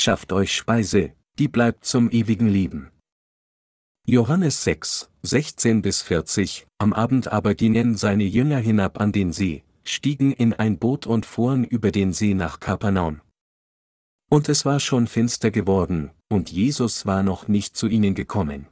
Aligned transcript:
schafft 0.00 0.32
euch 0.32 0.54
Speise, 0.54 1.12
die 1.38 1.48
bleibt 1.48 1.84
zum 1.84 2.10
ewigen 2.10 2.48
Leben. 2.48 2.90
Johannes 4.06 4.64
6, 4.64 5.10
16 5.22 5.82
bis 5.82 6.02
40, 6.02 6.66
am 6.78 6.92
Abend 6.92 7.28
aber 7.28 7.54
gingen 7.54 7.96
seine 7.96 8.24
Jünger 8.24 8.58
hinab 8.58 9.00
an 9.00 9.12
den 9.12 9.32
See, 9.32 9.62
stiegen 9.84 10.32
in 10.32 10.52
ein 10.54 10.78
Boot 10.78 11.06
und 11.06 11.26
fuhren 11.26 11.64
über 11.64 11.92
den 11.92 12.12
See 12.12 12.34
nach 12.34 12.60
Kapernaum. 12.60 13.20
Und 14.30 14.48
es 14.48 14.64
war 14.64 14.80
schon 14.80 15.06
finster 15.06 15.50
geworden, 15.50 16.10
und 16.28 16.50
Jesus 16.50 17.04
war 17.04 17.22
noch 17.22 17.48
nicht 17.48 17.76
zu 17.76 17.86
ihnen 17.86 18.14
gekommen. 18.14 18.66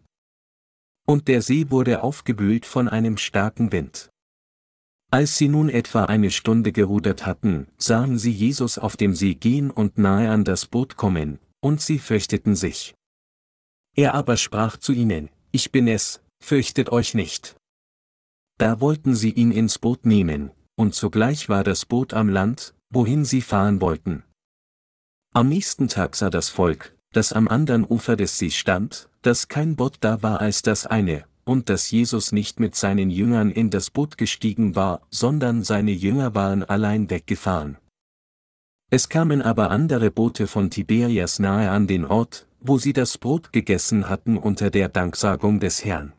Und 1.06 1.28
der 1.28 1.42
See 1.42 1.70
wurde 1.70 2.02
aufgewühlt 2.02 2.64
von 2.64 2.88
einem 2.88 3.16
starken 3.16 3.70
Wind. 3.72 4.10
Als 5.10 5.38
sie 5.38 5.48
nun 5.48 5.70
etwa 5.70 6.04
eine 6.04 6.30
Stunde 6.30 6.70
gerudert 6.70 7.24
hatten, 7.24 7.68
sahen 7.78 8.18
sie 8.18 8.30
Jesus 8.30 8.76
auf 8.76 8.96
dem 8.96 9.14
See 9.14 9.34
gehen 9.34 9.70
und 9.70 9.96
nahe 9.96 10.30
an 10.30 10.44
das 10.44 10.66
Boot 10.66 10.96
kommen, 10.96 11.38
und 11.60 11.80
sie 11.80 11.98
fürchteten 11.98 12.54
sich. 12.54 12.94
Er 13.96 14.14
aber 14.14 14.36
sprach 14.36 14.76
zu 14.76 14.92
ihnen, 14.92 15.30
Ich 15.50 15.72
bin 15.72 15.88
es, 15.88 16.20
fürchtet 16.40 16.92
euch 16.92 17.14
nicht. 17.14 17.56
Da 18.58 18.80
wollten 18.80 19.14
sie 19.14 19.30
ihn 19.30 19.50
ins 19.50 19.78
Boot 19.78 20.04
nehmen, 20.04 20.50
und 20.76 20.94
sogleich 20.94 21.48
war 21.48 21.64
das 21.64 21.86
Boot 21.86 22.12
am 22.12 22.28
Land, 22.28 22.74
wohin 22.90 23.24
sie 23.24 23.40
fahren 23.40 23.80
wollten. 23.80 24.24
Am 25.32 25.48
nächsten 25.48 25.88
Tag 25.88 26.16
sah 26.16 26.28
das 26.28 26.50
Volk, 26.50 26.94
das 27.12 27.32
am 27.32 27.48
anderen 27.48 27.84
Ufer 27.84 28.16
des 28.16 28.36
Sees 28.38 28.56
stand, 28.56 29.08
dass 29.22 29.48
kein 29.48 29.74
Boot 29.74 29.96
da 30.00 30.22
war 30.22 30.40
als 30.40 30.60
das 30.62 30.86
eine, 30.86 31.24
und 31.48 31.70
dass 31.70 31.90
Jesus 31.90 32.30
nicht 32.30 32.60
mit 32.60 32.74
seinen 32.76 33.10
Jüngern 33.10 33.50
in 33.50 33.70
das 33.70 33.90
Boot 33.90 34.18
gestiegen 34.18 34.76
war, 34.76 35.00
sondern 35.10 35.64
seine 35.64 35.92
Jünger 35.92 36.34
waren 36.34 36.62
allein 36.62 37.08
weggefahren. 37.08 37.78
Es 38.90 39.08
kamen 39.08 39.42
aber 39.42 39.70
andere 39.70 40.10
Boote 40.10 40.46
von 40.46 40.70
Tiberias 40.70 41.38
nahe 41.38 41.70
an 41.70 41.86
den 41.86 42.04
Ort, 42.04 42.46
wo 42.60 42.78
sie 42.78 42.92
das 42.92 43.18
Brot 43.18 43.52
gegessen 43.52 44.08
hatten 44.08 44.36
unter 44.36 44.70
der 44.70 44.88
Danksagung 44.88 45.58
des 45.58 45.84
Herrn. 45.84 46.12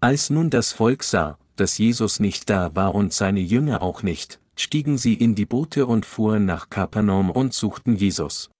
Als 0.00 0.30
nun 0.30 0.50
das 0.50 0.72
Volk 0.72 1.02
sah, 1.02 1.38
dass 1.56 1.78
Jesus 1.78 2.20
nicht 2.20 2.50
da 2.50 2.74
war 2.74 2.94
und 2.94 3.12
seine 3.12 3.40
Jünger 3.40 3.82
auch 3.82 4.02
nicht, 4.02 4.40
stiegen 4.56 4.98
sie 4.98 5.14
in 5.14 5.34
die 5.34 5.46
Boote 5.46 5.86
und 5.86 6.06
fuhren 6.06 6.44
nach 6.44 6.70
Kapernaum 6.70 7.30
und 7.30 7.54
suchten 7.54 7.96
Jesus. 7.96 8.50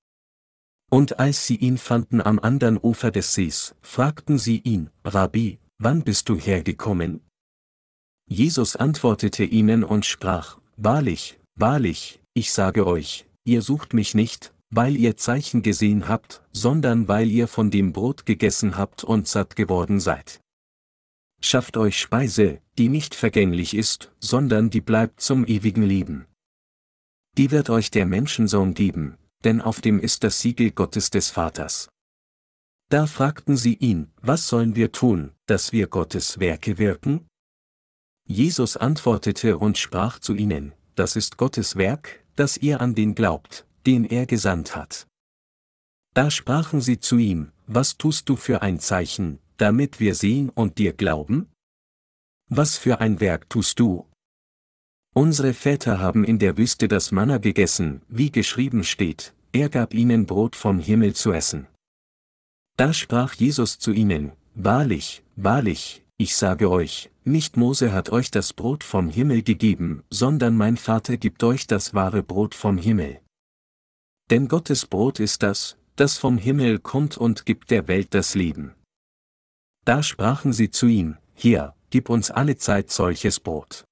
Und 0.91 1.19
als 1.19 1.47
sie 1.47 1.57
ihn 1.57 1.77
fanden 1.77 2.21
am 2.21 2.39
anderen 2.39 2.79
Ufer 2.79 3.11
des 3.11 3.35
Sees, 3.35 3.75
fragten 3.83 4.39
sie 4.39 4.59
ihn, 4.59 4.91
Rabbi, 5.05 5.59
wann 5.79 6.03
bist 6.03 6.29
du 6.29 6.37
hergekommen? 6.37 7.21
Jesus 8.27 8.77
antwortete 8.77 9.45
ihnen 9.45 9.85
und 9.85 10.07
sprach, 10.07 10.59
Wahrlich, 10.77 11.39
wahrlich, 11.57 12.21
ich 12.35 12.53
sage 12.53 12.87
euch, 12.87 13.27
ihr 13.45 13.63
sucht 13.63 13.95
mich 13.95 14.15
nicht, 14.15 14.55
weil 14.71 14.97
ihr 14.97 15.17
Zeichen 15.17 15.63
gesehen 15.63 16.09
habt, 16.09 16.43
sondern 16.53 17.09
weil 17.09 17.29
ihr 17.29 17.49
von 17.49 17.71
dem 17.71 17.93
Brot 17.93 18.27
gegessen 18.27 18.77
habt 18.77 19.03
und 19.03 19.27
satt 19.27 19.57
geworden 19.57 20.01
seid. 20.01 20.41
Schafft 21.41 21.77
euch 21.77 21.99
Speise, 21.99 22.61
die 22.79 22.89
nicht 22.89 23.15
vergänglich 23.15 23.75
ist, 23.75 24.13
sondern 24.21 24.71
die 24.71 24.81
bleibt 24.81 25.21
zum 25.21 25.47
ewigen 25.47 25.83
Leben. 25.83 26.27
Die 27.37 27.51
wird 27.51 27.71
euch 27.71 27.91
der 27.91 28.07
Menschensohn 28.07 28.75
geben, 28.75 29.17
denn 29.45 29.61
auf 29.61 29.81
dem 29.81 29.99
ist 29.99 30.25
das 30.25 30.41
Siegel 30.41 30.71
Gottes 30.71 31.11
des 31.11 31.31
Vaters. 31.31 31.89
Da 32.91 33.07
fragten 33.07 33.57
sie 33.57 33.75
ihn, 33.75 34.11
was 34.23 34.49
sollen 34.49 34.75
wir 34.75 34.93
tun, 34.93 35.33
dass 35.47 35.73
wir 35.73 35.87
Gottes 35.89 36.39
Werke 36.39 36.79
wirken? 36.79 37.27
Jesus 38.25 38.77
antwortete 38.77 39.59
und 39.59 39.79
sprach 39.79 40.19
zu 40.19 40.35
ihnen, 40.35 40.73
das 40.95 41.17
ist 41.17 41.37
Gottes 41.37 41.77
Werk, 41.77 42.25
dass 42.35 42.57
ihr 42.57 42.81
an 42.81 42.95
den 42.95 43.15
glaubt, 43.15 43.67
den 43.87 44.05
er 44.05 44.27
gesandt 44.27 44.75
hat. 44.75 45.07
Da 46.15 46.31
sprachen 46.31 46.81
sie 46.81 46.99
zu 46.99 47.19
ihm, 47.19 47.53
was 47.67 47.99
tust 47.99 48.29
du 48.29 48.37
für 48.37 48.63
ein 48.63 48.81
Zeichen, 48.81 49.39
damit 49.59 50.01
wir 50.01 50.15
sehen 50.15 50.49
und 50.49 50.79
dir 50.79 50.93
glauben? 50.93 51.49
Was 52.49 52.79
für 52.79 53.01
ein 53.01 53.21
Werk 53.21 53.51
tust 53.51 53.79
du? 53.79 54.08
Unsere 55.19 55.53
Väter 55.53 55.99
haben 55.99 56.23
in 56.23 56.39
der 56.39 56.57
Wüste 56.57 56.87
das 56.87 57.11
Manna 57.11 57.39
gegessen, 57.39 58.03
wie 58.09 58.31
geschrieben 58.31 58.85
steht, 58.85 59.35
er 59.51 59.69
gab 59.69 59.93
ihnen 59.93 60.27
Brot 60.27 60.55
vom 60.55 60.79
Himmel 60.79 61.13
zu 61.13 61.33
essen. 61.33 61.67
Da 62.77 62.93
sprach 62.93 63.35
Jesus 63.35 63.81
zu 63.81 63.91
ihnen, 63.91 64.31
Wahrlich, 64.55 65.25
wahrlich, 65.35 66.05
ich 66.19 66.37
sage 66.37 66.71
euch, 66.71 67.11
nicht 67.25 67.57
Mose 67.57 67.93
hat 67.93 68.11
euch 68.11 68.31
das 68.31 68.53
Brot 68.53 68.85
vom 68.85 69.09
Himmel 69.09 69.43
gegeben, 69.43 70.05
sondern 70.09 70.57
mein 70.57 70.77
Vater 70.77 71.17
gibt 71.17 71.43
euch 71.43 71.67
das 71.67 71.95
wahre 71.95 72.23
Brot 72.23 72.55
vom 72.55 72.79
Himmel. 72.79 73.21
Denn 74.31 74.47
Gottes 74.47 74.87
Brot 74.87 75.19
ist 75.19 75.43
das, 75.43 75.79
das 75.97 76.17
vom 76.17 76.39
Himmel 76.39 76.79
kommt 76.79 77.19
und 77.19 77.45
gibt 77.45 77.73
der 77.73 77.89
Welt 77.89 78.15
das 78.15 78.37
Leben. 78.37 78.73
Da 79.85 80.05
sprachen 80.05 80.53
sie 80.53 80.71
zu 80.71 80.87
ihm, 80.87 81.17
Hier, 81.35 81.75
gib 81.91 82.09
uns 82.09 82.31
alle 82.31 82.57
Zeit 82.57 82.93
solches 82.93 83.41
Brot. 83.41 83.88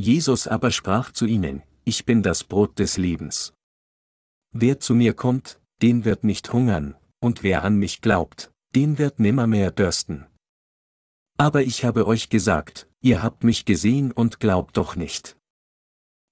Jesus 0.00 0.46
aber 0.46 0.70
sprach 0.70 1.12
zu 1.12 1.26
ihnen, 1.26 1.62
Ich 1.84 2.06
bin 2.06 2.22
das 2.22 2.42
Brot 2.42 2.78
des 2.78 2.96
Lebens. 2.96 3.52
Wer 4.50 4.80
zu 4.80 4.94
mir 4.94 5.12
kommt, 5.12 5.60
den 5.82 6.06
wird 6.06 6.24
nicht 6.24 6.54
hungern, 6.54 6.96
und 7.20 7.42
wer 7.42 7.64
an 7.64 7.76
mich 7.76 8.00
glaubt, 8.00 8.50
den 8.74 8.96
wird 8.96 9.20
nimmermehr 9.20 9.70
dürsten. 9.70 10.24
Aber 11.36 11.62
ich 11.62 11.84
habe 11.84 12.06
euch 12.06 12.30
gesagt, 12.30 12.88
ihr 13.02 13.22
habt 13.22 13.44
mich 13.44 13.66
gesehen 13.66 14.10
und 14.10 14.40
glaubt 14.40 14.78
doch 14.78 14.96
nicht. 14.96 15.36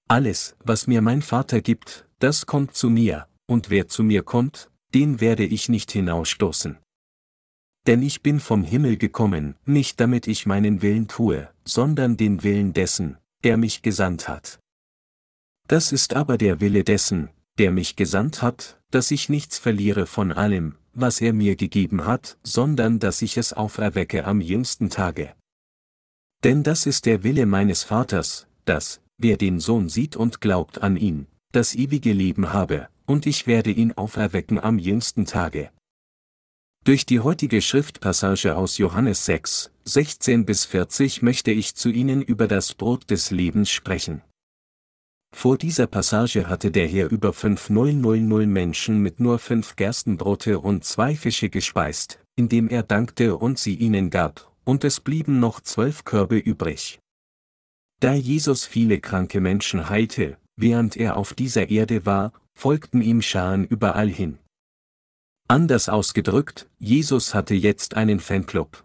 Alles, 0.07 0.55
was 0.63 0.87
mir 0.87 1.03
mein 1.03 1.21
Vater 1.21 1.61
gibt, 1.61 2.07
das 2.17 2.47
kommt 2.47 2.73
zu 2.73 2.89
mir, 2.89 3.27
und 3.45 3.69
wer 3.69 3.87
zu 3.87 4.01
mir 4.01 4.23
kommt, 4.23 4.71
den 4.95 5.21
werde 5.21 5.45
ich 5.45 5.69
nicht 5.69 5.91
hinausstoßen. 5.91 6.79
Denn 7.85 8.01
ich 8.01 8.23
bin 8.23 8.39
vom 8.39 8.63
Himmel 8.63 8.97
gekommen, 8.97 9.57
nicht 9.65 9.99
damit 9.99 10.25
ich 10.25 10.47
meinen 10.47 10.81
Willen 10.81 11.07
tue, 11.07 11.49
sondern 11.65 12.17
den 12.17 12.41
Willen 12.41 12.73
dessen, 12.73 13.18
der 13.43 13.57
mich 13.57 13.81
gesandt 13.81 14.27
hat. 14.27 14.59
Das 15.67 15.91
ist 15.91 16.15
aber 16.15 16.37
der 16.37 16.59
Wille 16.61 16.83
dessen, 16.83 17.29
der 17.57 17.71
mich 17.71 17.95
gesandt 17.95 18.41
hat, 18.41 18.79
dass 18.91 19.11
ich 19.11 19.29
nichts 19.29 19.59
verliere 19.59 20.05
von 20.05 20.31
allem, 20.31 20.75
was 20.93 21.21
er 21.21 21.33
mir 21.33 21.55
gegeben 21.55 22.05
hat, 22.05 22.37
sondern 22.43 22.99
dass 22.99 23.21
ich 23.21 23.37
es 23.37 23.53
auferwecke 23.53 24.25
am 24.25 24.41
jüngsten 24.41 24.89
Tage. 24.89 25.33
Denn 26.43 26.63
das 26.63 26.85
ist 26.85 27.05
der 27.05 27.23
Wille 27.23 27.45
meines 27.45 27.83
Vaters, 27.83 28.47
dass, 28.65 29.01
wer 29.17 29.37
den 29.37 29.59
Sohn 29.59 29.89
sieht 29.89 30.15
und 30.15 30.41
glaubt 30.41 30.81
an 30.81 30.95
ihn, 30.95 31.27
das 31.51 31.75
ewige 31.75 32.13
Leben 32.13 32.53
habe, 32.53 32.87
und 33.05 33.25
ich 33.25 33.47
werde 33.47 33.71
ihn 33.71 33.93
auferwecken 33.93 34.59
am 34.59 34.79
jüngsten 34.79 35.25
Tage. 35.25 35.71
Durch 36.85 37.05
die 37.05 37.19
heutige 37.19 37.61
Schriftpassage 37.61 38.55
aus 38.55 38.77
Johannes 38.77 39.25
6, 39.25 39.71
16 39.83 40.45
bis 40.45 40.65
40 40.65 41.21
möchte 41.21 41.51
ich 41.51 41.75
zu 41.75 41.89
Ihnen 41.89 42.21
über 42.21 42.47
das 42.47 42.73
Brot 42.73 43.09
des 43.11 43.31
Lebens 43.31 43.69
sprechen. 43.69 44.21
Vor 45.35 45.57
dieser 45.57 45.87
Passage 45.87 46.47
hatte 46.49 46.71
der 46.71 46.87
Herr 46.87 47.11
über 47.11 47.33
5000 47.33 48.47
Menschen 48.47 48.99
mit 48.99 49.19
nur 49.19 49.39
fünf 49.39 49.75
Gerstenbrote 49.75 50.59
und 50.59 50.83
zwei 50.83 51.15
Fische 51.15 51.49
gespeist, 51.49 52.19
indem 52.35 52.67
er 52.69 52.83
dankte 52.83 53.35
und 53.35 53.59
sie 53.59 53.75
ihnen 53.75 54.09
gab, 54.09 54.51
und 54.63 54.83
es 54.83 54.99
blieben 54.99 55.39
noch 55.39 55.59
zwölf 55.61 56.03
Körbe 56.03 56.37
übrig. 56.37 56.99
Da 57.99 58.13
Jesus 58.13 58.65
viele 58.65 58.99
kranke 58.99 59.41
Menschen 59.41 59.89
heilte, 59.89 60.37
während 60.55 60.95
er 60.95 61.17
auf 61.17 61.33
dieser 61.33 61.69
Erde 61.69 62.05
war, 62.05 62.31
folgten 62.55 63.01
ihm 63.01 63.21
Scharen 63.21 63.65
überall 63.65 64.09
hin. 64.09 64.39
Anders 65.51 65.89
ausgedrückt, 65.89 66.69
Jesus 66.77 67.33
hatte 67.33 67.55
jetzt 67.55 67.95
einen 67.95 68.19
Fanclub. 68.19 68.83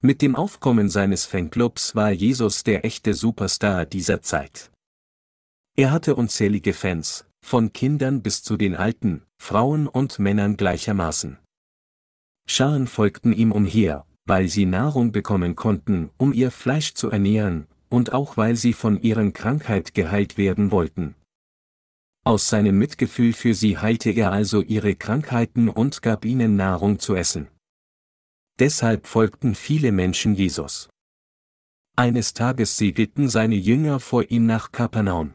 Mit 0.00 0.22
dem 0.22 0.36
Aufkommen 0.36 0.88
seines 0.88 1.24
Fanclubs 1.24 1.96
war 1.96 2.12
Jesus 2.12 2.62
der 2.62 2.84
echte 2.84 3.14
Superstar 3.14 3.84
dieser 3.84 4.22
Zeit. 4.22 4.70
Er 5.76 5.90
hatte 5.90 6.14
unzählige 6.14 6.72
Fans, 6.72 7.24
von 7.44 7.72
Kindern 7.72 8.22
bis 8.22 8.44
zu 8.44 8.56
den 8.56 8.76
Alten, 8.76 9.24
Frauen 9.42 9.88
und 9.88 10.20
Männern 10.20 10.56
gleichermaßen. 10.56 11.36
Scharen 12.48 12.86
folgten 12.86 13.32
ihm 13.32 13.50
umher, 13.50 14.06
weil 14.24 14.46
sie 14.46 14.66
Nahrung 14.66 15.10
bekommen 15.10 15.56
konnten, 15.56 16.10
um 16.16 16.32
ihr 16.32 16.52
Fleisch 16.52 16.94
zu 16.94 17.10
ernähren, 17.10 17.66
und 17.88 18.12
auch 18.12 18.36
weil 18.36 18.54
sie 18.54 18.72
von 18.72 19.02
ihren 19.02 19.32
Krankheit 19.32 19.94
geheilt 19.94 20.38
werden 20.38 20.70
wollten. 20.70 21.16
Aus 22.26 22.48
seinem 22.48 22.76
Mitgefühl 22.76 23.32
für 23.32 23.54
sie 23.54 23.78
heilte 23.78 24.10
er 24.10 24.32
also 24.32 24.60
ihre 24.60 24.96
Krankheiten 24.96 25.68
und 25.68 26.02
gab 26.02 26.24
ihnen 26.24 26.56
Nahrung 26.56 26.98
zu 26.98 27.14
essen. 27.14 27.46
Deshalb 28.58 29.06
folgten 29.06 29.54
viele 29.54 29.92
Menschen 29.92 30.34
Jesus. 30.34 30.88
Eines 31.94 32.34
Tages 32.34 32.76
segelten 32.76 33.28
seine 33.28 33.54
Jünger 33.54 34.00
vor 34.00 34.28
ihm 34.28 34.44
nach 34.44 34.72
Kapernaum. 34.72 35.34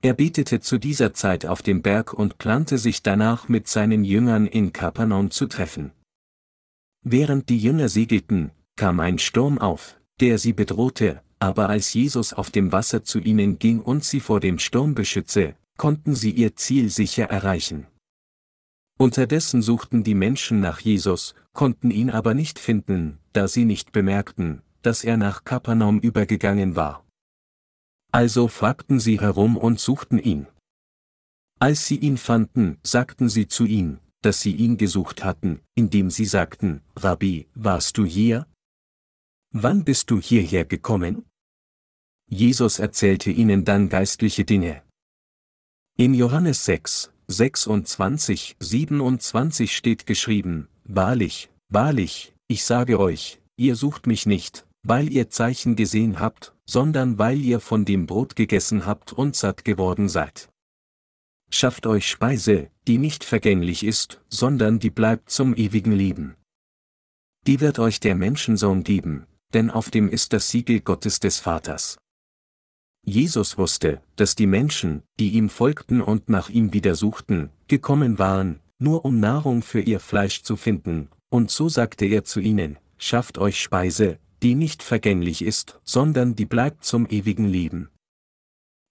Er 0.00 0.14
betete 0.14 0.60
zu 0.60 0.78
dieser 0.78 1.12
Zeit 1.12 1.44
auf 1.44 1.60
dem 1.60 1.82
Berg 1.82 2.14
und 2.14 2.38
plante 2.38 2.78
sich 2.78 3.02
danach 3.02 3.50
mit 3.50 3.68
seinen 3.68 4.04
Jüngern 4.04 4.46
in 4.46 4.72
Kapernaum 4.72 5.30
zu 5.30 5.48
treffen. 5.48 5.92
Während 7.02 7.50
die 7.50 7.58
Jünger 7.58 7.90
segelten, 7.90 8.52
kam 8.76 9.00
ein 9.00 9.18
Sturm 9.18 9.58
auf, 9.58 10.00
der 10.18 10.38
sie 10.38 10.54
bedrohte, 10.54 11.22
aber 11.40 11.68
als 11.68 11.92
Jesus 11.92 12.32
auf 12.32 12.50
dem 12.50 12.72
Wasser 12.72 13.04
zu 13.04 13.18
ihnen 13.18 13.58
ging 13.58 13.82
und 13.82 14.02
sie 14.02 14.20
vor 14.20 14.40
dem 14.40 14.58
Sturm 14.58 14.94
beschütze, 14.94 15.56
konnten 15.76 16.14
sie 16.14 16.30
ihr 16.30 16.56
Ziel 16.56 16.90
sicher 16.90 17.24
erreichen. 17.24 17.86
Unterdessen 18.96 19.60
suchten 19.60 20.04
die 20.04 20.14
Menschen 20.14 20.60
nach 20.60 20.80
Jesus, 20.80 21.34
konnten 21.52 21.90
ihn 21.90 22.10
aber 22.10 22.34
nicht 22.34 22.58
finden, 22.58 23.18
da 23.32 23.48
sie 23.48 23.64
nicht 23.64 23.92
bemerkten, 23.92 24.62
dass 24.82 25.02
er 25.02 25.16
nach 25.16 25.44
Kapernaum 25.44 25.98
übergegangen 25.98 26.76
war. 26.76 27.04
Also 28.12 28.46
fragten 28.46 29.00
sie 29.00 29.20
herum 29.20 29.56
und 29.56 29.80
suchten 29.80 30.18
ihn. 30.18 30.46
Als 31.58 31.86
sie 31.86 31.96
ihn 31.96 32.18
fanden, 32.18 32.78
sagten 32.82 33.28
sie 33.28 33.48
zu 33.48 33.64
ihm, 33.64 33.98
dass 34.22 34.40
sie 34.40 34.54
ihn 34.54 34.76
gesucht 34.76 35.24
hatten, 35.24 35.60
indem 35.74 36.10
sie 36.10 36.24
sagten, 36.24 36.82
Rabbi, 36.96 37.48
warst 37.54 37.98
du 37.98 38.04
hier? 38.04 38.46
Wann 39.50 39.84
bist 39.84 40.10
du 40.10 40.20
hierher 40.20 40.64
gekommen? 40.64 41.24
Jesus 42.28 42.78
erzählte 42.78 43.30
ihnen 43.30 43.64
dann 43.64 43.88
geistliche 43.88 44.44
Dinge. 44.44 44.82
In 45.96 46.12
Johannes 46.12 46.64
6, 46.64 47.12
26, 47.28 48.56
27 48.58 49.76
steht 49.76 50.06
geschrieben, 50.06 50.66
Wahrlich, 50.82 51.50
wahrlich, 51.68 52.34
ich 52.48 52.64
sage 52.64 52.98
euch, 52.98 53.40
ihr 53.56 53.76
sucht 53.76 54.08
mich 54.08 54.26
nicht, 54.26 54.66
weil 54.82 55.12
ihr 55.12 55.30
Zeichen 55.30 55.76
gesehen 55.76 56.18
habt, 56.18 56.52
sondern 56.66 57.18
weil 57.20 57.38
ihr 57.38 57.60
von 57.60 57.84
dem 57.84 58.06
Brot 58.06 58.34
gegessen 58.34 58.86
habt 58.86 59.12
und 59.12 59.36
satt 59.36 59.64
geworden 59.64 60.08
seid. 60.08 60.48
Schafft 61.48 61.86
euch 61.86 62.08
Speise, 62.08 62.72
die 62.88 62.98
nicht 62.98 63.22
vergänglich 63.22 63.84
ist, 63.84 64.20
sondern 64.28 64.80
die 64.80 64.90
bleibt 64.90 65.30
zum 65.30 65.54
ewigen 65.54 65.92
Leben. 65.92 66.34
Die 67.46 67.60
wird 67.60 67.78
euch 67.78 68.00
der 68.00 68.16
Menschensohn 68.16 68.82
geben, 68.82 69.28
denn 69.52 69.70
auf 69.70 69.90
dem 69.90 70.08
ist 70.08 70.32
das 70.32 70.50
Siegel 70.50 70.80
Gottes 70.80 71.20
des 71.20 71.38
Vaters. 71.38 71.98
Jesus 73.04 73.58
wusste, 73.58 74.00
dass 74.16 74.34
die 74.34 74.46
Menschen, 74.46 75.02
die 75.20 75.30
ihm 75.30 75.50
folgten 75.50 76.00
und 76.00 76.28
nach 76.28 76.48
ihm 76.48 76.72
wieder 76.72 76.94
suchten, 76.94 77.50
gekommen 77.68 78.18
waren, 78.18 78.60
nur 78.78 79.04
um 79.04 79.20
Nahrung 79.20 79.62
für 79.62 79.80
ihr 79.80 80.00
Fleisch 80.00 80.42
zu 80.42 80.56
finden, 80.56 81.08
und 81.28 81.50
so 81.50 81.68
sagte 81.68 82.06
er 82.06 82.24
zu 82.24 82.40
ihnen, 82.40 82.78
schafft 82.96 83.38
euch 83.38 83.60
Speise, 83.60 84.18
die 84.42 84.54
nicht 84.54 84.82
vergänglich 84.82 85.42
ist, 85.42 85.80
sondern 85.84 86.34
die 86.34 86.46
bleibt 86.46 86.84
zum 86.84 87.06
ewigen 87.08 87.46
Leben. 87.46 87.90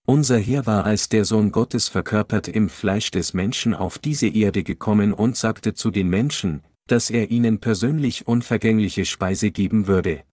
Unser 0.06 0.38
Herr 0.38 0.66
war 0.66 0.86
als 0.86 1.09
der 1.09 1.25
Sohn 1.25 1.51
Gottes 1.51 1.88
verkörpert 1.88 2.48
im 2.48 2.69
Fleisch 2.69 3.09
des 3.12 3.33
Menschen 3.33 3.74
auf 3.74 3.98
diese 4.00 4.27
Erde 4.27 4.63
gekommen 4.63 5.13
und 5.13 5.38
sagte 5.38 5.74
zu 5.74 5.92
den 5.92 6.09
Menschen, 6.09 6.62
dass 6.88 7.09
er 7.09 7.31
ihnen 7.31 7.59
persönlich 7.59 8.27
unvergängliche 8.27 9.06
Speise 9.06 9.51
geben 9.51 9.88
würde. 9.88 10.24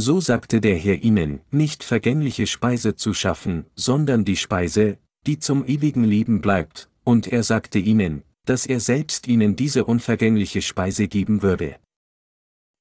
So 0.00 0.20
sagte 0.20 0.60
der 0.60 0.76
Herr 0.76 1.02
ihnen, 1.02 1.40
nicht 1.50 1.82
vergängliche 1.82 2.46
Speise 2.46 2.94
zu 2.94 3.14
schaffen, 3.14 3.64
sondern 3.74 4.24
die 4.24 4.36
Speise, 4.36 4.96
die 5.26 5.40
zum 5.40 5.66
ewigen 5.66 6.04
Leben 6.04 6.40
bleibt, 6.40 6.88
und 7.02 7.26
er 7.26 7.42
sagte 7.42 7.80
ihnen, 7.80 8.22
dass 8.44 8.64
er 8.64 8.78
selbst 8.78 9.26
ihnen 9.26 9.56
diese 9.56 9.84
unvergängliche 9.84 10.62
Speise 10.62 11.08
geben 11.08 11.42
würde. 11.42 11.80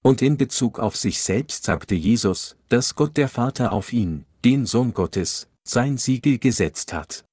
Und 0.03 0.21
in 0.21 0.37
Bezug 0.37 0.77
auf 0.77 0.95
sich 0.95 1.19
selbst 1.23 1.63
sagte 1.63 1.95
Jesus, 1.95 2.55
dass 2.69 2.93
Gott 2.93 3.17
der 3.17 3.29
Vater 3.29 3.71
auf 3.73 3.93
ihn, 3.93 4.25
den 4.45 4.67
Sohn 4.67 4.93
Gottes, 4.93 5.49
sein 5.63 5.97
Siegel 5.97 6.37
gesetzt 6.37 6.93
hat. 6.93 7.25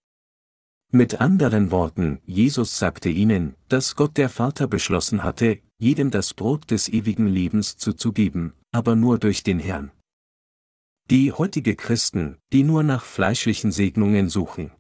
Mit 0.92 1.20
anderen 1.20 1.70
Worten, 1.70 2.22
Jesus 2.25 2.78
sagte 2.78 3.10
ihnen, 3.10 3.54
dass 3.69 3.96
Gott 3.96 4.16
der 4.16 4.31
Vater 4.31 4.66
beschlossen 4.66 5.25
hatte, 5.25 5.58
jedem 5.84 6.10
das 6.10 6.32
Brot 6.32 6.70
des 6.70 6.88
ewigen 6.88 7.26
Lebens 7.26 7.76
zuzugeben, 7.76 8.54
aber 8.72 8.96
nur 8.96 9.19
durch 9.19 9.42
den 9.42 9.58
Herrn. 9.58 9.90
Die 11.10 11.31
heutige 11.31 11.76
Christen, 11.76 12.38
die 12.54 12.62
nur 12.62 12.82
nach 12.82 13.04
fleischlichen 13.04 13.70
Segnungen 13.70 14.31
suchen. 14.31 14.70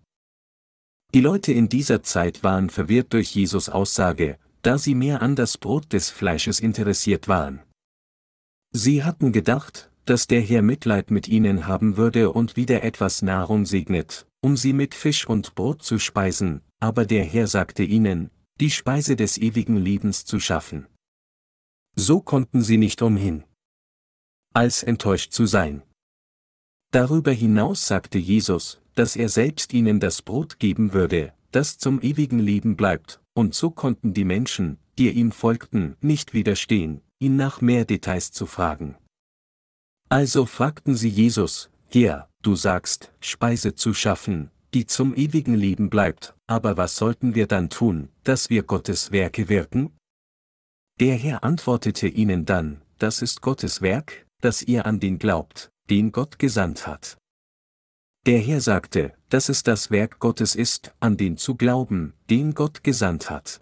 Die 1.12 1.20
Leute 1.20 1.52
in 1.52 1.68
dieser 1.68 2.02
Zeit 2.02 2.42
waren 2.42 2.70
verwirrt 2.70 3.12
durch 3.12 3.34
Jesus 3.34 3.68
Aussage, 3.68 4.38
da 4.62 4.78
sie 4.78 4.94
mehr 4.94 5.20
an 5.20 5.36
das 5.36 5.58
Brot 5.58 5.92
des 5.92 6.08
Fleisches 6.08 6.58
interessiert 6.58 7.28
waren. 7.28 7.60
Sie 8.72 9.04
hatten 9.04 9.30
gedacht, 9.30 9.90
dass 10.06 10.26
der 10.26 10.40
Herr 10.40 10.62
Mitleid 10.62 11.10
mit 11.10 11.28
ihnen 11.28 11.66
haben 11.66 11.98
würde 11.98 12.30
und 12.30 12.56
wieder 12.56 12.82
etwas 12.82 13.20
Nahrung 13.20 13.66
segnet, 13.66 14.26
um 14.40 14.56
sie 14.56 14.72
mit 14.72 14.94
Fisch 14.94 15.28
und 15.28 15.54
Brot 15.54 15.82
zu 15.82 15.98
speisen, 15.98 16.62
aber 16.80 17.04
der 17.04 17.24
Herr 17.24 17.46
sagte 17.46 17.82
ihnen, 17.82 18.30
die 18.58 18.70
Speise 18.70 19.16
des 19.16 19.36
ewigen 19.36 19.76
Lebens 19.76 20.24
zu 20.24 20.40
schaffen. 20.40 20.86
So 21.96 22.20
konnten 22.20 22.62
sie 22.62 22.76
nicht 22.76 23.02
umhin, 23.02 23.44
als 24.52 24.82
enttäuscht 24.82 25.32
zu 25.32 25.46
sein. 25.46 25.82
Darüber 26.92 27.32
hinaus 27.32 27.86
sagte 27.86 28.18
Jesus, 28.18 28.80
dass 28.94 29.16
er 29.16 29.28
selbst 29.28 29.72
ihnen 29.72 30.00
das 30.00 30.22
Brot 30.22 30.58
geben 30.58 30.92
würde, 30.92 31.32
das 31.50 31.78
zum 31.78 32.00
ewigen 32.00 32.38
Leben 32.38 32.76
bleibt, 32.76 33.20
und 33.34 33.54
so 33.54 33.70
konnten 33.70 34.14
die 34.14 34.24
Menschen, 34.24 34.78
die 34.98 35.10
ihm 35.10 35.32
folgten, 35.32 35.96
nicht 36.00 36.34
widerstehen, 36.34 37.00
ihn 37.18 37.36
nach 37.36 37.60
mehr 37.60 37.84
Details 37.84 38.30
zu 38.30 38.46
fragen. 38.46 38.96
Also 40.08 40.46
fragten 40.46 40.94
sie 40.94 41.08
Jesus, 41.08 41.70
Herr, 41.88 42.28
du 42.42 42.54
sagst, 42.54 43.12
Speise 43.20 43.74
zu 43.74 43.94
schaffen, 43.94 44.50
die 44.72 44.86
zum 44.86 45.14
ewigen 45.14 45.54
Leben 45.54 45.90
bleibt, 45.90 46.34
aber 46.46 46.76
was 46.76 46.96
sollten 46.96 47.34
wir 47.34 47.46
dann 47.46 47.70
tun, 47.70 48.08
dass 48.22 48.50
wir 48.50 48.62
Gottes 48.62 49.10
Werke 49.12 49.48
wirken? 49.48 49.92
Der 51.00 51.16
Herr 51.16 51.42
antwortete 51.42 52.06
ihnen 52.06 52.44
dann, 52.44 52.80
das 52.98 53.20
ist 53.20 53.40
Gottes 53.40 53.82
Werk, 53.82 54.26
dass 54.40 54.62
ihr 54.62 54.86
an 54.86 55.00
den 55.00 55.18
glaubt, 55.18 55.72
den 55.90 56.12
Gott 56.12 56.38
gesandt 56.38 56.86
hat. 56.86 57.18
Der 58.26 58.38
Herr 58.38 58.60
sagte, 58.60 59.12
dass 59.28 59.48
es 59.48 59.64
das 59.64 59.90
Werk 59.90 60.20
Gottes 60.20 60.54
ist, 60.54 60.94
an 61.00 61.16
den 61.16 61.36
zu 61.36 61.56
glauben, 61.56 62.14
den 62.30 62.54
Gott 62.54 62.84
gesandt 62.84 63.28
hat. 63.28 63.60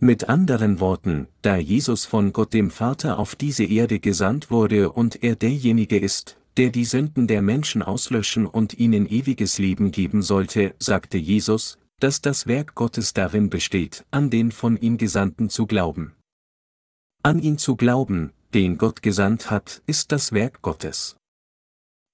Mit 0.00 0.28
anderen 0.30 0.80
Worten, 0.80 1.28
da 1.42 1.56
Jesus 1.56 2.06
von 2.06 2.32
Gott 2.32 2.54
dem 2.54 2.70
Vater 2.70 3.18
auf 3.18 3.36
diese 3.36 3.64
Erde 3.64 4.00
gesandt 4.00 4.50
wurde 4.50 4.90
und 4.90 5.22
er 5.22 5.36
derjenige 5.36 5.98
ist, 5.98 6.38
der 6.56 6.70
die 6.70 6.86
Sünden 6.86 7.26
der 7.26 7.42
Menschen 7.42 7.82
auslöschen 7.82 8.46
und 8.46 8.78
ihnen 8.78 9.06
ewiges 9.06 9.58
Leben 9.58 9.90
geben 9.92 10.22
sollte, 10.22 10.74
sagte 10.78 11.18
Jesus, 11.18 11.78
dass 12.00 12.22
das 12.22 12.46
Werk 12.46 12.74
Gottes 12.74 13.12
darin 13.12 13.50
besteht, 13.50 14.04
an 14.10 14.30
den 14.30 14.50
von 14.50 14.76
ihm 14.78 14.96
Gesandten 14.96 15.50
zu 15.50 15.66
glauben. 15.66 16.14
An 17.24 17.38
ihn 17.38 17.56
zu 17.56 17.76
glauben, 17.76 18.32
den 18.52 18.78
Gott 18.78 19.00
gesandt 19.00 19.48
hat, 19.48 19.80
ist 19.86 20.10
das 20.10 20.32
Werk 20.32 20.60
Gottes. 20.60 21.16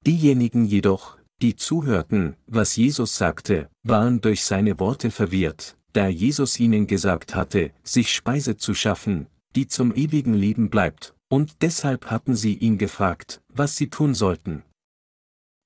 Diejenigen 0.07 0.67
jedoch, 0.67 1.17
die 1.41 1.57
zuhörten, 1.57 2.37
was 2.47 2.77
Jesus 2.77 3.17
sagte, 3.17 3.71
waren 3.83 4.21
durch 4.21 4.45
seine 4.45 4.79
Worte 4.79 5.11
verwirrt, 5.11 5.79
da 5.95 6.09
Jesus 6.09 6.61
ihnen 6.61 6.87
gesagt 6.87 7.35
hatte, 7.35 7.73
sich 7.83 8.13
Speise 8.13 8.59
zu 8.59 8.75
schaffen, 8.75 9.29
die 9.57 9.67
zum 9.67 9.95
ewigen 9.95 10.35
Leben 10.35 10.69
bleibt, 10.69 11.15
und 11.31 11.63
deshalb 11.63 12.11
hatten 12.11 12.37
sie 12.37 12.55
ihn 12.55 12.77
gefragt, 12.77 13.41
was 13.49 13.77
sie 13.77 13.89
tun 13.89 14.15
sollten. 14.15 14.63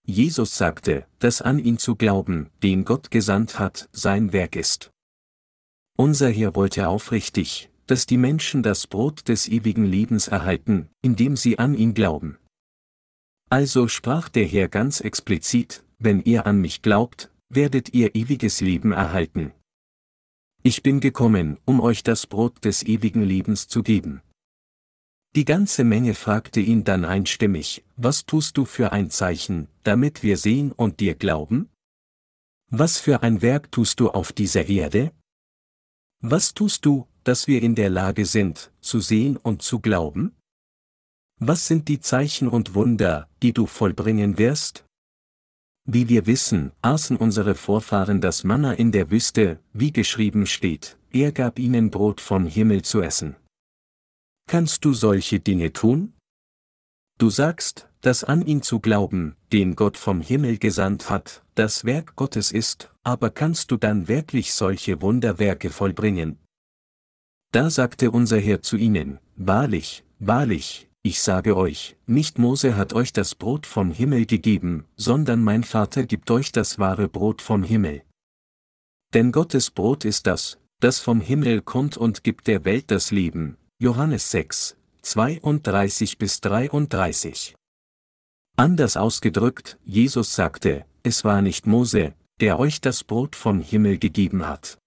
Jesus 0.06 0.56
sagte, 0.56 1.06
dass 1.18 1.42
an 1.42 1.58
ihn 1.58 1.78
zu 1.78 1.96
glauben, 1.96 2.50
den 2.62 2.84
Gott 2.84 3.10
gesandt 3.10 3.58
hat, 3.58 3.88
sein 3.90 4.32
Werk 4.32 4.54
ist. 4.54 4.92
Unser 5.96 6.30
Herr 6.30 6.54
wollte 6.54 6.86
aufrichtig, 6.86 7.71
dass 7.86 8.06
die 8.06 8.16
Menschen 8.16 8.62
das 8.62 8.86
Brot 8.86 9.28
des 9.28 9.48
ewigen 9.48 9.84
Lebens 9.84 10.28
erhalten, 10.28 10.88
indem 11.02 11.36
sie 11.36 11.58
an 11.58 11.74
ihn 11.74 11.94
glauben. 11.94 12.38
Also 13.50 13.88
sprach 13.88 14.28
der 14.28 14.46
Herr 14.46 14.68
ganz 14.68 15.00
explizit, 15.00 15.84
wenn 15.98 16.22
ihr 16.22 16.46
an 16.46 16.60
mich 16.60 16.82
glaubt, 16.82 17.30
werdet 17.48 17.92
ihr 17.92 18.14
ewiges 18.14 18.60
Leben 18.60 18.92
erhalten. 18.92 19.52
Ich 20.62 20.82
bin 20.82 21.00
gekommen, 21.00 21.58
um 21.64 21.80
euch 21.80 22.02
das 22.02 22.26
Brot 22.26 22.64
des 22.64 22.82
ewigen 22.82 23.22
Lebens 23.22 23.68
zu 23.68 23.82
geben. 23.82 24.22
Die 25.34 25.44
ganze 25.44 25.82
Menge 25.82 26.14
fragte 26.14 26.60
ihn 26.60 26.84
dann 26.84 27.04
einstimmig, 27.04 27.84
was 27.96 28.26
tust 28.26 28.56
du 28.58 28.64
für 28.64 28.92
ein 28.92 29.10
Zeichen, 29.10 29.68
damit 29.82 30.22
wir 30.22 30.36
sehen 30.36 30.72
und 30.72 31.00
dir 31.00 31.14
glauben? 31.14 31.68
Was 32.70 32.98
für 32.98 33.22
ein 33.22 33.42
Werk 33.42 33.72
tust 33.72 34.00
du 34.00 34.10
auf 34.10 34.32
dieser 34.32 34.66
Erde? 34.66 35.12
Was 36.20 36.54
tust 36.54 36.86
du, 36.86 37.08
dass 37.24 37.46
wir 37.46 37.62
in 37.62 37.74
der 37.74 37.90
Lage 37.90 38.26
sind, 38.26 38.70
zu 38.80 39.00
sehen 39.00 39.36
und 39.36 39.62
zu 39.62 39.80
glauben? 39.80 40.34
Was 41.38 41.66
sind 41.66 41.88
die 41.88 42.00
Zeichen 42.00 42.48
und 42.48 42.74
Wunder, 42.74 43.28
die 43.42 43.52
du 43.52 43.66
vollbringen 43.66 44.38
wirst? 44.38 44.84
Wie 45.84 46.08
wir 46.08 46.26
wissen, 46.26 46.70
aßen 46.82 47.16
unsere 47.16 47.56
Vorfahren 47.56 48.20
das 48.20 48.44
Manna 48.44 48.72
in 48.74 48.92
der 48.92 49.10
Wüste, 49.10 49.58
wie 49.72 49.92
geschrieben 49.92 50.46
steht, 50.46 50.96
er 51.10 51.32
gab 51.32 51.58
ihnen 51.58 51.90
Brot 51.90 52.20
vom 52.20 52.46
Himmel 52.46 52.82
zu 52.82 53.02
essen. 53.02 53.34
Kannst 54.48 54.84
du 54.84 54.92
solche 54.92 55.40
Dinge 55.40 55.72
tun? 55.72 56.14
Du 57.18 57.30
sagst, 57.30 57.88
dass 58.00 58.24
an 58.24 58.46
ihn 58.46 58.62
zu 58.62 58.80
glauben, 58.80 59.36
den 59.52 59.76
Gott 59.76 59.96
vom 59.96 60.20
Himmel 60.20 60.58
gesandt 60.58 61.10
hat, 61.10 61.42
das 61.54 61.84
Werk 61.84 62.16
Gottes 62.16 62.52
ist, 62.52 62.92
aber 63.02 63.30
kannst 63.30 63.70
du 63.70 63.76
dann 63.76 64.08
wirklich 64.08 64.52
solche 64.52 65.00
Wunderwerke 65.02 65.70
vollbringen? 65.70 66.38
Da 67.52 67.68
sagte 67.68 68.10
unser 68.10 68.40
Herr 68.40 68.62
zu 68.62 68.76
ihnen, 68.76 69.18
Wahrlich, 69.36 70.04
wahrlich, 70.18 70.88
ich 71.02 71.20
sage 71.20 71.56
euch, 71.56 71.96
nicht 72.06 72.38
Mose 72.38 72.76
hat 72.76 72.94
euch 72.94 73.12
das 73.12 73.34
Brot 73.34 73.66
vom 73.66 73.90
Himmel 73.90 74.24
gegeben, 74.24 74.86
sondern 74.96 75.42
mein 75.42 75.62
Vater 75.62 76.04
gibt 76.04 76.30
euch 76.30 76.50
das 76.52 76.78
wahre 76.78 77.08
Brot 77.08 77.42
vom 77.42 77.62
Himmel. 77.62 78.02
Denn 79.12 79.32
Gottes 79.32 79.70
Brot 79.70 80.06
ist 80.06 80.26
das, 80.26 80.58
das 80.80 81.00
vom 81.00 81.20
Himmel 81.20 81.60
kommt 81.60 81.98
und 81.98 82.24
gibt 82.24 82.46
der 82.46 82.64
Welt 82.64 82.90
das 82.90 83.10
Leben. 83.10 83.58
Johannes 83.78 84.30
6, 84.30 84.76
32 85.02 86.16
bis 86.16 86.40
33. 86.40 87.54
Anders 88.56 88.96
ausgedrückt, 88.96 89.78
Jesus 89.84 90.34
sagte, 90.34 90.86
es 91.02 91.24
war 91.24 91.42
nicht 91.42 91.66
Mose, 91.66 92.14
der 92.40 92.58
euch 92.58 92.80
das 92.80 93.04
Brot 93.04 93.36
vom 93.36 93.60
Himmel 93.60 93.98
gegeben 93.98 94.46
hat. 94.46 94.78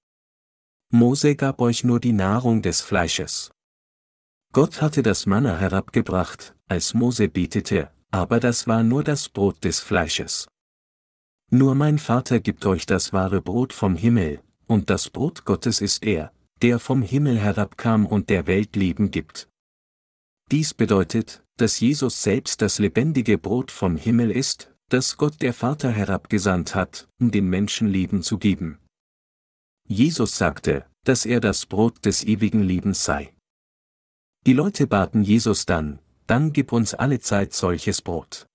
Mose 0.91 1.35
gab 1.35 1.61
euch 1.61 1.83
nur 1.83 1.99
die 1.99 2.13
Nahrung 2.13 2.61
des 2.61 2.81
Fleisches. 2.81 3.51
Gott 4.53 4.81
hatte 4.81 5.03
das 5.03 5.25
Manna 5.25 5.57
herabgebracht, 5.57 6.55
als 6.67 6.93
Mose 6.93 7.27
betete, 7.27 7.91
aber 8.11 8.39
das 8.39 8.67
war 8.67 8.83
nur 8.83 9.03
das 9.03 9.27
Brot 9.27 9.63
des 9.63 9.79
Fleisches. 9.79 10.47
Nur 11.51 11.75
mein 11.75 11.99
Vater 11.99 12.39
gibt 12.39 12.65
euch 12.65 12.85
das 12.85 13.13
wahre 13.13 13.41
Brot 13.41 13.73
vom 13.73 13.95
Himmel, 13.95 14.41
und 14.67 14.89
das 14.89 15.09
Brot 15.09 15.45
Gottes 15.45 15.81
ist 15.81 16.03
er, 16.05 16.31
der 16.61 16.79
vom 16.79 17.01
Himmel 17.01 17.37
herabkam 17.37 18.05
und 18.05 18.29
der 18.29 18.47
Welt 18.47 18.75
Leben 18.75 19.11
gibt. 19.11 19.49
Dies 20.51 20.73
bedeutet, 20.73 21.43
dass 21.57 21.79
Jesus 21.79 22.23
selbst 22.23 22.61
das 22.61 22.79
lebendige 22.79 23.37
Brot 23.37 23.71
vom 23.71 23.97
Himmel 23.97 24.31
ist, 24.31 24.71
das 24.89 25.17
Gott 25.17 25.41
der 25.41 25.53
Vater 25.53 25.91
herabgesandt 25.91 26.75
hat, 26.75 27.07
um 27.19 27.31
den 27.31 27.49
Menschen 27.49 27.87
Leben 27.87 28.21
zu 28.21 28.37
geben. 28.37 28.79
Jesus 29.87 30.37
sagte, 30.37 30.85
dass 31.03 31.25
er 31.25 31.39
das 31.39 31.65
Brot 31.65 32.05
des 32.05 32.23
ewigen 32.23 32.63
Lebens 32.63 33.03
sei. 33.05 33.33
Die 34.45 34.53
Leute 34.53 34.87
baten 34.87 35.23
Jesus 35.23 35.65
dann, 35.65 35.99
dann 36.27 36.53
gib 36.53 36.71
uns 36.71 36.93
alle 36.93 37.19
Zeit 37.19 37.53
solches 37.53 38.01
Brot. 38.01 38.47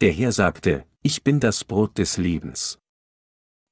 Der 0.00 0.12
Herr 0.12 0.30
sagte, 0.32 0.86
ich 1.02 1.24
bin 1.24 1.40
das 1.40 1.64
Brot 1.64 1.98
des 1.98 2.18
Lebens. 2.18 2.78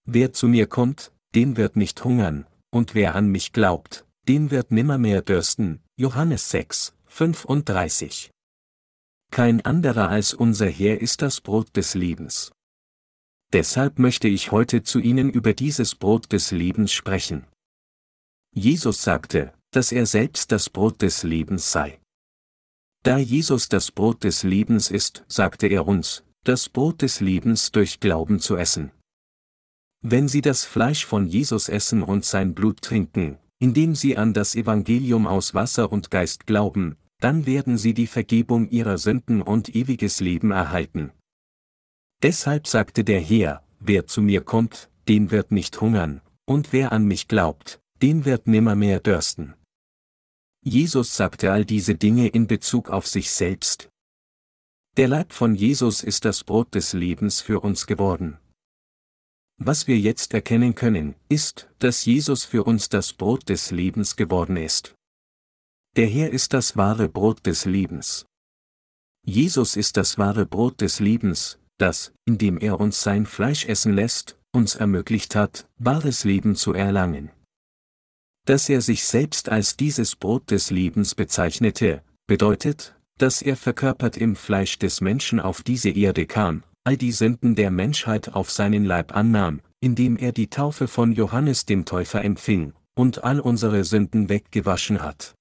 Wer 0.05 0.33
zu 0.33 0.49
mir 0.49 0.67
kommt, 0.67 1.13
den 1.35 1.57
wird 1.57 1.77
nicht 1.77 2.03
hungern, 2.05 2.47
und 2.71 2.95
wer 2.95 3.15
an 3.15 3.29
mich 3.29 3.53
glaubt, 3.53 4.07
den 4.29 4.51
wird 4.51 4.73
nimmermehr 4.73 5.23
dürsten. 5.23 5.83
Johannes 5.97 6.51
6, 6.51 6.95
35. 7.07 8.31
Kein 9.31 9.65
anderer 9.65 10.09
als 10.09 10.35
unser 10.35 10.69
Herr 10.69 11.01
ist 11.01 11.23
das 11.23 11.41
Brot 11.41 11.77
des 11.77 11.95
Lebens. 11.95 12.53
Deshalb 13.53 13.99
möchte 13.99 14.29
ich 14.29 14.51
heute 14.53 14.83
zu 14.83 14.99
Ihnen 14.99 15.31
über 15.31 15.55
dieses 15.55 15.95
Brot 15.95 16.33
des 16.33 16.51
Lebens 16.51 16.93
sprechen. 16.93 17.47
Jesus 18.53 19.03
sagte, 19.03 19.53
dass 19.71 19.93
er 19.93 20.07
selbst 20.07 20.51
das 20.53 20.71
Brot 20.71 21.03
des 21.03 21.23
Lebens 21.23 21.71
sei. 21.71 22.01
Da 23.03 23.19
Jesus 23.19 23.69
das 23.69 23.93
Brot 23.93 24.25
des 24.25 24.43
Lebens 24.43 24.91
ist, 24.91 25.25
sagte 25.29 25.69
er 25.69 25.87
uns, 25.87 26.25
das 26.45 26.69
Brot 26.69 27.03
des 27.03 27.21
Lebens 27.21 27.71
durch 27.71 28.01
Glauben 28.01 28.41
zu 28.41 28.57
essen. 28.57 28.91
Wenn 30.03 30.29
Sie 30.29 30.41
das 30.41 30.65
Fleisch 30.65 31.05
von 31.05 31.27
Jesus 31.27 31.69
essen 31.69 32.03
und 32.03 32.25
sein 32.25 32.55
Blut 32.55 32.83
trinken, 32.83 33.39
indem 33.59 33.95
Sie 33.95 34.17
an 34.17 34.35
das 34.35 34.55
Evangelium 34.55 35.27
aus 35.27 35.55
Wasser 35.55 35.93
und 35.93 36.11
Geist 36.11 36.47
glauben, 36.47 36.97
dann 37.21 37.47
werden 37.47 37.79
Sie 37.79 37.95
die 37.95 38.07
Vergebung 38.07 38.69
Ihrer 38.71 38.99
Sünden 38.99 39.41
und 39.41 39.75
ewiges 39.75 40.21
Leben 40.21 40.51
erhalten. 40.51 41.13
Deshalb 42.23 42.67
sagte 42.67 43.05
der 43.05 43.21
Herr, 43.21 43.63
wer 43.79 44.07
zu 44.07 44.23
mir 44.23 44.43
kommt, 44.43 44.91
den 45.09 45.31
wird 45.31 45.53
nicht 45.53 45.81
hungern, 45.81 46.23
und 46.47 46.73
wer 46.73 46.93
an 46.93 47.05
mich 47.05 47.29
glaubt, 47.29 47.81
den 48.03 48.25
wird 48.25 48.47
nimmermehr 48.47 49.01
dürsten. 49.01 49.55
Jesus 50.63 51.17
sagte 51.17 51.53
all 51.53 51.65
diese 51.65 51.95
Dinge 51.95 52.29
in 52.29 52.47
Bezug 52.47 52.91
auf 52.91 53.07
sich 53.07 53.31
selbst. 53.31 53.89
Der 54.97 55.09
Leib 55.09 55.33
von 55.33 55.55
Jesus 55.55 56.03
ist 56.03 56.25
das 56.25 56.43
Brot 56.43 56.75
des 56.75 56.93
Lebens 56.93 57.41
für 57.41 57.61
uns 57.61 57.87
geworden. 57.87 58.39
Was 59.59 59.87
wir 59.87 59.99
jetzt 59.99 60.35
erkennen 60.35 60.75
können, 60.75 61.15
ist, 61.29 61.69
dass 61.79 62.05
Jesus 62.05 62.45
für 62.45 62.65
uns 62.65 62.89
das 62.89 63.13
Brot 63.13 63.49
des 63.49 63.71
Lebens 63.71 64.17
geworden 64.17 64.57
ist. 64.57 64.95
Der 65.97 66.07
Herr 66.09 66.31
ist 66.31 66.53
das 66.53 66.77
wahre 66.77 67.09
Brot 67.09 67.47
des 67.47 67.65
Lebens. 67.65 68.27
Jesus 69.25 69.77
ist 69.77 69.97
das 69.97 70.19
wahre 70.19 70.47
Brot 70.47 70.81
des 70.81 71.01
Lebens, 71.01 71.59
das, 71.79 72.13
indem 72.25 72.59
er 72.59 72.81
uns 72.81 73.03
sein 73.03 73.27
Fleisch 73.27 73.67
essen 73.67 73.95
lässt, 73.95 74.39
uns 74.53 74.75
ermöglicht 74.75 75.35
hat, 75.35 75.69
wahres 75.79 76.25
Leben 76.25 76.57
zu 76.57 76.73
erlangen. 76.73 77.31
Dass 78.47 78.69
er 78.69 78.81
sich 78.81 79.05
selbst 79.05 79.49
als 79.49 79.77
dieses 79.77 80.17
Brot 80.17 80.51
des 80.51 80.71
Lebens 80.71 81.15
bezeichnete, 81.15 82.03
bedeutet, 82.27 82.97
dass 83.19 83.43
er 83.43 83.57
verkörpert 83.57 84.17
im 84.17 84.37
Fleisch 84.37 84.79
des 84.79 85.01
Menschen 85.01 85.41
auf 85.41 85.63
diese 85.63 85.91
Erde 85.91 86.27
kam, 86.27 86.63
all 86.85 86.97
die 86.97 87.13
Sünden 87.13 87.57
der 87.57 87.71
Menschheit 87.71 88.35
auf 88.35 88.51
seinen 88.51 88.85
Leib 88.85 89.17
annahm, 89.17 89.61
indem 89.81 90.17
er 90.17 90.33
die 90.33 90.49
Taufe 90.49 90.87
von 90.87 91.13
Johannes 91.13 91.67
dem 91.67 91.85
Täufer 91.85 92.25
empfing, 92.25 92.73
und 92.95 93.25
all 93.25 93.41
unsere 93.41 93.85
Sünden 93.85 94.29
weggewaschen 94.29 95.03
hat. 95.03 95.35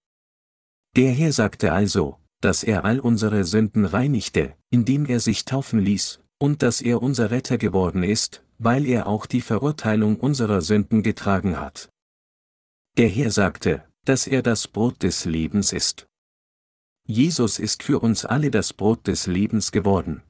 Der 0.95 1.11
Herr 1.11 1.31
sagte 1.31 1.71
also, 1.71 2.17
dass 2.41 2.63
er 2.63 2.85
all 2.85 2.99
unsere 2.99 3.43
Sünden 3.43 3.85
reinigte, 3.85 4.55
indem 4.69 5.05
er 5.05 5.19
sich 5.19 5.45
taufen 5.45 5.79
ließ, 5.79 6.19
und 6.39 6.61
dass 6.61 6.81
er 6.81 7.01
unser 7.01 7.31
Retter 7.31 7.57
geworden 7.57 8.03
ist, 8.03 8.43
weil 8.57 8.85
er 8.85 9.07
auch 9.07 9.25
die 9.25 9.41
Verurteilung 9.41 10.19
unserer 10.19 10.61
Sünden 10.61 11.03
getragen 11.03 11.59
hat. 11.59 11.89
Der 12.97 13.09
Herr 13.09 13.31
sagte, 13.31 13.83
dass 14.05 14.27
er 14.27 14.41
das 14.41 14.67
Brot 14.67 15.03
des 15.03 15.25
Lebens 15.25 15.73
ist. 15.73 16.07
Jesus 17.07 17.59
ist 17.59 17.83
für 17.83 17.99
uns 17.99 18.25
alle 18.25 18.51
das 18.51 18.73
Brot 18.73 19.07
des 19.07 19.27
Lebens 19.27 19.71
geworden. 19.71 20.23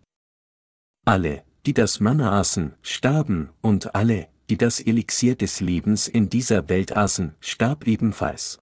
Alle, 1.06 1.44
die 1.66 1.74
das 1.74 2.00
Manna 2.00 2.40
aßen, 2.40 2.76
starben, 2.82 3.50
und 3.62 3.96
alle, 3.96 4.28
die 4.50 4.58
das 4.58 4.80
Elixier 4.80 5.36
des 5.36 5.60
Lebens 5.60 6.08
in 6.08 6.30
dieser 6.30 6.68
Welt 6.70 6.96
aßen, 6.96 7.36
starb 7.40 7.88
ebenfalls. 7.88 8.60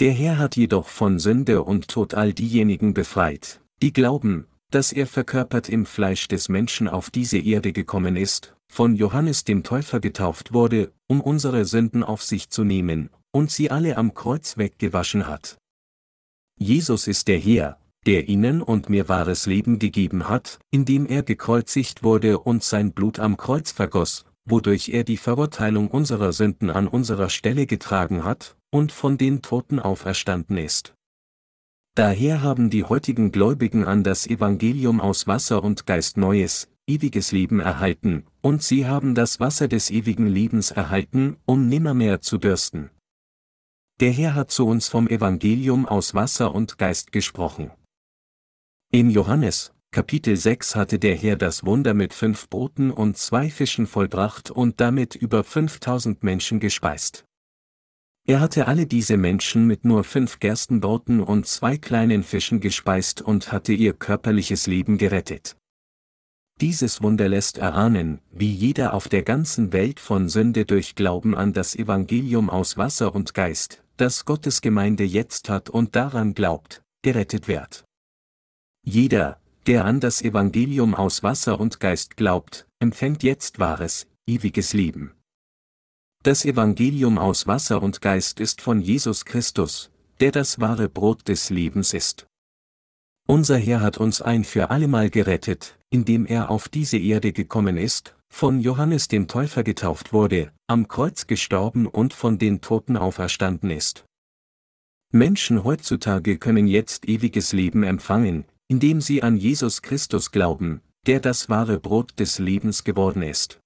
Der 0.00 0.12
Herr 0.12 0.38
hat 0.38 0.56
jedoch 0.56 0.88
von 0.88 1.18
Sünde 1.18 1.62
und 1.62 1.88
Tod 1.88 2.14
all 2.14 2.32
diejenigen 2.32 2.94
befreit, 2.94 3.60
die 3.82 3.92
glauben, 3.92 4.46
dass 4.74 4.92
er 4.92 5.06
verkörpert 5.06 5.68
im 5.68 5.86
Fleisch 5.86 6.28
des 6.28 6.48
Menschen 6.48 6.88
auf 6.88 7.10
diese 7.10 7.38
Erde 7.38 7.72
gekommen 7.72 8.16
ist, 8.16 8.54
von 8.68 8.94
Johannes 8.94 9.44
dem 9.44 9.62
Täufer 9.62 10.00
getauft 10.00 10.52
wurde, 10.52 10.92
um 11.06 11.20
unsere 11.20 11.64
Sünden 11.64 12.02
auf 12.02 12.22
sich 12.22 12.48
zu 12.50 12.64
nehmen, 12.64 13.10
und 13.32 13.50
sie 13.50 13.70
alle 13.70 13.96
am 13.96 14.14
Kreuz 14.14 14.56
weggewaschen 14.56 15.26
hat. 15.26 15.58
Jesus 16.58 17.06
ist 17.06 17.28
der 17.28 17.38
Herr, 17.38 17.78
der 18.06 18.28
ihnen 18.28 18.62
und 18.62 18.88
mir 18.88 19.08
wahres 19.08 19.46
Leben 19.46 19.78
gegeben 19.78 20.28
hat, 20.28 20.58
indem 20.70 21.06
er 21.06 21.22
gekreuzigt 21.22 22.02
wurde 22.02 22.38
und 22.38 22.64
sein 22.64 22.92
Blut 22.92 23.18
am 23.18 23.36
Kreuz 23.36 23.72
vergoss, 23.72 24.24
wodurch 24.44 24.88
er 24.88 25.04
die 25.04 25.16
Verurteilung 25.16 25.88
unserer 25.88 26.32
Sünden 26.32 26.70
an 26.70 26.88
unserer 26.88 27.28
Stelle 27.28 27.66
getragen 27.66 28.24
hat, 28.24 28.56
und 28.70 28.90
von 28.90 29.18
den 29.18 29.42
Toten 29.42 29.78
auferstanden 29.78 30.56
ist. 30.56 30.94
Daher 31.94 32.40
haben 32.40 32.70
die 32.70 32.84
heutigen 32.84 33.32
Gläubigen 33.32 33.84
an 33.84 34.02
das 34.02 34.26
Evangelium 34.26 34.98
aus 35.00 35.26
Wasser 35.26 35.62
und 35.62 35.86
Geist 35.86 36.16
neues, 36.16 36.68
ewiges 36.86 37.32
Leben 37.32 37.60
erhalten, 37.60 38.24
und 38.40 38.62
sie 38.62 38.86
haben 38.86 39.14
das 39.14 39.40
Wasser 39.40 39.68
des 39.68 39.90
ewigen 39.90 40.26
Lebens 40.26 40.70
erhalten, 40.70 41.36
um 41.44 41.68
nimmermehr 41.68 42.22
zu 42.22 42.38
dürsten. 42.38 42.90
Der 44.00 44.10
Herr 44.10 44.34
hat 44.34 44.50
zu 44.50 44.66
uns 44.66 44.88
vom 44.88 45.06
Evangelium 45.06 45.84
aus 45.84 46.14
Wasser 46.14 46.54
und 46.54 46.78
Geist 46.78 47.12
gesprochen. 47.12 47.70
In 48.90 49.10
Johannes, 49.10 49.72
Kapitel 49.90 50.34
6 50.34 50.74
hatte 50.74 50.98
der 50.98 51.14
Herr 51.14 51.36
das 51.36 51.66
Wunder 51.66 51.92
mit 51.92 52.14
fünf 52.14 52.48
Broten 52.48 52.90
und 52.90 53.18
zwei 53.18 53.50
Fischen 53.50 53.86
vollbracht 53.86 54.50
und 54.50 54.80
damit 54.80 55.14
über 55.14 55.44
5000 55.44 56.22
Menschen 56.22 56.58
gespeist. 56.58 57.26
Er 58.24 58.40
hatte 58.40 58.68
alle 58.68 58.86
diese 58.86 59.16
Menschen 59.16 59.66
mit 59.66 59.84
nur 59.84 60.04
fünf 60.04 60.38
Gerstenbroten 60.38 61.20
und 61.20 61.46
zwei 61.46 61.76
kleinen 61.76 62.22
Fischen 62.22 62.60
gespeist 62.60 63.20
und 63.20 63.50
hatte 63.50 63.72
ihr 63.72 63.94
körperliches 63.94 64.68
Leben 64.68 64.96
gerettet. 64.96 65.56
Dieses 66.60 67.02
Wunder 67.02 67.28
lässt 67.28 67.58
erahnen, 67.58 68.20
wie 68.30 68.52
jeder 68.52 68.94
auf 68.94 69.08
der 69.08 69.24
ganzen 69.24 69.72
Welt 69.72 69.98
von 69.98 70.28
Sünde 70.28 70.64
durch 70.64 70.94
Glauben 70.94 71.34
an 71.34 71.52
das 71.52 71.74
Evangelium 71.74 72.48
aus 72.48 72.76
Wasser 72.76 73.12
und 73.14 73.34
Geist, 73.34 73.82
das 73.96 74.24
Gottes 74.24 74.60
Gemeinde 74.60 75.02
jetzt 75.02 75.48
hat 75.48 75.68
und 75.70 75.96
daran 75.96 76.34
glaubt, 76.34 76.82
gerettet 77.02 77.48
wird. 77.48 77.84
Jeder, 78.84 79.40
der 79.66 79.84
an 79.84 79.98
das 79.98 80.22
Evangelium 80.22 80.94
aus 80.94 81.24
Wasser 81.24 81.58
und 81.58 81.80
Geist 81.80 82.16
glaubt, 82.16 82.68
empfängt 82.78 83.24
jetzt 83.24 83.58
wahres, 83.58 84.06
ewiges 84.28 84.72
Leben. 84.72 85.12
Das 86.24 86.44
Evangelium 86.44 87.18
aus 87.18 87.48
Wasser 87.48 87.82
und 87.82 88.00
Geist 88.00 88.38
ist 88.38 88.60
von 88.60 88.80
Jesus 88.80 89.24
Christus, 89.24 89.90
der 90.20 90.30
das 90.30 90.60
wahre 90.60 90.88
Brot 90.88 91.26
des 91.26 91.50
Lebens 91.50 91.92
ist. 91.94 92.28
Unser 93.26 93.58
Herr 93.58 93.80
hat 93.80 93.98
uns 93.98 94.22
ein 94.22 94.44
für 94.44 94.70
allemal 94.70 95.10
gerettet, 95.10 95.76
indem 95.90 96.24
er 96.24 96.48
auf 96.48 96.68
diese 96.68 96.96
Erde 96.96 97.32
gekommen 97.32 97.76
ist, 97.76 98.14
von 98.32 98.60
Johannes 98.60 99.08
dem 99.08 99.26
Täufer 99.26 99.64
getauft 99.64 100.12
wurde, 100.12 100.52
am 100.68 100.86
Kreuz 100.86 101.26
gestorben 101.26 101.88
und 101.88 102.14
von 102.14 102.38
den 102.38 102.60
Toten 102.60 102.96
auferstanden 102.96 103.70
ist. 103.70 104.04
Menschen 105.10 105.64
heutzutage 105.64 106.38
können 106.38 106.68
jetzt 106.68 107.08
ewiges 107.08 107.52
Leben 107.52 107.82
empfangen, 107.82 108.44
indem 108.68 109.00
sie 109.00 109.24
an 109.24 109.36
Jesus 109.36 109.82
Christus 109.82 110.30
glauben, 110.30 110.82
der 111.04 111.18
das 111.18 111.48
wahre 111.48 111.80
Brot 111.80 112.20
des 112.20 112.38
Lebens 112.38 112.84
geworden 112.84 113.22
ist. 113.22 113.61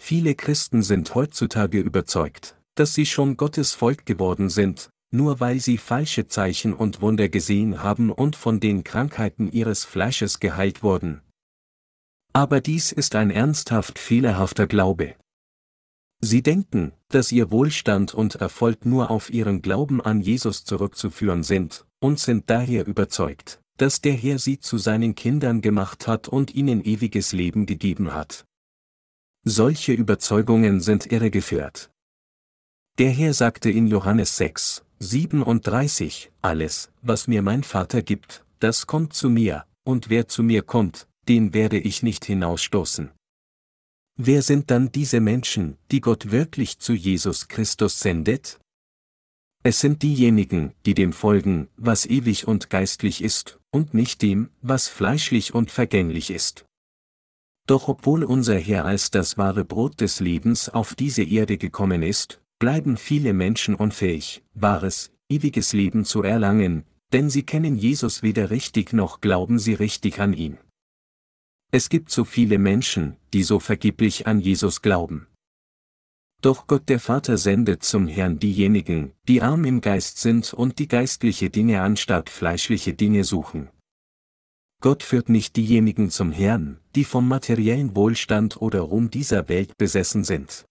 Viele 0.00 0.36
Christen 0.36 0.82
sind 0.82 1.14
heutzutage 1.14 1.80
überzeugt, 1.80 2.56
dass 2.76 2.94
sie 2.94 3.04
schon 3.04 3.36
Gottes 3.36 3.74
Volk 3.74 4.06
geworden 4.06 4.48
sind, 4.48 4.90
nur 5.10 5.40
weil 5.40 5.60
sie 5.60 5.76
falsche 5.76 6.28
Zeichen 6.28 6.72
und 6.72 7.02
Wunder 7.02 7.28
gesehen 7.28 7.82
haben 7.82 8.10
und 8.10 8.36
von 8.36 8.60
den 8.60 8.84
Krankheiten 8.84 9.50
ihres 9.50 9.84
Fleisches 9.84 10.38
geheilt 10.38 10.82
wurden. 10.82 11.20
Aber 12.32 12.60
dies 12.60 12.92
ist 12.92 13.16
ein 13.16 13.30
ernsthaft 13.30 13.98
fehlerhafter 13.98 14.66
Glaube. 14.66 15.16
Sie 16.20 16.42
denken, 16.42 16.92
dass 17.08 17.32
ihr 17.32 17.50
Wohlstand 17.50 18.14
und 18.14 18.36
Erfolg 18.36 18.86
nur 18.86 19.10
auf 19.10 19.30
ihren 19.30 19.62
Glauben 19.62 20.00
an 20.00 20.20
Jesus 20.20 20.64
zurückzuführen 20.64 21.42
sind, 21.42 21.86
und 22.00 22.18
sind 22.18 22.48
daher 22.48 22.86
überzeugt, 22.86 23.60
dass 23.76 24.00
der 24.00 24.14
Herr 24.14 24.38
sie 24.38 24.58
zu 24.60 24.78
seinen 24.78 25.14
Kindern 25.14 25.60
gemacht 25.60 26.06
hat 26.06 26.28
und 26.28 26.54
ihnen 26.54 26.84
ewiges 26.84 27.32
Leben 27.32 27.66
gegeben 27.66 28.14
hat. 28.14 28.47
Solche 29.50 29.94
Überzeugungen 29.94 30.82
sind 30.82 31.10
irregeführt. 31.10 31.90
Der 32.98 33.08
Herr 33.08 33.32
sagte 33.32 33.70
in 33.70 33.86
Johannes 33.86 34.36
6, 34.36 34.84
37, 34.98 36.30
Alles, 36.42 36.92
was 37.00 37.28
mir 37.28 37.40
mein 37.40 37.62
Vater 37.62 38.02
gibt, 38.02 38.44
das 38.58 38.86
kommt 38.86 39.14
zu 39.14 39.30
mir, 39.30 39.64
und 39.84 40.10
wer 40.10 40.28
zu 40.28 40.42
mir 40.42 40.60
kommt, 40.60 41.08
den 41.28 41.54
werde 41.54 41.78
ich 41.78 42.02
nicht 42.02 42.26
hinausstoßen. 42.26 43.10
Wer 44.18 44.42
sind 44.42 44.70
dann 44.70 44.92
diese 44.92 45.20
Menschen, 45.20 45.78
die 45.92 46.02
Gott 46.02 46.30
wirklich 46.30 46.78
zu 46.78 46.92
Jesus 46.92 47.48
Christus 47.48 48.00
sendet? 48.00 48.60
Es 49.62 49.80
sind 49.80 50.02
diejenigen, 50.02 50.74
die 50.84 50.92
dem 50.92 51.14
folgen, 51.14 51.68
was 51.78 52.04
ewig 52.04 52.46
und 52.46 52.68
geistlich 52.68 53.24
ist, 53.24 53.58
und 53.70 53.94
nicht 53.94 54.20
dem, 54.20 54.50
was 54.60 54.88
fleischlich 54.88 55.54
und 55.54 55.70
vergänglich 55.70 56.30
ist. 56.30 56.67
Doch 57.68 57.86
obwohl 57.86 58.24
unser 58.24 58.58
Herr 58.58 58.86
als 58.86 59.10
das 59.10 59.36
wahre 59.36 59.62
Brot 59.62 60.00
des 60.00 60.20
Lebens 60.20 60.70
auf 60.70 60.94
diese 60.94 61.22
Erde 61.22 61.58
gekommen 61.58 62.02
ist, 62.02 62.40
bleiben 62.58 62.96
viele 62.96 63.34
Menschen 63.34 63.74
unfähig, 63.74 64.42
wahres, 64.54 65.12
ewiges 65.28 65.74
Leben 65.74 66.06
zu 66.06 66.22
erlangen, 66.22 66.84
denn 67.12 67.28
sie 67.28 67.42
kennen 67.42 67.76
Jesus 67.76 68.22
weder 68.22 68.48
richtig 68.48 68.94
noch 68.94 69.20
glauben 69.20 69.58
sie 69.58 69.74
richtig 69.74 70.18
an 70.18 70.32
ihn. 70.32 70.56
Es 71.70 71.90
gibt 71.90 72.10
so 72.10 72.24
viele 72.24 72.58
Menschen, 72.58 73.18
die 73.34 73.42
so 73.42 73.58
vergeblich 73.60 74.26
an 74.26 74.40
Jesus 74.40 74.80
glauben. 74.80 75.26
Doch 76.40 76.68
Gott 76.68 76.88
der 76.88 77.00
Vater 77.00 77.36
sendet 77.36 77.82
zum 77.82 78.08
Herrn 78.08 78.38
diejenigen, 78.38 79.12
die 79.28 79.42
arm 79.42 79.66
im 79.66 79.82
Geist 79.82 80.18
sind 80.18 80.54
und 80.54 80.78
die 80.78 80.88
geistliche 80.88 81.50
Dinge 81.50 81.82
anstatt 81.82 82.30
fleischliche 82.30 82.94
Dinge 82.94 83.24
suchen. 83.24 83.68
Gott 84.80 85.02
führt 85.02 85.28
nicht 85.28 85.56
diejenigen 85.56 86.10
zum 86.10 86.30
Herrn, 86.30 86.78
die 86.94 87.04
vom 87.04 87.26
materiellen 87.26 87.96
Wohlstand 87.96 88.62
oder 88.62 88.80
Ruhm 88.80 89.10
dieser 89.10 89.48
Welt 89.48 89.76
besessen 89.76 90.22
sind. 90.22 90.66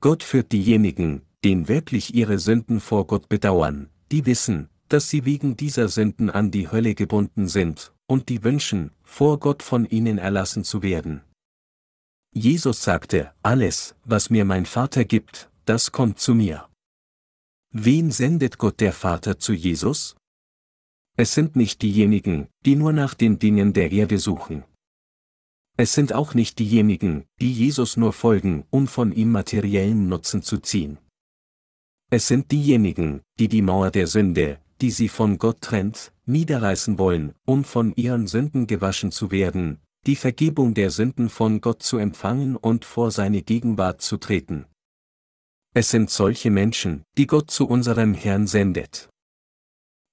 Gott 0.00 0.22
führt 0.22 0.52
diejenigen, 0.52 1.22
den 1.44 1.68
wirklich 1.68 2.14
ihre 2.14 2.38
Sünden 2.38 2.80
vor 2.80 3.06
Gott 3.06 3.28
bedauern, 3.28 3.90
die 4.10 4.24
wissen, 4.24 4.68
dass 4.88 5.10
sie 5.10 5.24
wegen 5.24 5.56
dieser 5.56 5.88
Sünden 5.88 6.30
an 6.30 6.50
die 6.50 6.70
Hölle 6.70 6.94
gebunden 6.94 7.48
sind, 7.48 7.92
und 8.06 8.28
die 8.28 8.44
wünschen, 8.44 8.92
vor 9.02 9.38
Gott 9.38 9.62
von 9.62 9.86
ihnen 9.86 10.18
erlassen 10.18 10.64
zu 10.64 10.82
werden. 10.82 11.22
Jesus 12.34 12.82
sagte, 12.82 13.32
alles, 13.42 13.94
was 14.04 14.30
mir 14.30 14.46
mein 14.46 14.64
Vater 14.64 15.04
gibt, 15.04 15.50
das 15.66 15.92
kommt 15.92 16.18
zu 16.18 16.34
mir. 16.34 16.68
Wen 17.70 18.10
sendet 18.10 18.58
Gott 18.58 18.80
der 18.80 18.92
Vater 18.92 19.38
zu 19.38 19.52
Jesus? 19.52 20.16
Es 21.22 21.34
sind 21.34 21.54
nicht 21.54 21.82
diejenigen, 21.82 22.48
die 22.66 22.74
nur 22.74 22.92
nach 22.92 23.14
den 23.14 23.38
Dingen 23.38 23.72
der 23.72 23.92
Erde 23.92 24.18
suchen. 24.18 24.64
Es 25.76 25.94
sind 25.94 26.12
auch 26.12 26.34
nicht 26.34 26.58
diejenigen, 26.58 27.26
die 27.40 27.52
Jesus 27.52 27.96
nur 27.96 28.12
folgen, 28.12 28.64
um 28.70 28.88
von 28.88 29.12
ihm 29.12 29.30
materiellen 29.30 30.08
Nutzen 30.08 30.42
zu 30.42 30.58
ziehen. 30.58 30.98
Es 32.10 32.26
sind 32.26 32.50
diejenigen, 32.50 33.20
die 33.38 33.46
die 33.46 33.62
Mauer 33.62 33.92
der 33.92 34.08
Sünde, 34.08 34.58
die 34.80 34.90
sie 34.90 35.06
von 35.06 35.38
Gott 35.38 35.60
trennt, 35.60 36.12
niederreißen 36.26 36.98
wollen, 36.98 37.34
um 37.46 37.62
von 37.62 37.94
ihren 37.94 38.26
Sünden 38.26 38.66
gewaschen 38.66 39.12
zu 39.12 39.30
werden, 39.30 39.78
die 40.08 40.16
Vergebung 40.16 40.74
der 40.74 40.90
Sünden 40.90 41.28
von 41.28 41.60
Gott 41.60 41.84
zu 41.84 41.98
empfangen 41.98 42.56
und 42.56 42.84
vor 42.84 43.12
seine 43.12 43.42
Gegenwart 43.42 44.02
zu 44.02 44.16
treten. 44.16 44.66
Es 45.72 45.88
sind 45.88 46.10
solche 46.10 46.50
Menschen, 46.50 47.04
die 47.16 47.28
Gott 47.28 47.48
zu 47.52 47.68
unserem 47.68 48.12
Herrn 48.12 48.48
sendet. 48.48 49.11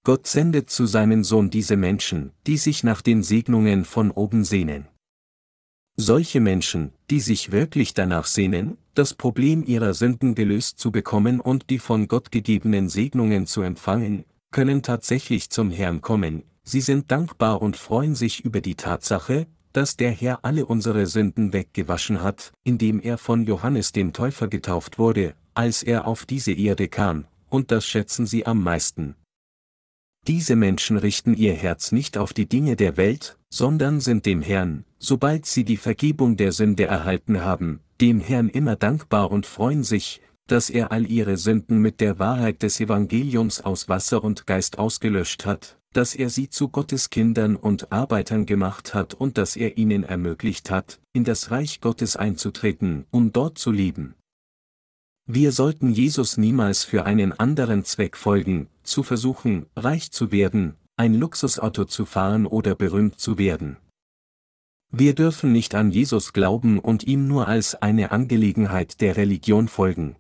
Gott 0.03 0.27
sendet 0.27 0.69
zu 0.69 0.85
seinem 0.85 1.23
Sohn 1.23 1.49
diese 1.49 1.75
Menschen, 1.75 2.31
die 2.47 2.57
sich 2.57 2.83
nach 2.83 3.01
den 3.01 3.21
Segnungen 3.21 3.83
von 3.83 4.12
oben 4.12 4.43
sehnen. 4.43 4.88
Solche 5.97 6.39
Menschen, 6.39 6.93
die 7.09 7.19
sich 7.19 7.51
wirklich 7.51 7.93
danach 7.93 8.25
sehnen, 8.25 8.77
das 8.93 9.13
Problem 9.13 9.65
ihrer 9.65 9.93
Sünden 9.93 10.33
gelöst 10.33 10.79
zu 10.79 10.91
bekommen 10.91 11.41
und 11.41 11.69
die 11.69 11.79
von 11.79 12.07
Gott 12.07 12.31
gegebenen 12.31 12.88
Segnungen 12.88 13.47
zu 13.47 13.62
empfangen, 13.62 14.23
können 14.51 14.81
tatsächlich 14.81 15.49
zum 15.49 15.71
Herrn 15.71 15.99
kommen, 15.99 16.43
sie 16.63 16.81
sind 16.81 17.12
dankbar 17.12 17.62
und 17.62 17.75
freuen 17.75 18.15
sich 18.15 18.45
über 18.45 18.62
die 18.62 18.75
Tatsache, 18.75 19.47
dass 19.73 19.97
der 19.97 20.12
Herr 20.12 20.43
alle 20.43 20.65
unsere 20.65 21.05
Sünden 21.05 21.53
weggewaschen 21.53 22.23
hat, 22.23 22.53
indem 22.63 23.01
er 23.01 23.17
von 23.17 23.45
Johannes 23.45 23.91
dem 23.91 24.13
Täufer 24.13 24.47
getauft 24.47 24.97
wurde, 24.97 25.35
als 25.53 25.83
er 25.83 26.07
auf 26.07 26.25
diese 26.25 26.53
Erde 26.53 26.88
kam, 26.88 27.25
und 27.49 27.71
das 27.71 27.85
schätzen 27.85 28.25
sie 28.25 28.45
am 28.45 28.63
meisten. 28.63 29.15
Diese 30.30 30.56
Menschen 30.56 30.98
richten 30.98 31.34
ihr 31.34 31.54
Herz 31.54 31.92
nicht 31.92 32.15
auf 32.15 32.34
die 32.34 32.48
Dinge 32.48 32.76
der 32.76 32.98
Welt, 32.98 33.39
sondern 33.50 34.00
sind 34.00 34.28
dem 34.28 34.44
Herrn, 34.44 34.86
sobald 35.00 35.48
sie 35.48 35.63
die 35.63 35.76
Vergebung 35.76 36.38
der 36.38 36.52
Sünde 36.52 36.86
erhalten 36.86 37.44
haben, 37.44 37.80
dem 38.00 38.20
Herrn 38.20 38.48
immer 38.48 38.76
dankbar 38.76 39.32
und 39.32 39.48
freuen 39.48 39.84
sich, 39.84 40.22
dass 40.46 40.70
er 40.70 40.92
all 40.92 41.10
ihre 41.10 41.36
Sünden 41.38 41.80
mit 41.80 42.00
der 42.00 42.20
Wahrheit 42.20 42.62
des 42.62 42.80
Evangeliums 42.80 43.62
aus 43.62 43.89
Wasser 43.89 44.24
und 44.24 44.46
Geist 44.46 44.78
ausgelöscht 44.78 45.48
hat, 45.48 45.80
dass 45.94 46.13
er 46.13 46.30
sie 46.30 46.48
zu 46.48 46.70
Gottes 46.70 47.10
Kindern 47.10 47.56
und 47.56 47.92
Arbeitern 47.92 48.46
gemacht 48.46 48.94
hat 48.94 49.15
und 49.15 49.39
dass 49.39 49.56
er 49.56 49.80
ihnen 49.80 50.04
ermöglicht 50.04 50.70
hat, 50.70 51.00
in 51.12 51.24
das 51.24 51.50
Reich 51.50 51.82
Gottes 51.82 52.15
einzutreten, 52.15 53.08
um 53.10 53.34
dort 53.34 53.58
zu 53.58 53.72
leben. 53.72 54.13
Wir 55.32 55.52
sollten 55.52 55.92
Jesus 55.92 56.38
niemals 56.38 56.84
für 56.84 57.06
einen 57.06 57.34
anderen 57.34 57.86
Zweck 57.86 58.18
folgen, 58.18 58.68
zu 58.82 59.04
versuchen, 59.04 59.68
reich 59.76 60.12
zu 60.12 60.32
werden, 60.32 60.76
ein 60.96 61.13
Luxusauto 61.13 61.86
zu 61.86 62.08
fahren 62.08 62.48
oder 62.48 62.74
berühmt 62.74 63.20
zu 63.20 63.38
werden. 63.38 63.78
Wir 64.92 65.13
dürfen 65.13 65.52
nicht 65.52 65.76
an 65.76 65.92
Jesus 65.92 66.34
glauben 66.34 66.80
und 66.80 67.04
ihm 67.04 67.28
nur 67.28 67.48
als 67.48 67.76
eine 67.76 68.10
Angelegenheit 68.10 69.02
der 69.02 69.18
Religion 69.18 69.68
folgen. 69.68 70.15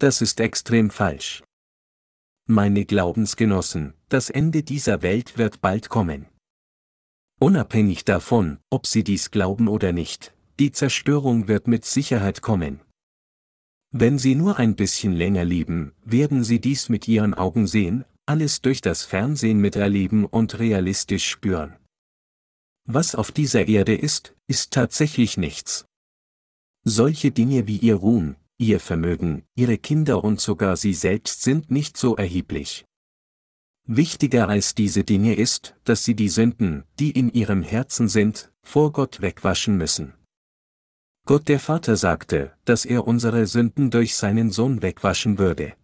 Das 0.00 0.20
ist 0.20 0.40
extrem 0.40 0.90
falsch. 0.90 1.44
Meine 2.48 2.84
Glaubensgenossen, 2.84 3.94
das 4.08 4.30
Ende 4.30 4.64
dieser 4.64 5.02
Welt 5.02 5.38
wird 5.38 5.60
bald 5.60 5.90
kommen. 5.90 6.26
Unabhängig 7.38 8.04
davon, 8.04 8.58
ob 8.68 8.88
Sie 8.88 9.04
dies 9.04 9.30
glauben 9.30 9.68
oder 9.68 9.92
nicht, 9.92 10.34
die 10.58 10.72
Zerstörung 10.72 11.46
wird 11.46 11.68
mit 11.68 11.84
Sicherheit 11.84 12.42
kommen. 12.42 12.80
Wenn 13.94 14.18
Sie 14.18 14.34
nur 14.34 14.58
ein 14.58 14.74
bisschen 14.74 15.12
länger 15.12 15.44
leben, 15.44 15.92
werden 16.02 16.44
Sie 16.44 16.60
dies 16.60 16.88
mit 16.88 17.06
Ihren 17.08 17.34
Augen 17.34 17.66
sehen, 17.66 18.06
alles 18.24 18.62
durch 18.62 18.80
das 18.80 19.04
Fernsehen 19.04 19.58
miterleben 19.58 20.24
und 20.24 20.58
realistisch 20.58 21.28
spüren. 21.28 21.76
Was 22.86 23.14
auf 23.14 23.30
dieser 23.30 23.68
Erde 23.68 23.94
ist, 23.94 24.34
ist 24.46 24.72
tatsächlich 24.72 25.36
nichts. 25.36 25.84
Solche 26.84 27.32
Dinge 27.32 27.68
wie 27.68 27.76
Ihr 27.76 27.96
Ruhm, 27.96 28.36
Ihr 28.56 28.80
Vermögen, 28.80 29.44
Ihre 29.54 29.76
Kinder 29.76 30.24
und 30.24 30.40
sogar 30.40 30.78
Sie 30.78 30.94
selbst 30.94 31.42
sind 31.42 31.70
nicht 31.70 31.98
so 31.98 32.16
erheblich. 32.16 32.86
Wichtiger 33.84 34.48
als 34.48 34.74
diese 34.74 35.04
Dinge 35.04 35.34
ist, 35.34 35.74
dass 35.84 36.02
Sie 36.04 36.14
die 36.14 36.30
Sünden, 36.30 36.84
die 36.98 37.10
in 37.10 37.30
Ihrem 37.30 37.62
Herzen 37.62 38.08
sind, 38.08 38.52
vor 38.62 38.92
Gott 38.92 39.20
wegwaschen 39.20 39.76
müssen. 39.76 40.14
Gott 41.24 41.48
der 41.48 41.60
Vater 41.60 41.96
sagte, 41.96 42.52
dass 42.64 42.84
er 42.84 43.06
unsere 43.06 43.46
Sünden 43.46 43.90
durch 43.90 44.16
seinen 44.16 44.50
Sohn 44.50 44.82
wegwaschen 44.82 45.38
würde. 45.38 45.74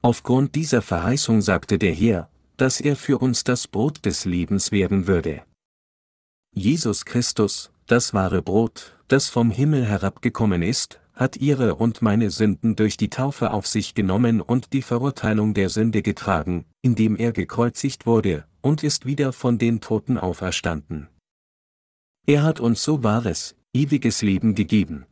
Aufgrund 0.00 0.54
dieser 0.54 0.80
Verheißung 0.80 1.42
sagte 1.42 1.76
der 1.76 1.92
Herr, 1.92 2.30
dass 2.56 2.80
er 2.80 2.94
für 2.94 3.18
uns 3.18 3.42
das 3.42 3.66
Brot 3.66 4.04
des 4.04 4.24
Lebens 4.24 4.70
werden 4.70 5.08
würde. 5.08 5.42
Jesus 6.54 7.04
Christus, 7.04 7.72
das 7.86 8.14
wahre 8.14 8.42
Brot, 8.42 8.96
das 9.08 9.28
vom 9.28 9.50
Himmel 9.50 9.84
herabgekommen 9.84 10.62
ist, 10.62 11.00
hat 11.14 11.36
ihre 11.36 11.74
und 11.74 12.00
meine 12.00 12.30
Sünden 12.30 12.76
durch 12.76 12.96
die 12.96 13.10
Taufe 13.10 13.50
auf 13.50 13.66
sich 13.66 13.94
genommen 13.94 14.40
und 14.40 14.72
die 14.72 14.82
Verurteilung 14.82 15.52
der 15.52 15.68
Sünde 15.68 16.02
getragen, 16.02 16.64
indem 16.80 17.16
er 17.16 17.32
gekreuzigt 17.32 18.06
wurde, 18.06 18.44
und 18.60 18.84
ist 18.84 19.04
wieder 19.04 19.32
von 19.32 19.58
den 19.58 19.80
Toten 19.80 20.16
auferstanden. 20.16 21.08
Er 22.24 22.44
hat 22.44 22.60
uns 22.60 22.84
so 22.84 23.02
wahres, 23.02 23.56
ewiges 23.72 24.22
Leben 24.22 24.54
gegeben. 24.54 25.06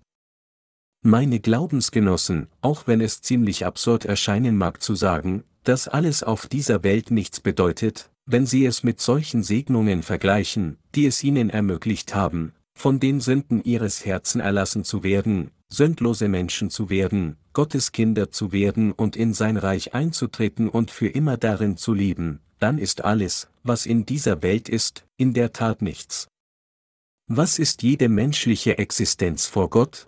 Meine 1.03 1.41
Glaubensgenossen, 1.41 2.49
auch 2.63 2.87
wenn 2.87 3.01
es 3.01 3.23
ziemlich 3.23 3.65
absurd 3.65 4.05
erscheinen 4.05 4.57
mag 4.57 4.83
zu 4.83 4.95
sagen, 4.95 5.45
dass 5.63 5.89
alles 5.89 6.23
auf 6.23 6.47
dieser 6.47 6.83
Welt 6.83 7.11
nichts 7.11 7.41
bedeutet, 7.41 8.11
wenn 8.25 8.47
Sie 8.47 8.67
es 8.67 8.83
mit 8.83 9.01
solchen 9.01 9.43
Segnungen 9.43 10.03
vergleichen, 10.03 10.79
die 10.95 11.07
es 11.07 11.23
Ihnen 11.23 11.51
ermöglicht 11.51 12.15
haben, 12.15 12.53
von 12.75 12.99
den 12.99 13.21
Sünden 13.21 13.63
Ihres 13.63 14.05
Herzen 14.05 14.41
erlassen 14.41 14.85
zu 14.85 15.05
werden, 15.05 15.51
sündlose 15.69 16.29
Menschen 16.29 16.71
zu 16.71 16.91
werden, 16.91 17.37
Gottes 17.53 17.93
Kinder 17.93 18.31
zu 18.31 18.53
werden 18.53 18.93
und 18.93 19.17
in 19.17 19.33
sein 19.33 19.57
Reich 19.57 19.95
einzutreten 19.95 20.69
und 20.69 20.91
für 20.91 21.09
immer 21.09 21.37
darin 21.37 21.77
zu 21.77 21.95
leben, 21.95 22.41
dann 22.59 22.79
ist 22.79 23.05
alles, 23.05 23.49
was 23.63 23.87
in 23.87 24.07
dieser 24.07 24.43
Welt 24.43 24.69
ist, 24.69 25.05
in 25.17 25.35
der 25.35 25.53
Tat 25.53 25.83
nichts. 25.83 26.29
Was 27.29 27.59
ist 27.59 27.83
jede 27.83 28.09
menschliche 28.09 28.79
Existenz 28.79 29.47
vor 29.47 29.69
Gott? 29.69 30.07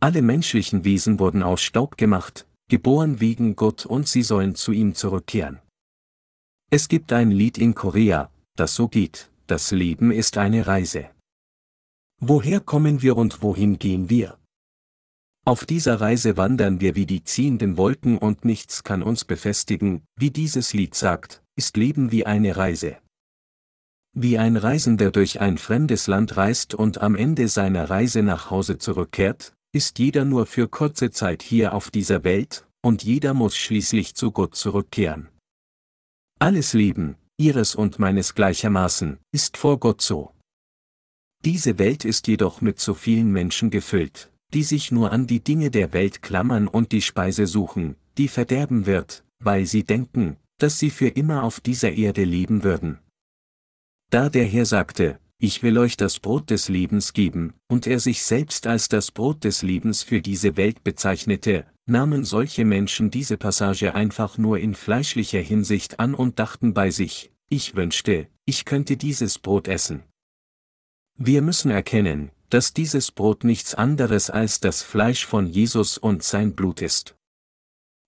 Alle 0.00 0.20
menschlichen 0.20 0.84
Wesen 0.84 1.20
wurden 1.20 1.44
aus 1.44 1.62
Staub 1.62 1.96
gemacht, 1.96 2.48
geboren 2.68 3.20
wegen 3.20 3.54
Gott 3.54 3.86
und 3.86 4.08
sie 4.08 4.24
sollen 4.24 4.56
zu 4.56 4.72
ihm 4.72 4.96
zurückkehren. 4.96 5.60
Es 6.70 6.88
gibt 6.88 7.12
ein 7.12 7.30
Lied 7.30 7.56
in 7.56 7.76
Korea, 7.76 8.32
das 8.56 8.74
so 8.74 8.88
geht, 8.88 9.30
das 9.46 9.70
Leben 9.70 10.10
ist 10.10 10.38
eine 10.38 10.66
Reise. 10.66 11.08
Woher 12.20 12.58
kommen 12.58 13.00
wir 13.00 13.16
und 13.16 13.40
wohin 13.40 13.78
gehen 13.78 14.10
wir? 14.10 14.40
Auf 15.46 15.66
dieser 15.66 16.00
Reise 16.00 16.36
wandern 16.36 16.80
wir 16.80 16.96
wie 16.96 17.06
die 17.06 17.22
ziehenden 17.22 17.76
Wolken 17.76 18.18
und 18.18 18.44
nichts 18.44 18.82
kann 18.82 19.04
uns 19.04 19.24
befestigen, 19.24 20.02
wie 20.16 20.32
dieses 20.32 20.74
Lied 20.74 20.96
sagt, 20.96 21.44
ist 21.54 21.76
Leben 21.76 22.10
wie 22.10 22.26
eine 22.26 22.56
Reise. 22.56 22.98
Wie 24.14 24.38
ein 24.38 24.56
Reisender 24.56 25.10
durch 25.10 25.40
ein 25.40 25.58
fremdes 25.58 26.06
Land 26.06 26.36
reist 26.36 26.74
und 26.74 27.00
am 27.00 27.14
Ende 27.14 27.48
seiner 27.48 27.88
Reise 27.90 28.22
nach 28.22 28.50
Hause 28.50 28.78
zurückkehrt, 28.78 29.54
ist 29.72 29.98
jeder 29.98 30.24
nur 30.24 30.46
für 30.46 30.68
kurze 30.68 31.10
Zeit 31.10 31.42
hier 31.42 31.74
auf 31.74 31.90
dieser 31.90 32.24
Welt, 32.24 32.66
und 32.82 33.02
jeder 33.02 33.34
muss 33.34 33.56
schließlich 33.56 34.14
zu 34.14 34.32
Gott 34.32 34.54
zurückkehren. 34.56 35.28
Alles 36.38 36.72
Leben, 36.72 37.16
ihres 37.36 37.74
und 37.74 37.98
meines 37.98 38.34
gleichermaßen, 38.34 39.18
ist 39.32 39.56
vor 39.56 39.78
Gott 39.78 40.00
so. 40.00 40.32
Diese 41.44 41.78
Welt 41.78 42.04
ist 42.04 42.26
jedoch 42.26 42.60
mit 42.60 42.80
so 42.80 42.94
vielen 42.94 43.30
Menschen 43.30 43.70
gefüllt, 43.70 44.30
die 44.54 44.64
sich 44.64 44.90
nur 44.90 45.12
an 45.12 45.26
die 45.26 45.40
Dinge 45.40 45.70
der 45.70 45.92
Welt 45.92 46.22
klammern 46.22 46.66
und 46.66 46.92
die 46.92 47.02
Speise 47.02 47.46
suchen, 47.46 47.96
die 48.16 48.28
verderben 48.28 48.86
wird, 48.86 49.24
weil 49.38 49.66
sie 49.66 49.84
denken, 49.84 50.36
dass 50.58 50.78
sie 50.78 50.90
für 50.90 51.08
immer 51.08 51.44
auf 51.44 51.60
dieser 51.60 51.92
Erde 51.92 52.24
leben 52.24 52.64
würden. 52.64 52.98
Da 54.10 54.30
der 54.30 54.46
Herr 54.46 54.64
sagte, 54.64 55.18
ich 55.38 55.62
will 55.62 55.78
euch 55.78 55.96
das 55.96 56.18
Brot 56.18 56.50
des 56.50 56.68
Lebens 56.68 57.12
geben, 57.12 57.54
und 57.68 57.86
er 57.86 58.00
sich 58.00 58.22
selbst 58.22 58.66
als 58.66 58.88
das 58.88 59.10
Brot 59.10 59.44
des 59.44 59.62
Lebens 59.62 60.02
für 60.02 60.22
diese 60.22 60.56
Welt 60.56 60.82
bezeichnete, 60.82 61.66
nahmen 61.86 62.24
solche 62.24 62.64
Menschen 62.64 63.10
diese 63.10 63.36
Passage 63.36 63.94
einfach 63.94 64.38
nur 64.38 64.58
in 64.58 64.74
fleischlicher 64.74 65.40
Hinsicht 65.40 66.00
an 66.00 66.14
und 66.14 66.38
dachten 66.38 66.74
bei 66.74 66.90
sich, 66.90 67.30
ich 67.50 67.76
wünschte, 67.76 68.28
ich 68.46 68.64
könnte 68.64 68.96
dieses 68.96 69.38
Brot 69.38 69.68
essen. 69.68 70.02
Wir 71.16 71.42
müssen 71.42 71.70
erkennen, 71.70 72.30
dass 72.50 72.72
dieses 72.72 73.12
Brot 73.12 73.44
nichts 73.44 73.74
anderes 73.74 74.30
als 74.30 74.60
das 74.60 74.82
Fleisch 74.82 75.26
von 75.26 75.46
Jesus 75.46 75.98
und 75.98 76.22
sein 76.22 76.54
Blut 76.54 76.80
ist. 76.80 77.14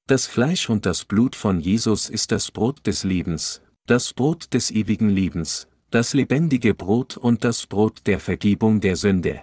Das 0.06 0.26
Fleisch 0.26 0.70
und 0.70 0.86
das 0.86 1.04
Blut 1.04 1.36
von 1.36 1.60
Jesus 1.60 2.08
ist 2.08 2.32
das 2.32 2.50
Brot 2.50 2.86
des 2.86 3.04
Lebens, 3.04 3.62
das 3.86 4.12
Brot 4.12 4.52
des 4.54 4.70
ewigen 4.70 5.08
Lebens, 5.08 5.68
das 5.90 6.14
lebendige 6.14 6.74
Brot 6.74 7.16
und 7.16 7.42
das 7.44 7.66
Brot 7.66 8.06
der 8.06 8.20
Vergebung 8.20 8.80
der 8.80 8.96
Sünde. 8.96 9.42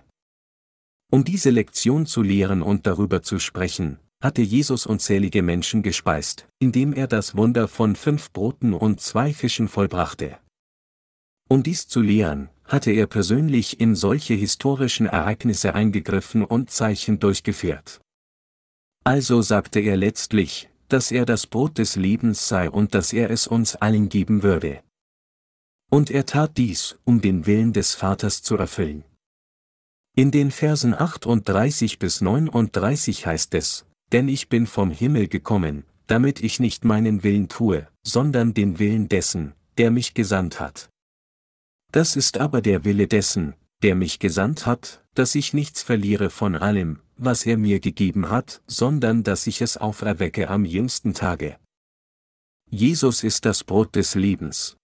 Um 1.12 1.24
diese 1.24 1.50
Lektion 1.50 2.06
zu 2.06 2.22
lehren 2.22 2.62
und 2.62 2.88
darüber 2.88 3.22
zu 3.22 3.40
sprechen, 3.40 4.00
hatte 4.22 4.42
Jesus 4.42 4.86
unzählige 4.86 5.42
Menschen 5.42 5.84
gespeist, 5.84 6.48
indem 6.60 6.94
er 6.94 7.08
das 7.08 7.36
Wunder 7.36 7.68
von 7.68 7.96
fünf 7.96 8.32
Broten 8.32 8.74
und 8.74 9.00
zwei 9.02 9.34
Fischen 9.34 9.68
vollbrachte. 9.68 10.38
Um 11.50 11.64
dies 11.64 11.88
zu 11.88 12.02
lehren, 12.02 12.50
hatte 12.66 12.92
er 12.92 13.08
persönlich 13.08 13.80
in 13.80 13.96
solche 13.96 14.34
historischen 14.34 15.06
Ereignisse 15.06 15.76
eingegriffen 15.76 16.44
und 16.44 16.72
Zeichen 16.72 17.20
durchgeführt. 17.20 18.02
Also 19.04 19.42
sagte 19.42 19.80
er 19.80 19.96
letztlich, 19.96 20.70
dass 20.90 21.12
er 21.12 21.26
das 21.26 21.48
Brot 21.48 21.78
des 21.78 21.96
Lebens 21.96 22.48
sei 22.48 22.70
und 22.70 22.94
dass 22.96 23.14
er 23.14 23.30
es 23.32 23.48
uns 23.48 23.76
allen 23.76 24.10
geben 24.10 24.44
würde. 24.44 24.82
Und 25.90 26.10
er 26.10 26.26
tat 26.26 26.58
dies, 26.58 26.98
um 27.06 27.22
den 27.22 27.46
Willen 27.46 27.74
des 27.74 27.96
Vaters 27.96 28.42
zu 28.42 28.58
erfüllen. 28.58 29.04
In 30.16 30.32
den 30.32 30.52
Versen 30.52 30.94
38 30.94 32.00
bis 32.00 32.22
39 32.22 33.26
heißt 33.26 33.54
es, 33.54 33.86
denn 34.12 34.28
ich 34.28 34.50
bin 34.50 34.68
vom 34.68 34.92
Himmel 34.92 35.28
gekommen, 35.28 35.86
damit 36.08 36.42
ich 36.42 36.60
nicht 36.60 36.86
meinen 36.86 37.24
Willen 37.24 37.50
tue, 37.50 37.88
sondern 38.04 38.54
den 38.54 38.80
Willen 38.80 39.10
dessen, 39.10 39.54
der 39.78 39.92
mich 39.92 40.14
gesandt 40.14 40.60
hat. 40.60 40.90
Das 41.92 42.16
ist 42.16 42.38
aber 42.38 42.62
der 42.62 42.84
Wille 42.84 43.08
dessen, 43.08 43.56
der 43.84 43.96
mich 43.96 44.20
gesandt 44.20 44.66
hat, 44.66 45.04
dass 45.14 45.36
ich 45.36 45.54
nichts 45.54 45.84
verliere 45.84 46.30
von 46.30 46.56
allem, 46.56 47.00
was 47.18 47.46
er 47.46 47.58
mir 47.58 47.80
gegeben 47.80 48.30
hat, 48.30 48.62
sondern 48.68 49.24
dass 49.24 49.48
ich 49.48 49.62
es 49.62 49.78
auferwecke 49.78 50.50
am 50.50 50.66
jüngsten 50.66 51.14
Tage. 51.14 51.58
Jesus 52.70 53.24
ist 53.24 53.46
das 53.46 53.64
Brot 53.64 53.96
des 53.96 54.16
Lebens. 54.16 54.78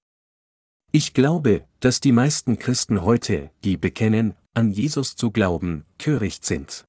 Ich 0.95 1.15
glaube, 1.15 1.65
dass 1.79 2.01
die 2.01 2.12
meisten 2.12 2.60
Christen 2.60 3.01
heute, 3.01 3.49
die 3.63 3.77
bekennen, 3.77 4.36
an 4.53 4.69
Jesus 4.69 5.15
zu 5.15 5.32
glauben, 5.32 5.86
töricht 5.97 6.45
sind. 6.45 6.86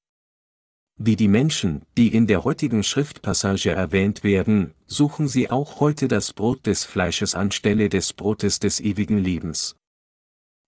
Wie 0.95 1.15
die 1.15 1.27
Menschen, 1.27 1.81
die 1.97 2.13
in 2.13 2.27
der 2.27 2.43
heutigen 2.43 2.83
Schriftpassage 2.83 3.71
erwähnt 3.71 4.23
werden, 4.23 4.75
suchen 4.85 5.27
sie 5.27 5.49
auch 5.49 5.79
heute 5.79 6.07
das 6.07 6.33
Brot 6.33 6.67
des 6.67 6.83
Fleisches 6.85 7.33
anstelle 7.33 7.89
des 7.89 8.13
Brotes 8.13 8.59
des 8.59 8.79
ewigen 8.79 9.17
Lebens. 9.17 9.75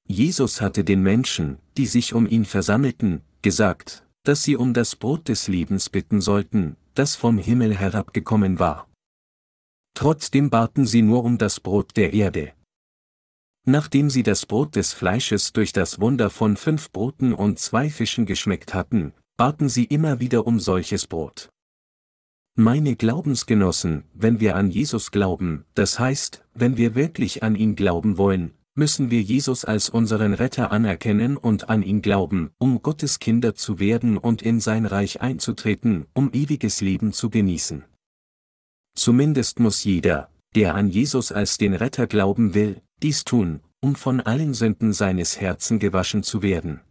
Jesus 0.07 0.59
hatte 0.59 0.83
den 0.83 1.03
Menschen, 1.03 1.59
die 1.77 1.85
sich 1.85 2.15
um 2.15 2.27
ihn 2.27 2.43
versammelten, 2.43 3.21
gesagt, 3.43 4.03
dass 4.23 4.41
sie 4.41 4.55
um 4.55 4.73
das 4.73 4.95
Brot 4.95 5.27
des 5.27 5.47
Lebens 5.47 5.91
bitten 5.91 6.21
sollten, 6.21 6.75
das 6.95 7.15
vom 7.15 7.37
Himmel 7.37 7.77
herabgekommen 7.77 8.57
war. 8.57 8.89
Trotzdem 9.93 10.49
baten 10.49 10.87
sie 10.87 11.03
nur 11.03 11.23
um 11.23 11.37
das 11.37 11.59
Brot 11.59 11.95
der 11.97 12.13
Erde. 12.13 12.56
Nachdem 13.69 14.09
sie 14.09 14.23
das 14.23 14.45
Brot 14.45 14.77
des 14.77 14.93
Fleisches 14.93 15.51
durch 15.51 15.73
das 15.73 15.99
Wunder 15.99 16.29
von 16.29 16.55
fünf 16.55 16.89
Broten 16.89 17.33
und 17.33 17.59
zwei 17.59 17.89
Fischen 17.89 18.25
geschmeckt 18.25 18.73
hatten, 18.73 19.11
baten 19.35 19.67
sie 19.67 19.83
immer 19.83 20.21
wieder 20.21 20.47
um 20.47 20.61
solches 20.61 21.05
Brot. 21.05 21.49
Meine 22.55 22.95
Glaubensgenossen, 22.95 24.05
wenn 24.13 24.39
wir 24.39 24.55
an 24.55 24.71
Jesus 24.71 25.11
glauben, 25.11 25.65
das 25.73 25.99
heißt, 25.99 26.45
wenn 26.53 26.77
wir 26.77 26.95
wirklich 26.95 27.43
an 27.43 27.55
ihn 27.55 27.75
glauben 27.75 28.17
wollen, 28.17 28.53
müssen 28.73 29.11
wir 29.11 29.21
Jesus 29.21 29.65
als 29.65 29.89
unseren 29.89 30.33
Retter 30.33 30.71
anerkennen 30.71 31.35
und 31.35 31.67
an 31.67 31.83
ihn 31.83 32.01
glauben, 32.01 32.51
um 32.59 32.81
Gottes 32.81 33.19
Kinder 33.19 33.53
zu 33.53 33.79
werden 33.79 34.17
und 34.17 34.41
in 34.41 34.61
sein 34.61 34.85
Reich 34.85 35.19
einzutreten, 35.19 36.05
um 36.13 36.31
ewiges 36.31 36.79
Leben 36.79 37.11
zu 37.11 37.29
genießen. 37.29 37.83
Zumindest 38.95 39.59
muss 39.59 39.83
jeder, 39.83 40.31
der 40.55 40.73
an 40.73 40.87
Jesus 40.87 41.33
als 41.33 41.57
den 41.57 41.73
Retter 41.73 42.07
glauben 42.07 42.53
will, 42.53 42.81
dies 43.01 43.23
tun, 43.23 43.61
um 43.81 43.95
von 43.95 44.21
allen 44.21 44.53
Sünden 44.53 44.93
seines 44.93 45.39
Herzen 45.39 45.79
gewaschen 45.79 46.23
zu 46.23 46.41
werden. 46.41 46.81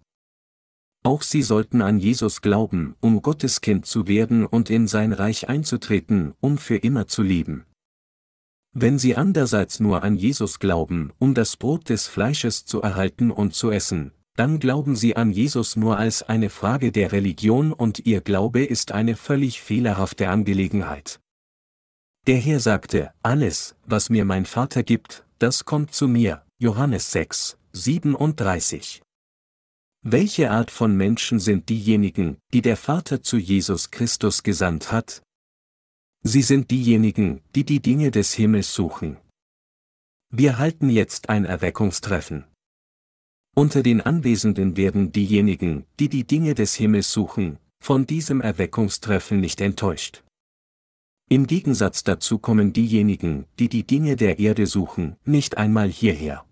Auch 1.02 1.22
sie 1.22 1.42
sollten 1.42 1.82
an 1.82 1.98
Jesus 1.98 2.42
glauben, 2.42 2.96
um 3.00 3.22
Gottes 3.22 3.60
Kind 3.60 3.86
zu 3.86 4.08
werden 4.08 4.44
und 4.44 4.70
in 4.70 4.88
sein 4.88 5.12
Reich 5.12 5.48
einzutreten, 5.48 6.34
um 6.40 6.58
für 6.58 6.76
immer 6.76 7.06
zu 7.06 7.22
leben. 7.22 7.64
Wenn 8.72 8.98
sie 8.98 9.16
andererseits 9.16 9.80
nur 9.80 10.02
an 10.02 10.16
Jesus 10.16 10.58
glauben, 10.58 11.12
um 11.18 11.32
das 11.32 11.56
Brot 11.56 11.88
des 11.88 12.08
Fleisches 12.08 12.66
zu 12.66 12.82
erhalten 12.82 13.30
und 13.30 13.54
zu 13.54 13.70
essen, 13.70 14.12
dann 14.36 14.58
glauben 14.58 14.96
sie 14.96 15.16
an 15.16 15.30
Jesus 15.30 15.76
nur 15.76 15.96
als 15.96 16.22
eine 16.22 16.50
Frage 16.50 16.92
der 16.92 17.12
Religion 17.12 17.72
und 17.72 18.04
ihr 18.04 18.20
Glaube 18.20 18.64
ist 18.64 18.92
eine 18.92 19.16
völlig 19.16 19.62
fehlerhafte 19.62 20.28
Angelegenheit. 20.28 21.20
Der 22.26 22.38
Herr 22.38 22.58
sagte, 22.58 23.12
alles, 23.22 23.76
was 23.84 24.10
mir 24.10 24.24
mein 24.24 24.46
Vater 24.46 24.82
gibt, 24.82 25.24
das 25.38 25.64
kommt 25.64 25.94
zu 25.94 26.08
mir, 26.08 26.44
Johannes 26.58 27.12
6, 27.12 27.56
37. 27.72 29.00
Welche 30.02 30.50
Art 30.50 30.72
von 30.72 30.96
Menschen 30.96 31.38
sind 31.38 31.68
diejenigen, 31.68 32.38
die 32.52 32.62
der 32.62 32.76
Vater 32.76 33.22
zu 33.22 33.36
Jesus 33.36 33.92
Christus 33.92 34.42
gesandt 34.42 34.90
hat? 34.90 35.22
Sie 36.24 36.42
sind 36.42 36.72
diejenigen, 36.72 37.42
die 37.54 37.64
die 37.64 37.78
Dinge 37.80 38.10
des 38.10 38.34
Himmels 38.34 38.74
suchen. 38.74 39.18
Wir 40.32 40.58
halten 40.58 40.90
jetzt 40.90 41.28
ein 41.28 41.44
Erweckungstreffen. 41.44 42.44
Unter 43.54 43.84
den 43.84 44.00
Anwesenden 44.00 44.76
werden 44.76 45.12
diejenigen, 45.12 45.86
die 46.00 46.08
die 46.08 46.26
Dinge 46.26 46.56
des 46.56 46.74
Himmels 46.74 47.12
suchen, 47.12 47.60
von 47.80 48.04
diesem 48.04 48.40
Erweckungstreffen 48.40 49.40
nicht 49.40 49.60
enttäuscht. 49.60 50.24
Im 51.28 51.48
Gegensatz 51.48 52.04
dazu 52.04 52.38
kommen 52.38 52.72
diejenigen, 52.72 53.46
die 53.58 53.68
die 53.68 53.84
Dinge 53.84 54.14
der 54.14 54.38
Erde 54.38 54.66
suchen, 54.66 55.16
nicht 55.24 55.58
einmal 55.58 55.88
hierher. 55.88 56.44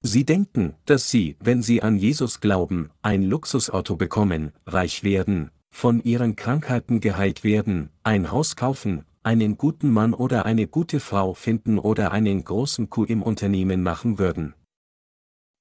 Sie 0.00 0.24
denken, 0.24 0.74
dass 0.84 1.10
sie, 1.10 1.36
wenn 1.40 1.62
sie 1.62 1.82
an 1.82 1.96
Jesus 1.96 2.40
glauben, 2.40 2.90
ein 3.02 3.22
Luxusauto 3.22 3.96
bekommen, 3.96 4.52
reich 4.66 5.02
werden, 5.02 5.50
von 5.70 6.04
ihren 6.04 6.36
Krankheiten 6.36 7.00
geheilt 7.00 7.42
werden, 7.42 7.90
ein 8.04 8.30
Haus 8.30 8.54
kaufen, 8.54 9.06
einen 9.24 9.56
guten 9.56 9.90
Mann 9.90 10.14
oder 10.14 10.44
eine 10.44 10.68
gute 10.68 11.00
Frau 11.00 11.34
finden 11.34 11.78
oder 11.80 12.12
einen 12.12 12.44
großen 12.44 12.90
Coup 12.90 13.08
im 13.08 13.22
Unternehmen 13.22 13.82
machen 13.82 14.18
würden. 14.20 14.54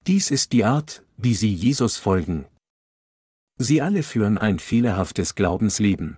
Dies 0.05 0.29
ist 0.29 0.51
die 0.51 0.65
Art, 0.65 1.03
wie 1.17 1.33
sie 1.33 1.51
Jesus 1.51 1.97
folgen. 1.97 2.45
Sie 3.57 3.81
alle 3.81 4.03
führen 4.03 4.37
ein 4.37 4.59
fehlerhaftes 4.59 5.33
Glaubensleben. 5.33 6.17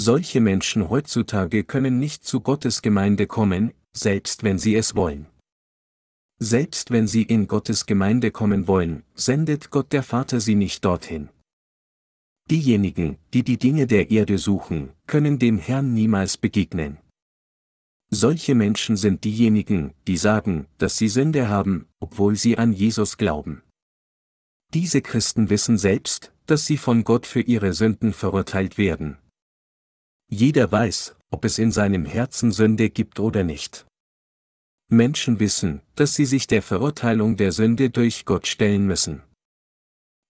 Solche 0.00 0.40
Menschen 0.40 0.90
heutzutage 0.90 1.64
können 1.64 1.98
nicht 1.98 2.22
zu 2.22 2.40
Gottes 2.40 2.82
Gemeinde 2.82 3.26
kommen, 3.26 3.72
selbst 3.92 4.44
wenn 4.44 4.56
sie 4.56 4.76
es 4.76 4.94
wollen. 4.94 5.26
Selbst 6.38 6.92
wenn 6.92 7.08
sie 7.08 7.24
in 7.24 7.48
Gottes 7.48 7.84
Gemeinde 7.84 8.30
kommen 8.30 8.68
wollen, 8.68 9.02
sendet 9.16 9.72
Gott 9.72 9.92
der 9.92 10.04
Vater 10.04 10.38
sie 10.38 10.54
nicht 10.54 10.84
dorthin. 10.84 11.30
Diejenigen, 12.48 13.18
die 13.34 13.42
die 13.42 13.58
Dinge 13.58 13.88
der 13.88 14.12
Erde 14.12 14.38
suchen, 14.38 14.92
können 15.08 15.40
dem 15.40 15.58
Herrn 15.58 15.94
niemals 15.94 16.36
begegnen. 16.36 16.98
Solche 18.08 18.54
Menschen 18.54 18.96
sind 18.96 19.24
diejenigen, 19.24 19.94
die 20.06 20.16
sagen, 20.16 20.68
dass 20.78 20.96
sie 20.96 21.08
Sünde 21.08 21.48
haben, 21.48 21.88
obwohl 21.98 22.36
sie 22.36 22.56
an 22.56 22.72
Jesus 22.72 23.16
glauben. 23.16 23.62
Diese 24.72 25.02
Christen 25.02 25.50
wissen 25.50 25.76
selbst, 25.76 26.32
dass 26.46 26.66
sie 26.66 26.76
von 26.76 27.02
Gott 27.02 27.26
für 27.26 27.40
ihre 27.40 27.72
Sünden 27.72 28.12
verurteilt 28.12 28.78
werden. 28.78 29.18
Jeder 30.30 30.70
weiß, 30.70 31.16
ob 31.30 31.44
es 31.44 31.58
in 31.58 31.72
seinem 31.72 32.04
Herzen 32.04 32.52
Sünde 32.52 32.90
gibt 32.90 33.18
oder 33.18 33.44
nicht. 33.44 33.86
Menschen 34.90 35.38
wissen, 35.40 35.82
dass 35.96 36.14
sie 36.14 36.24
sich 36.24 36.46
der 36.46 36.62
Verurteilung 36.62 37.36
der 37.36 37.52
Sünde 37.52 37.90
durch 37.90 38.24
Gott 38.24 38.46
stellen 38.46 38.86
müssen. 38.86 39.22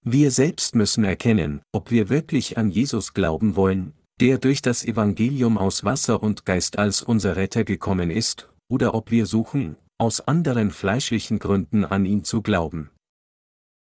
Wir 0.04 0.30
selbst 0.30 0.74
müssen 0.74 1.04
erkennen, 1.04 1.62
ob 1.72 1.90
wir 1.90 2.08
wirklich 2.08 2.58
an 2.58 2.70
Jesus 2.70 3.14
glauben 3.14 3.56
wollen, 3.56 3.92
der 4.20 4.38
durch 4.38 4.62
das 4.62 4.84
Evangelium 4.84 5.58
aus 5.58 5.84
Wasser 5.84 6.22
und 6.22 6.44
Geist 6.44 6.78
als 6.78 7.02
unser 7.02 7.36
Retter 7.36 7.64
gekommen 7.64 8.10
ist, 8.10 8.50
oder 8.68 8.94
ob 8.94 9.10
wir 9.10 9.26
suchen, 9.26 9.76
aus 9.98 10.20
anderen 10.20 10.70
fleischlichen 10.70 11.38
Gründen 11.38 11.84
an 11.84 12.04
ihn 12.04 12.24
zu 12.24 12.42
glauben. 12.42 12.90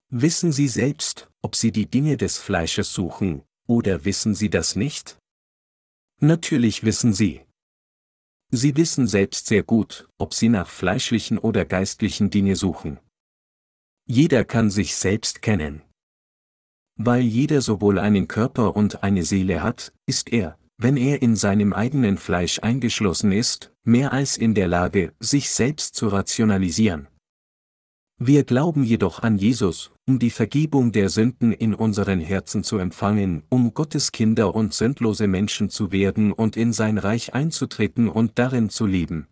Wissen 0.10 0.52
Sie 0.52 0.68
selbst, 0.68 1.30
ob 1.42 1.56
Sie 1.56 1.72
die 1.72 1.90
Dinge 1.90 2.18
des 2.18 2.38
Fleisches 2.38 2.94
suchen, 2.94 3.44
oder 3.68 4.04
wissen 4.04 4.36
Sie 4.36 4.50
das 4.50 4.76
nicht? 4.76 5.18
Natürlich 6.24 6.84
wissen 6.84 7.14
Sie. 7.14 7.42
Sie 8.52 8.78
wissen 8.78 9.08
selbst 9.08 9.48
sehr 9.48 9.64
gut, 9.64 10.08
ob 10.20 10.36
sie 10.36 10.50
nach 10.50 10.70
fleischlichen 10.70 11.40
oder 11.40 11.66
geistlichen 11.66 12.30
Dinge 12.30 12.56
suchen. 12.56 13.00
Jeder 14.06 14.46
kann 14.46 14.70
sich 14.70 14.96
selbst 14.96 15.42
kennen. 15.42 15.82
Weil 16.96 17.22
jeder 17.22 17.62
sowohl 17.62 17.98
einen 17.98 18.28
Körper 18.28 18.76
und 18.76 19.02
eine 19.02 19.24
Seele 19.24 19.64
hat, 19.64 19.94
ist 20.06 20.32
er, 20.32 20.60
wenn 20.78 20.96
er 20.96 21.24
in 21.24 21.36
seinem 21.36 21.74
eigenen 21.74 22.20
Fleisch 22.20 22.60
eingeschlossen 22.60 23.32
ist, 23.32 23.74
mehr 23.84 24.14
als 24.14 24.38
in 24.38 24.54
der 24.54 24.68
Lage, 24.68 25.16
sich 25.20 25.50
selbst 25.50 25.96
zu 25.96 26.10
rationalisieren. 26.10 27.08
Wir 28.24 28.44
glauben 28.44 28.84
jedoch 28.84 29.24
an 29.24 29.40
Jesus, 29.40 29.90
um 30.08 30.20
die 30.20 30.30
Vergebung 30.30 30.92
der 30.92 31.10
Sünden 31.10 31.52
in 31.52 31.74
unseren 31.74 32.20
Herzen 32.20 32.64
zu 32.64 32.78
empfangen, 32.78 33.42
um 33.50 33.74
Gottes 33.74 34.12
Kinder 34.12 34.54
und 34.54 34.76
sündlose 34.76 35.26
Menschen 35.26 35.72
zu 35.72 35.92
werden 35.92 36.32
und 36.32 36.56
in 36.56 36.72
sein 36.72 37.00
Reich 37.00 37.34
einzutreten 37.34 38.08
und 38.08 38.38
darin 38.38 38.70
zu 38.70 38.86
leben. 38.86 39.28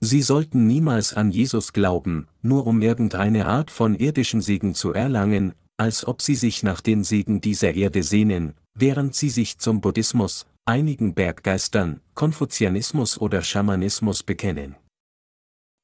Sie 0.00 0.20
sollten 0.20 0.66
niemals 0.66 1.14
an 1.14 1.30
Jesus 1.30 1.72
glauben, 1.72 2.26
nur 2.42 2.66
um 2.66 2.82
irgendeine 2.82 3.46
Art 3.46 3.70
von 3.70 3.94
irdischen 3.94 4.40
Segen 4.40 4.74
zu 4.74 4.92
erlangen, 4.92 5.54
als 5.76 6.08
ob 6.08 6.22
sie 6.22 6.34
sich 6.34 6.64
nach 6.64 6.80
den 6.80 7.04
Segen 7.04 7.40
dieser 7.40 7.74
Erde 7.74 8.02
sehnen, 8.02 8.54
während 8.74 9.14
sie 9.14 9.30
sich 9.30 9.58
zum 9.58 9.80
Buddhismus, 9.80 10.46
einigen 10.64 11.14
Berggeistern, 11.14 12.00
Konfuzianismus 12.14 13.16
oder 13.16 13.42
Schamanismus 13.42 14.24
bekennen. 14.24 14.74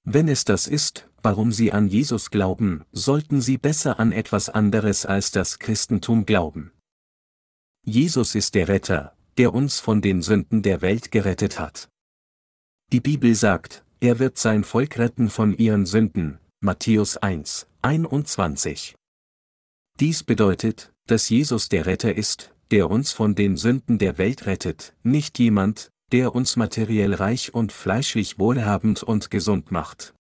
Wenn 0.05 0.27
es 0.27 0.45
das 0.45 0.67
ist, 0.67 1.09
warum 1.23 1.53
Sie 1.53 1.73
an 1.73 1.89
Jesus 1.89 2.31
glauben, 2.31 2.85
sollten 2.93 3.41
Sie 3.41 3.59
besser 3.59 3.99
an 3.99 4.13
etwas 4.13 4.49
anderes 4.49 5.07
als 5.07 5.31
das 5.31 5.59
Christentum 5.59 6.27
glauben. 6.27 6.73
Jesus 7.85 8.35
ist 8.35 8.55
der 8.55 8.69
Retter, 8.69 9.17
der 9.39 9.55
uns 9.55 9.81
von 9.81 10.03
den 10.03 10.23
Sünden 10.23 10.63
der 10.63 10.83
Welt 10.83 11.11
gerettet 11.11 11.59
hat. 11.59 11.89
Die 12.93 13.01
Bibel 13.01 13.35
sagt, 13.35 13.85
er 14.01 14.19
wird 14.19 14.39
sein 14.39 14.65
Volk 14.65 14.99
retten 14.99 15.31
von 15.31 15.57
ihren 15.57 15.87
Sünden, 15.87 16.39
Matthäus 16.61 17.17
1, 17.17 17.67
21. 17.83 18.95
Dies 19.99 20.23
bedeutet, 20.25 20.93
dass 21.07 21.29
Jesus 21.29 21.69
der 21.69 21.87
Retter 21.87 22.15
ist, 22.15 22.53
der 22.71 22.91
uns 22.91 23.13
von 23.13 23.35
den 23.35 23.57
Sünden 23.57 23.99
der 23.99 24.19
Welt 24.19 24.47
rettet, 24.47 24.95
nicht 25.03 25.39
jemand, 25.39 25.91
der 26.11 26.35
uns 26.35 26.57
materiell 26.57 27.15
reich 27.15 27.55
und 27.55 27.73
fleischlich 27.73 28.39
wohlhabend 28.39 29.03
und 29.03 29.31
gesund 29.31 29.71
macht. 29.71 30.15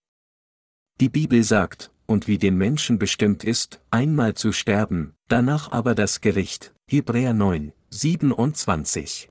Die 1.00 1.09
Bibel 1.09 1.42
sagt, 1.42 1.90
und 2.07 2.28
wie 2.28 2.38
den 2.38 2.57
Menschen 2.57 2.98
bestimmt 2.98 3.44
ist, 3.44 3.81
einmal 3.90 4.35
zu 4.35 4.52
sterben, 4.52 5.14
danach 5.28 5.72
aber 5.72 5.94
das 5.94 6.20
Gericht, 6.20 6.74
Hebräer 6.88 7.33
9, 7.33 7.72
27. 7.90 9.28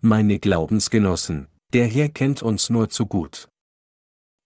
Meine 0.00 0.38
Glaubensgenossen, 0.38 1.48
der 1.72 1.86
Herr 1.86 2.08
kennt 2.08 2.42
uns 2.42 2.70
nur 2.70 2.88
zu 2.88 3.06
gut. 3.06 3.48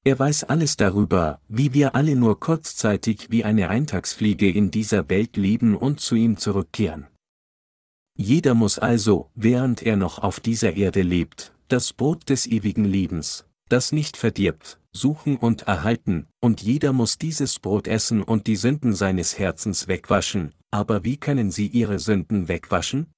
Er 0.05 0.19
weiß 0.19 0.45
alles 0.45 0.77
darüber, 0.77 1.41
wie 1.49 1.73
wir 1.75 1.95
alle 1.95 2.17
nur 2.17 2.41
kurzzeitig 2.41 3.31
wie 3.31 3.45
eine 3.45 3.69
Eintagsfliege 3.69 4.51
in 4.51 4.71
dieser 4.71 5.09
Welt 5.09 5.37
leben 5.37 5.77
und 5.77 6.01
zu 6.01 6.17
ihm 6.17 6.37
zurückkehren. 6.37 7.07
Jeder 8.17 8.55
muss 8.55 8.79
also, 8.79 9.31
während 9.35 9.83
er 9.83 9.97
noch 9.97 10.19
auf 10.19 10.41
dieser 10.41 10.75
Erde 10.75 11.03
lebt, 11.03 11.55
das 11.69 11.93
Brot 11.93 12.29
des 12.29 12.47
ewigen 12.47 12.85
Lebens, 12.85 13.47
das 13.69 13.93
nicht 13.93 14.17
verdirbt, 14.17 14.81
suchen 14.93 15.37
und 15.37 15.63
erhalten, 15.63 16.27
und 16.41 16.63
jeder 16.63 16.93
muss 16.93 17.19
dieses 17.19 17.59
Brot 17.59 17.89
essen 17.89 18.23
und 18.23 18.47
die 18.47 18.57
Sünden 18.57 18.95
seines 18.95 19.39
Herzens 19.39 19.89
wegwaschen, 19.89 20.55
aber 20.71 21.05
wie 21.05 21.17
können 21.17 21.51
sie 21.51 21.67
ihre 21.67 21.99
Sünden 21.99 22.49
wegwaschen? 22.49 23.13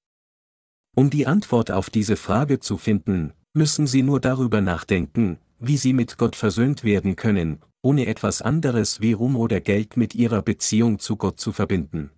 Um 0.95 1.09
die 1.09 1.27
Antwort 1.27 1.71
auf 1.71 1.89
diese 1.89 2.15
Frage 2.15 2.59
zu 2.59 2.77
finden, 2.77 3.33
müssen 3.53 3.87
sie 3.87 4.03
nur 4.03 4.21
darüber 4.21 4.61
nachdenken, 4.61 5.39
wie 5.59 5.77
sie 5.77 5.93
mit 5.93 6.17
Gott 6.17 6.35
versöhnt 6.35 6.83
werden 6.83 7.15
können, 7.15 7.61
ohne 7.81 8.07
etwas 8.07 8.41
anderes 8.41 9.01
wie 9.01 9.13
Ruhm 9.13 9.35
oder 9.35 9.61
Geld 9.61 9.97
mit 9.97 10.15
ihrer 10.15 10.41
Beziehung 10.41 10.99
zu 10.99 11.17
Gott 11.17 11.39
zu 11.39 11.51
verbinden. 11.51 12.11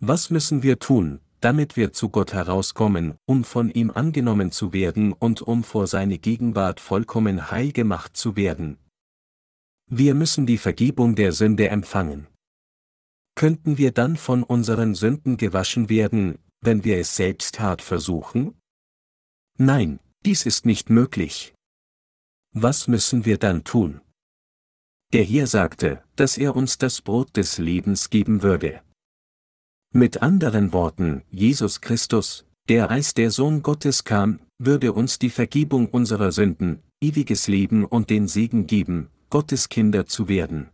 Was 0.00 0.30
müssen 0.30 0.62
wir 0.62 0.78
tun, 0.78 1.20
damit 1.40 1.76
wir 1.76 1.92
zu 1.92 2.08
Gott 2.08 2.32
herauskommen, 2.32 3.16
um 3.26 3.44
von 3.44 3.70
ihm 3.70 3.90
angenommen 3.90 4.50
zu 4.50 4.72
werden 4.72 5.12
und 5.12 5.42
um 5.42 5.64
vor 5.64 5.86
seine 5.86 6.18
Gegenwart 6.18 6.80
vollkommen 6.80 7.50
heil 7.50 7.72
gemacht 7.72 8.16
zu 8.16 8.36
werden. 8.36 8.78
Wir 9.90 10.14
müssen 10.14 10.46
die 10.46 10.58
Vergebung 10.58 11.14
der 11.14 11.32
Sünde 11.32 11.68
empfangen. 11.68 12.26
Könnten 13.34 13.78
wir 13.78 13.92
dann 13.92 14.16
von 14.16 14.42
unseren 14.42 14.94
Sünden 14.94 15.36
gewaschen 15.36 15.88
werden, 15.88 16.38
wenn 16.60 16.84
wir 16.84 16.98
es 16.98 17.14
selbst 17.14 17.60
hart 17.60 17.82
versuchen? 17.82 18.60
Nein, 19.56 20.00
dies 20.26 20.44
ist 20.44 20.66
nicht 20.66 20.90
möglich. 20.90 21.54
Was 22.52 22.88
müssen 22.88 23.24
wir 23.24 23.38
dann 23.38 23.64
tun? 23.64 24.00
Der 25.12 25.24
Herr 25.24 25.46
sagte, 25.46 26.04
dass 26.16 26.36
er 26.36 26.54
uns 26.54 26.76
das 26.76 27.00
Brot 27.00 27.36
des 27.36 27.58
Lebens 27.58 28.10
geben 28.10 28.42
würde. 28.42 28.82
Mit 29.94 30.20
anderen 30.20 30.74
Worten, 30.74 31.22
Jesus 31.30 31.80
Christus, 31.80 32.44
der 32.68 32.90
als 32.90 33.14
der 33.14 33.30
Sohn 33.30 33.62
Gottes 33.62 34.04
kam, 34.04 34.38
würde 34.58 34.92
uns 34.92 35.18
die 35.18 35.30
Vergebung 35.30 35.88
unserer 35.88 36.30
Sünden, 36.30 36.82
ewiges 37.00 37.48
Leben 37.48 37.86
und 37.86 38.10
den 38.10 38.28
Segen 38.28 38.66
geben, 38.66 39.08
Gottes 39.30 39.70
Kinder 39.70 40.04
zu 40.04 40.28
werden. 40.28 40.68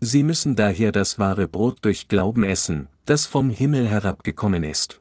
Sie 0.00 0.22
müssen 0.22 0.56
daher 0.56 0.90
das 0.90 1.18
wahre 1.18 1.48
Brot 1.48 1.78
durch 1.82 2.08
Glauben 2.08 2.44
essen, 2.44 2.88
das 3.04 3.26
vom 3.26 3.50
Himmel 3.50 3.86
herabgekommen 3.86 4.64
ist. 4.64 5.00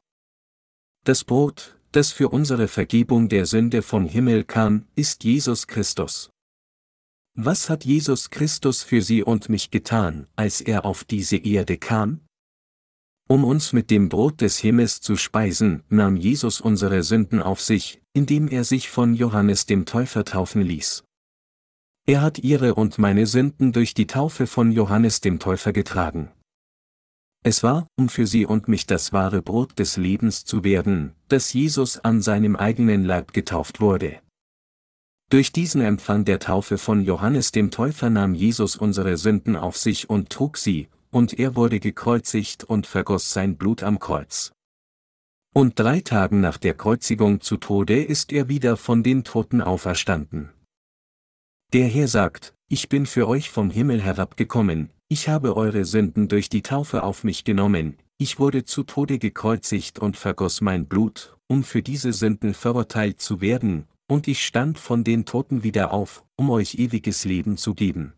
Das 1.05 1.23
Brot, 1.23 1.77
das 1.93 2.11
für 2.11 2.27
unsere 2.27 2.67
Vergebung 2.67 3.29
der 3.29 3.45
Sünde 3.45 3.83
vom 3.83 4.05
Himmel 4.05 4.43
kam, 4.43 4.85
ist 4.95 5.23
Jesus 5.23 5.67
Christus. 5.67 6.29
Was 7.35 7.69
hat 7.69 7.85
Jesus 7.85 8.31
Christus 8.31 8.83
für 8.83 9.01
Sie 9.01 9.23
und 9.23 9.47
mich 9.47 9.71
getan, 9.71 10.27
als 10.35 10.59
er 10.59 10.83
auf 10.83 11.05
diese 11.05 11.37
Erde 11.37 11.77
kam? 11.77 12.26
Um 13.29 13.43
uns 13.43 13.73
mit 13.73 13.91
dem 13.91 14.07
Brot 14.07 14.39
des 14.39 14.57
Himmels 14.57 15.01
zu 15.01 15.17
speisen, 15.17 15.83
nahm 15.89 16.15
Jesus 16.15 16.61
unsere 16.61 17.03
Sünden 17.03 17.41
auf 17.41 17.59
sich, 17.59 18.01
indem 18.13 18.47
er 18.47 18.63
sich 18.63 18.89
von 18.89 19.13
Johannes 19.13 19.65
dem 19.65 19.85
Täufer 19.85 20.23
taufen 20.23 20.61
ließ. 20.61 21.03
Er 22.05 22.21
hat 22.21 22.39
ihre 22.39 22.75
und 22.75 22.97
meine 22.99 23.27
Sünden 23.27 23.73
durch 23.73 23.93
die 23.93 24.07
Taufe 24.07 24.47
von 24.47 24.71
Johannes 24.71 25.19
dem 25.19 25.39
Täufer 25.39 25.73
getragen. 25.73 26.31
Es 27.43 27.63
war, 27.63 27.87
um 27.97 28.07
für 28.07 28.25
sie 28.25 28.45
und 28.45 28.69
mich 28.69 28.87
das 28.87 29.11
wahre 29.11 29.41
Brot 29.41 29.77
des 29.77 29.97
Lebens 29.97 30.45
zu 30.45 30.63
werden, 30.63 31.13
dass 31.27 31.51
Jesus 31.51 31.99
an 31.99 32.21
seinem 32.21 32.55
eigenen 32.55 33.03
Leib 33.03 33.33
getauft 33.33 33.81
wurde. 33.81 34.21
Durch 35.29 35.51
diesen 35.51 35.81
Empfang 35.81 36.23
der 36.23 36.39
Taufe 36.39 36.77
von 36.77 37.03
Johannes 37.03 37.51
dem 37.51 37.71
Täufer 37.71 38.09
nahm 38.09 38.33
Jesus 38.33 38.77
unsere 38.77 39.17
Sünden 39.17 39.57
auf 39.57 39.75
sich 39.75 40.09
und 40.09 40.29
trug 40.29 40.57
sie, 40.57 40.87
und 41.17 41.39
er 41.39 41.55
wurde 41.55 41.79
gekreuzigt 41.79 42.63
und 42.63 42.85
vergoss 42.85 43.33
sein 43.33 43.57
Blut 43.57 43.81
am 43.81 43.97
Kreuz. 43.97 44.51
Und 45.51 45.79
drei 45.79 46.01
Tagen 46.01 46.41
nach 46.41 46.59
der 46.59 46.75
Kreuzigung 46.75 47.41
zu 47.41 47.57
Tode 47.57 48.03
ist 48.03 48.31
er 48.31 48.49
wieder 48.49 48.77
von 48.77 49.01
den 49.01 49.23
Toten 49.23 49.61
auferstanden. 49.61 50.51
Der 51.73 51.87
Herr 51.87 52.07
sagt, 52.07 52.53
ich 52.69 52.87
bin 52.87 53.07
für 53.07 53.27
euch 53.27 53.49
vom 53.49 53.71
Himmel 53.71 53.99
herabgekommen, 53.99 54.91
ich 55.09 55.27
habe 55.27 55.57
eure 55.57 55.85
Sünden 55.85 56.27
durch 56.27 56.49
die 56.49 56.61
Taufe 56.61 57.01
auf 57.01 57.23
mich 57.23 57.43
genommen, 57.43 57.97
ich 58.19 58.37
wurde 58.37 58.63
zu 58.65 58.83
Tode 58.83 59.17
gekreuzigt 59.17 59.97
und 59.97 60.17
vergoss 60.17 60.61
mein 60.61 60.85
Blut, 60.85 61.35
um 61.47 61.63
für 61.63 61.81
diese 61.81 62.13
Sünden 62.13 62.53
verurteilt 62.53 63.19
zu 63.21 63.41
werden, 63.41 63.87
und 64.07 64.27
ich 64.27 64.45
stand 64.45 64.77
von 64.77 65.03
den 65.03 65.25
Toten 65.25 65.63
wieder 65.63 65.93
auf, 65.93 66.23
um 66.35 66.51
euch 66.51 66.75
ewiges 66.75 67.25
Leben 67.25 67.57
zu 67.57 67.73
geben. 67.73 68.13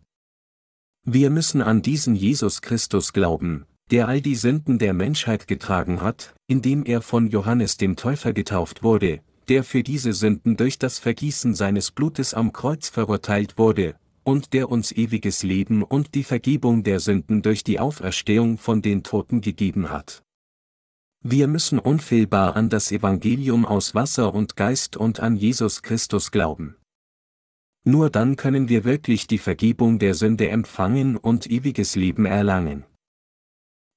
Wir 1.11 1.31
müssen 1.31 1.63
an 1.63 1.81
diesen 1.81 2.13
Jesus 2.13 2.61
Christus 2.61 3.13
glauben, 3.13 3.65
der 3.89 4.07
all 4.07 4.21
die 4.21 4.35
Sünden 4.35 4.77
der 4.77 4.93
Menschheit 4.93 5.47
getragen 5.47 6.03
hat, 6.03 6.35
indem 6.45 6.85
er 6.85 7.01
von 7.01 7.31
Johannes 7.31 7.77
dem 7.77 7.95
Täufer 7.95 8.31
getauft 8.31 8.83
wurde, 8.83 9.21
der 9.47 9.63
für 9.63 9.81
diese 9.81 10.13
Sünden 10.13 10.55
durch 10.55 10.77
das 10.77 10.99
Vergießen 10.99 11.55
seines 11.55 11.89
Blutes 11.89 12.35
am 12.35 12.53
Kreuz 12.53 12.89
verurteilt 12.89 13.57
wurde, 13.57 13.95
und 14.23 14.53
der 14.53 14.69
uns 14.69 14.91
ewiges 14.91 15.41
Leben 15.41 15.81
und 15.81 16.13
die 16.13 16.23
Vergebung 16.23 16.83
der 16.83 16.99
Sünden 16.99 17.41
durch 17.41 17.63
die 17.63 17.79
Auferstehung 17.79 18.59
von 18.59 18.83
den 18.83 19.01
Toten 19.01 19.41
gegeben 19.41 19.89
hat. 19.89 20.21
Wir 21.23 21.47
müssen 21.47 21.79
unfehlbar 21.79 22.55
an 22.55 22.69
das 22.69 22.91
Evangelium 22.91 23.65
aus 23.65 23.95
Wasser 23.95 24.35
und 24.35 24.55
Geist 24.55 24.95
und 24.95 25.21
an 25.21 25.37
Jesus 25.37 25.81
Christus 25.81 26.29
glauben. 26.29 26.75
Nur 27.85 28.09
dann 28.09 28.35
können 28.35 28.69
wir 28.69 28.83
wirklich 28.83 29.27
die 29.27 29.37
Vergebung 29.37 29.99
der 29.99 30.13
Sünde 30.13 30.49
empfangen 30.49 31.17
und 31.17 31.49
ewiges 31.49 31.95
Leben 31.95 32.25
erlangen. 32.25 32.85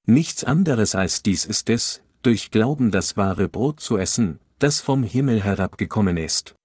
Nichts 0.05 0.43
anderes 0.43 0.95
als 0.95 1.23
dies 1.23 1.45
ist 1.45 1.69
es, 1.69 2.01
durch 2.23 2.51
Glauben 2.51 2.91
das 2.91 3.15
wahre 3.17 3.47
Brot 3.47 3.79
zu 3.79 3.97
essen, 3.97 4.39
das 4.59 4.81
vom 4.81 5.03
Himmel 5.03 5.43
herabgekommen 5.43 6.17
ist. 6.17 6.55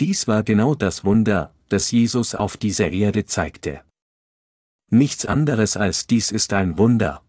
Dies 0.00 0.26
war 0.26 0.42
genau 0.42 0.74
das 0.74 1.04
Wunder, 1.04 1.54
das 1.68 1.90
Jesus 1.90 2.34
auf 2.34 2.56
dieser 2.56 2.90
Erde 2.90 3.24
zeigte. 3.26 3.82
Nichts 4.90 5.24
anderes 5.24 5.76
als 5.76 6.06
dies 6.06 6.30
ist 6.30 6.52
ein 6.52 6.76
Wunder. 6.78 7.22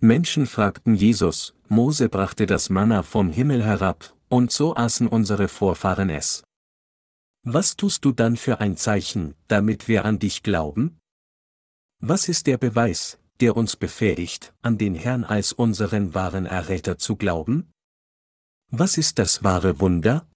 Menschen 0.00 0.46
fragten 0.46 0.94
Jesus, 0.94 1.54
Mose 1.68 2.08
brachte 2.08 2.46
das 2.46 2.68
Manna 2.70 3.02
vom 3.02 3.30
Himmel 3.30 3.64
herab, 3.64 4.14
und 4.28 4.52
so 4.52 4.76
aßen 4.76 5.08
unsere 5.08 5.48
Vorfahren 5.48 6.10
es. 6.10 6.43
Was 7.46 7.76
tust 7.76 8.06
du 8.06 8.12
dann 8.12 8.38
für 8.38 8.60
ein 8.60 8.78
Zeichen, 8.78 9.34
damit 9.48 9.86
wir 9.86 10.06
an 10.06 10.18
dich 10.18 10.42
glauben? 10.42 10.98
Was 12.00 12.30
ist 12.30 12.46
der 12.46 12.56
Beweis, 12.56 13.18
der 13.40 13.54
uns 13.54 13.76
befähigt, 13.76 14.54
an 14.62 14.78
den 14.78 14.94
Herrn 14.94 15.24
als 15.24 15.52
unseren 15.52 16.14
wahren 16.14 16.46
Erretter 16.46 16.96
zu 16.96 17.16
glauben? 17.16 17.70
Was 18.70 18.96
ist 18.96 19.18
das 19.18 19.44
wahre 19.44 19.78
Wunder? 19.78 20.26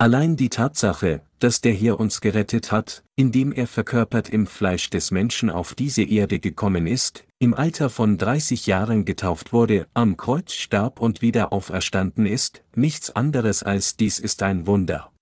Allein 0.00 0.34
die 0.34 0.48
Tatsache, 0.48 1.22
dass 1.38 1.60
der 1.60 1.74
Herr 1.74 2.00
uns 2.00 2.20
gerettet 2.20 2.72
hat, 2.72 3.04
indem 3.14 3.52
er 3.52 3.68
verkörpert 3.68 4.30
im 4.30 4.48
Fleisch 4.48 4.90
des 4.90 5.12
Menschen 5.12 5.48
auf 5.48 5.74
diese 5.74 6.02
Erde 6.02 6.40
gekommen 6.40 6.88
ist, 6.88 7.24
im 7.38 7.54
Alter 7.54 7.88
von 7.88 8.18
30 8.18 8.66
Jahren 8.66 9.04
getauft 9.04 9.52
wurde, 9.52 9.86
am 9.94 10.16
Kreuz 10.16 10.54
starb 10.54 11.00
und 11.00 11.22
wieder 11.22 11.52
auferstanden 11.52 12.26
ist, 12.26 12.64
nichts 12.74 13.10
anderes 13.10 13.62
als 13.62 13.96
dies 13.96 14.18
ist 14.18 14.42
ein 14.42 14.66
Wunder. 14.66 15.12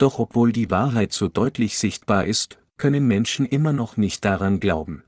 Doch 0.00 0.18
obwohl 0.18 0.50
die 0.50 0.70
Wahrheit 0.70 1.12
so 1.12 1.28
deutlich 1.28 1.76
sichtbar 1.76 2.24
ist, 2.24 2.58
können 2.78 3.06
Menschen 3.06 3.44
immer 3.44 3.74
noch 3.74 3.98
nicht 3.98 4.24
daran 4.24 4.58
glauben. 4.58 5.04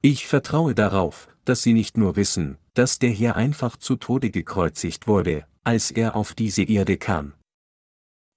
Ich 0.00 0.26
vertraue 0.26 0.74
darauf, 0.74 1.28
dass 1.44 1.62
sie 1.62 1.74
nicht 1.74 1.98
nur 1.98 2.16
wissen, 2.16 2.56
dass 2.72 2.98
der 2.98 3.10
Herr 3.10 3.36
einfach 3.36 3.76
zu 3.76 3.96
Tode 3.96 4.30
gekreuzigt 4.30 5.06
wurde, 5.06 5.46
als 5.64 5.90
er 5.90 6.16
auf 6.16 6.32
diese 6.32 6.62
Erde 6.62 6.96
kam. 6.96 7.34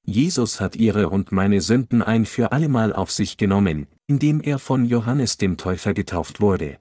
Jesus 0.05 0.59
hat 0.59 0.75
ihre 0.75 1.09
und 1.09 1.31
meine 1.31 1.61
Sünden 1.61 2.01
ein 2.01 2.25
für 2.25 2.51
allemal 2.51 2.91
auf 2.91 3.09
sich 3.09 3.37
genommen, 3.37 3.87
indem 4.05 4.41
er 4.41 4.59
von 4.59 4.83
Johannes 4.83 5.37
dem 5.37 5.55
Täufer 5.55 5.93
getauft 5.93 6.41
wurde. 6.41 6.77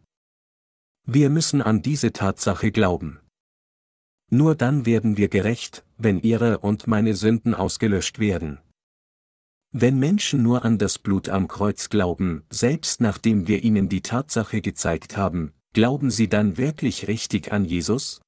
Wir 1.04 1.30
müssen 1.30 1.62
an 1.62 1.82
diese 1.82 2.12
Tatsache 2.12 2.72
glauben. 2.72 3.20
Nur 4.28 4.56
dann 4.56 4.86
werden 4.86 5.16
wir 5.16 5.28
gerecht, 5.28 5.84
wenn 5.98 6.20
ihre 6.20 6.58
und 6.58 6.86
meine 6.86 7.14
Sünden 7.14 7.54
ausgelöscht 7.54 8.18
werden. 8.18 8.58
Wenn 9.72 9.98
Menschen 9.98 10.42
nur 10.42 10.64
an 10.64 10.78
das 10.78 10.98
Blut 10.98 11.28
am 11.28 11.48
Kreuz 11.48 11.88
glauben, 11.88 12.44
selbst 12.50 13.00
nachdem 13.00 13.46
wir 13.46 13.62
ihnen 13.62 13.88
die 13.88 14.00
Tatsache 14.00 14.60
gezeigt 14.60 15.16
haben, 15.16 15.52
glauben 15.72 16.10
sie 16.10 16.28
dann 16.28 16.56
wirklich 16.56 17.08
richtig 17.08 17.52
an 17.52 17.64
Jesus? 17.64 18.20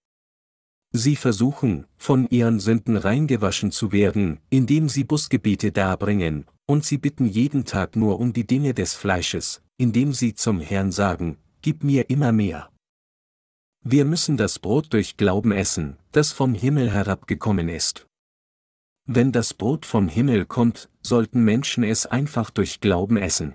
Sie 0.93 1.17
versuchen, 1.17 1.87
von 1.97 2.29
ihren 2.31 2.61
Sünden 2.61 2.97
reingewaschen 2.97 3.73
zu 3.73 3.93
werden, 3.93 4.41
indem 4.51 4.89
sie 4.89 5.05
Busgebete 5.05 5.71
darbringen, 5.71 6.47
und 6.67 6.85
sie 6.85 6.99
bitten 6.99 7.27
jeden 7.27 7.65
Tag 7.65 7.97
nur 7.97 8.21
um 8.21 8.33
die 8.33 8.47
Dinge 8.47 8.75
des 8.75 8.95
Fleisches, 8.95 9.63
indem 9.77 10.13
sie 10.13 10.35
zum 10.35 10.61
Herrn 10.61 10.93
sagen, 10.93 11.39
Gib 11.61 11.83
mir 11.83 12.09
immer 12.09 12.31
mehr. 12.31 12.71
Wir 13.85 14.05
müssen 14.05 14.37
das 14.37 14.59
Brot 14.59 14.93
durch 14.93 15.17
Glauben 15.17 15.53
essen, 15.53 15.97
das 16.13 16.33
vom 16.33 16.55
Himmel 16.55 16.91
herabgekommen 16.91 17.69
ist. 17.69 18.07
Wenn 19.07 19.33
das 19.33 19.55
Brot 19.55 19.87
vom 19.87 20.09
Himmel 20.09 20.45
kommt, 20.45 20.91
sollten 21.01 21.43
Menschen 21.43 21.85
es 21.85 22.05
einfach 22.05 22.51
durch 22.51 22.81
Glauben 22.81 23.17
essen. 23.17 23.55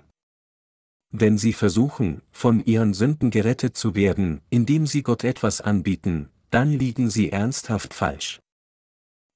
Wenn 1.10 1.38
sie 1.38 1.52
versuchen, 1.52 2.22
von 2.32 2.64
ihren 2.64 2.92
Sünden 2.92 3.30
gerettet 3.30 3.76
zu 3.76 3.94
werden, 3.94 4.40
indem 4.50 4.88
sie 4.88 5.04
Gott 5.04 5.22
etwas 5.22 5.60
anbieten, 5.60 6.28
dann 6.50 6.72
liegen 6.72 7.08
sie 7.08 7.30
ernsthaft 7.30 7.94
falsch. 7.94 8.40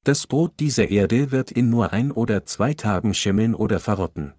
Das 0.02 0.26
Brot 0.26 0.58
dieser 0.58 0.88
Erde 0.88 1.30
wird 1.30 1.52
in 1.52 1.70
nur 1.70 1.92
ein 1.92 2.10
oder 2.10 2.46
zwei 2.46 2.74
Tagen 2.74 3.14
schimmeln 3.14 3.54
oder 3.54 3.78
verrotten. 3.78 4.32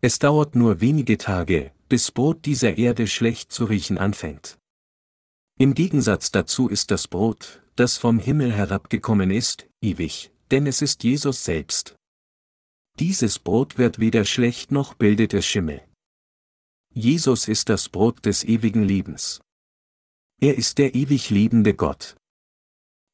Es 0.00 0.18
dauert 0.18 0.54
nur 0.54 0.80
wenige 0.80 1.18
Tage, 1.18 1.72
bis 1.88 2.10
Brot 2.10 2.46
dieser 2.46 2.78
Erde 2.78 3.06
schlecht 3.06 3.52
zu 3.52 3.66
riechen 3.66 3.98
anfängt. 3.98 4.58
Im 5.58 5.74
Gegensatz 5.74 6.30
dazu 6.32 6.68
ist 6.68 6.90
das 6.90 7.08
Brot, 7.08 7.62
das 7.76 7.98
vom 7.98 8.18
Himmel 8.18 8.52
herabgekommen 8.52 9.30
ist, 9.30 9.68
ewig, 9.80 10.32
denn 10.50 10.66
es 10.66 10.82
ist 10.82 11.04
Jesus 11.04 11.44
selbst. 11.44 11.96
Dieses 12.98 13.38
Brot 13.38 13.78
wird 13.78 13.98
weder 13.98 14.24
schlecht 14.24 14.70
noch 14.70 14.94
bildet 14.94 15.34
es 15.34 15.46
Schimmel. 15.46 15.82
Jesus 16.94 17.48
ist 17.48 17.68
das 17.68 17.88
Brot 17.88 18.26
des 18.26 18.44
ewigen 18.44 18.82
Lebens. 18.82 19.40
Er 20.40 20.58
ist 20.58 20.78
der 20.78 20.94
ewig 20.94 21.30
liebende 21.30 21.74
Gott. 21.74 22.16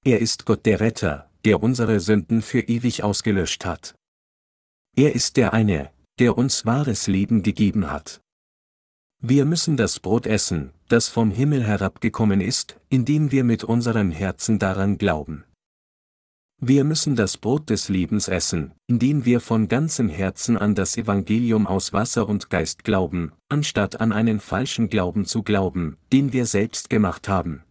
Er 0.04 0.20
ist 0.20 0.46
Gott 0.46 0.66
der 0.66 0.80
Retter, 0.80 1.30
der 1.44 1.62
unsere 1.62 2.00
Sünden 2.00 2.42
für 2.42 2.60
ewig 2.60 3.04
ausgelöscht 3.04 3.64
hat. 3.64 3.94
Er 4.96 5.14
ist 5.14 5.36
der 5.36 5.52
eine, 5.52 5.92
der 6.18 6.36
uns 6.36 6.66
wahres 6.66 7.06
Leben 7.06 7.42
gegeben 7.42 7.90
hat. 7.90 8.20
Wir 9.20 9.44
müssen 9.44 9.76
das 9.76 9.98
Brot 9.98 10.26
essen, 10.26 10.70
das 10.86 11.08
vom 11.08 11.32
Himmel 11.32 11.64
herabgekommen 11.64 12.40
ist, 12.40 12.78
indem 12.88 13.32
wir 13.32 13.42
mit 13.42 13.64
unserem 13.64 14.12
Herzen 14.12 14.60
daran 14.60 14.96
glauben. 14.96 15.44
Wir 16.60 16.84
müssen 16.84 17.16
das 17.16 17.36
Brot 17.36 17.68
des 17.68 17.88
Lebens 17.88 18.28
essen, 18.28 18.72
indem 18.86 19.24
wir 19.24 19.40
von 19.40 19.66
ganzem 19.66 20.08
Herzen 20.08 20.56
an 20.56 20.76
das 20.76 20.96
Evangelium 20.96 21.66
aus 21.66 21.92
Wasser 21.92 22.28
und 22.28 22.48
Geist 22.48 22.84
glauben, 22.84 23.32
anstatt 23.48 24.00
an 24.00 24.12
einen 24.12 24.38
falschen 24.38 24.88
Glauben 24.88 25.24
zu 25.24 25.42
glauben, 25.42 25.96
den 26.12 26.32
wir 26.32 26.46
selbst 26.46 26.88
gemacht 26.88 27.28
haben. 27.28 27.64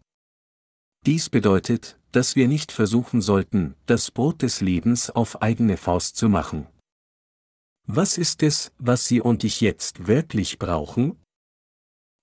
Dies 1.05 1.29
bedeutet, 1.29 1.97
dass 2.11 2.35
wir 2.35 2.49
nicht 2.49 2.73
versuchen 2.73 3.21
sollten, 3.21 3.75
das 3.85 4.11
Brot 4.11 4.41
des 4.41 4.59
Lebens 4.59 5.09
auf 5.09 5.41
eigene 5.41 5.77
Faust 5.77 6.17
zu 6.17 6.27
machen. 6.27 6.67
Was 7.85 8.17
ist 8.17 8.43
es, 8.43 8.73
was 8.79 9.05
Sie 9.05 9.21
und 9.21 9.45
ich 9.45 9.61
jetzt 9.61 10.07
wirklich 10.07 10.59
brauchen? 10.59 11.17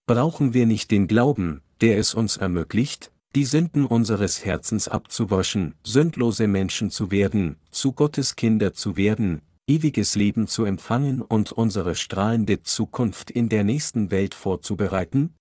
Brauchen 0.06 0.52
wir 0.52 0.66
nicht 0.66 0.90
den 0.90 1.06
Glauben, 1.06 1.62
der 1.80 1.98
es 1.98 2.12
uns 2.12 2.36
ermöglicht, 2.36 3.10
die 3.34 3.46
Sünden 3.46 3.86
unseres 3.86 4.44
Herzens 4.44 4.86
abzuwaschen, 4.86 5.74
sündlose 5.82 6.46
Menschen 6.46 6.90
zu 6.90 7.10
werden, 7.10 7.56
zu 7.70 7.92
Gottes 7.92 8.36
Kinder 8.36 8.74
zu 8.74 8.98
werden, 8.98 9.40
ewiges 9.66 10.14
Leben 10.14 10.46
zu 10.46 10.64
empfangen 10.64 11.22
und 11.22 11.52
unsere 11.52 11.94
strahlende 11.94 12.62
Zukunft 12.62 13.30
in 13.30 13.48
der 13.48 13.64
nächsten 13.64 14.10
Welt 14.10 14.34
vorzubereiten? 14.34 15.34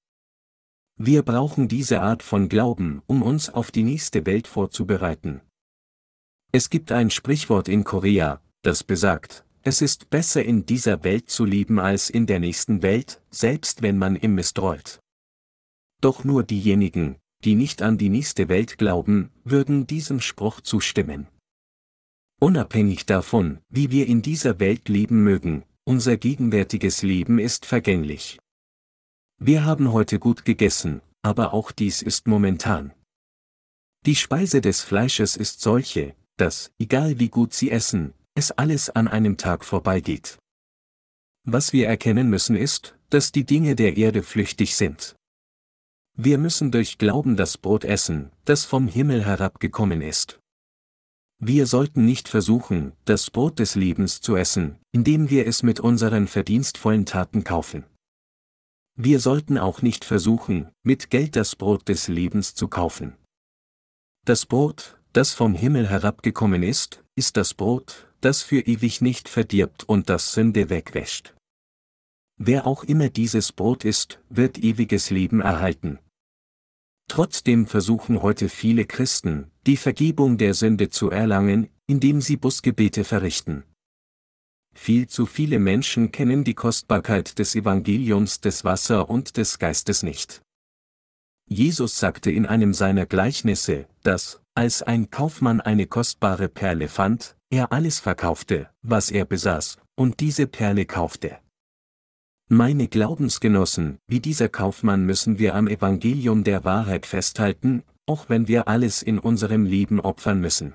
Wir 0.98 1.24
brauchen 1.24 1.68
diese 1.68 2.02
Art 2.02 2.24
von 2.24 2.48
Glauben, 2.48 3.02
um 3.06 3.22
uns 3.22 3.50
auf 3.50 3.70
die 3.70 3.84
nächste 3.84 4.26
Welt 4.26 4.48
vorzubereiten. 4.48 5.42
Es 6.54 6.70
gibt 6.70 6.92
ein 6.92 7.10
Sprichwort 7.10 7.68
in 7.68 7.84
Korea, 7.84 8.40
das 8.62 8.84
besagt, 8.84 9.44
es 9.64 9.82
ist 9.82 10.10
besser 10.10 10.44
in 10.44 10.66
dieser 10.66 11.04
Welt 11.04 11.30
zu 11.30 11.46
leben 11.46 11.80
als 11.80 12.10
in 12.10 12.26
der 12.28 12.40
nächsten 12.40 12.82
Welt, 12.82 13.22
selbst 13.32 13.82
wenn 13.82 13.98
man 13.98 14.18
im 14.18 14.36
Mist 14.36 14.60
rollt. 14.60 15.00
Doch 16.02 16.26
nur 16.26 16.44
diejenigen, 16.44 17.16
die 17.46 17.56
nicht 17.56 17.82
an 17.82 17.98
die 17.98 18.10
nächste 18.10 18.50
Welt 18.50 18.78
glauben, 18.78 19.32
würden 19.46 19.88
diesem 19.88 20.20
Spruch 20.20 20.60
zustimmen. 20.60 21.28
Unabhängig 22.42 23.06
davon, 23.06 23.60
wie 23.70 23.90
wir 23.90 24.08
in 24.08 24.22
dieser 24.22 24.60
Welt 24.60 24.90
leben 24.90 25.24
mögen, 25.24 25.64
unser 25.86 26.18
gegenwärtiges 26.18 27.02
Leben 27.02 27.40
ist 27.40 27.66
vergänglich. 27.66 28.40
Wir 29.40 29.64
haben 29.64 29.94
heute 29.94 30.20
gut 30.20 30.44
gegessen, 30.44 31.02
aber 31.22 31.54
auch 31.54 31.72
dies 31.72 32.02
ist 32.02 32.28
momentan. 32.28 32.94
Die 34.06 34.16
Speise 34.16 34.60
des 34.60 34.82
Fleisches 34.82 35.38
ist 35.38 35.62
solche, 35.62 36.16
dass, 36.36 36.72
egal 36.80 37.20
wie 37.20 37.30
gut 37.30 37.54
sie 37.54 37.72
essen, 37.72 38.14
es 38.36 38.52
alles 38.52 38.90
an 38.90 39.08
einem 39.08 39.38
Tag 39.38 39.64
vorbeigeht. 39.64 40.38
Was 41.46 41.74
wir 41.74 41.88
erkennen 41.88 42.30
müssen 42.30 42.56
ist, 42.56 42.98
dass 43.10 43.32
die 43.32 43.46
Dinge 43.46 43.76
der 43.76 43.98
Erde 43.98 44.24
flüchtig 44.24 44.76
sind. 44.76 45.16
Wir 46.16 46.38
müssen 46.38 46.72
durch 46.72 46.98
Glauben 46.98 47.38
das 47.38 47.58
Brot 47.58 47.86
essen, 47.86 48.32
das 48.46 48.66
vom 48.66 48.88
Himmel 48.88 49.26
herabgekommen 49.26 50.02
ist. 50.02 50.40
Wir 51.40 51.68
sollten 51.68 52.06
nicht 52.06 52.30
versuchen, 52.30 52.94
das 53.06 53.30
Brot 53.30 53.60
des 53.60 53.76
Lebens 53.76 54.22
zu 54.22 54.36
essen, 54.36 54.78
indem 54.92 55.30
wir 55.30 55.46
es 55.46 55.62
mit 55.62 55.80
unseren 55.80 56.28
verdienstvollen 56.28 57.06
Taten 57.06 57.44
kaufen. 57.44 57.84
Wir 58.96 59.20
sollten 59.20 59.58
auch 59.58 59.82
nicht 59.82 60.06
versuchen, 60.06 60.70
mit 60.84 61.10
Geld 61.10 61.36
das 61.36 61.56
Brot 61.56 61.90
des 61.90 62.08
Lebens 62.08 62.56
zu 62.56 62.68
kaufen. 62.68 63.18
Das 64.24 64.46
Brot, 64.46 65.00
das 65.12 65.34
vom 65.34 65.54
Himmel 65.56 65.90
herabgekommen 65.90 66.64
ist, 66.64 67.04
ist 67.16 67.36
das 67.38 67.54
Brot, 67.54 68.13
das 68.24 68.42
für 68.42 68.60
ewig 68.62 69.02
nicht 69.02 69.30
verdirbt 69.30 69.84
und 69.84 70.10
das 70.10 70.34
Sünde 70.34 70.70
wegwäscht. 70.70 71.34
Wer 72.38 72.66
auch 72.66 72.84
immer 72.84 73.10
dieses 73.10 73.52
Brot 73.52 73.86
isst, 73.86 74.20
wird 74.30 74.58
ewiges 74.58 75.10
Leben 75.10 75.42
erhalten. 75.42 76.00
Trotzdem 77.08 77.68
versuchen 77.68 78.22
heute 78.22 78.50
viele 78.50 78.86
Christen, 78.86 79.52
die 79.68 79.78
Vergebung 79.78 80.38
der 80.38 80.54
Sünde 80.54 80.90
zu 80.90 81.10
erlangen, 81.10 81.70
indem 81.86 82.22
sie 82.22 82.38
Busgebete 82.38 83.04
verrichten. 83.04 83.64
Viel 84.74 85.08
zu 85.08 85.26
viele 85.26 85.60
Menschen 85.60 86.12
kennen 86.12 86.44
die 86.44 86.56
Kostbarkeit 86.56 87.38
des 87.38 87.56
Evangeliums 87.56 88.42
des 88.42 88.64
Wasser 88.64 89.10
und 89.10 89.38
des 89.38 89.60
Geistes 89.60 90.02
nicht. 90.02 90.42
Jesus 91.48 92.00
sagte 92.00 92.32
in 92.32 92.46
einem 92.46 92.74
seiner 92.74 93.06
Gleichnisse, 93.06 93.88
dass, 94.02 94.42
als 94.56 94.82
ein 94.82 95.12
Kaufmann 95.12 95.62
eine 95.62 95.86
kostbare 95.86 96.50
Perle 96.50 96.88
fand, 96.88 97.36
er 97.54 97.72
alles 97.72 98.00
verkaufte, 98.00 98.68
was 98.82 99.12
er 99.12 99.26
besaß, 99.26 99.78
und 99.96 100.22
diese 100.22 100.48
Perle 100.48 100.86
kaufte. 100.86 101.38
Meine 102.50 102.88
Glaubensgenossen, 102.88 104.00
wie 104.08 104.20
dieser 104.20 104.50
Kaufmann 104.50 105.06
müssen 105.06 105.38
wir 105.38 105.54
am 105.54 105.68
Evangelium 105.68 106.44
der 106.44 106.66
Wahrheit 106.66 107.06
festhalten, 107.06 107.84
auch 108.08 108.28
wenn 108.28 108.48
wir 108.48 108.68
alles 108.68 109.04
in 109.04 109.20
unserem 109.20 109.66
Leben 109.66 110.00
opfern 110.00 110.42
müssen. 110.42 110.74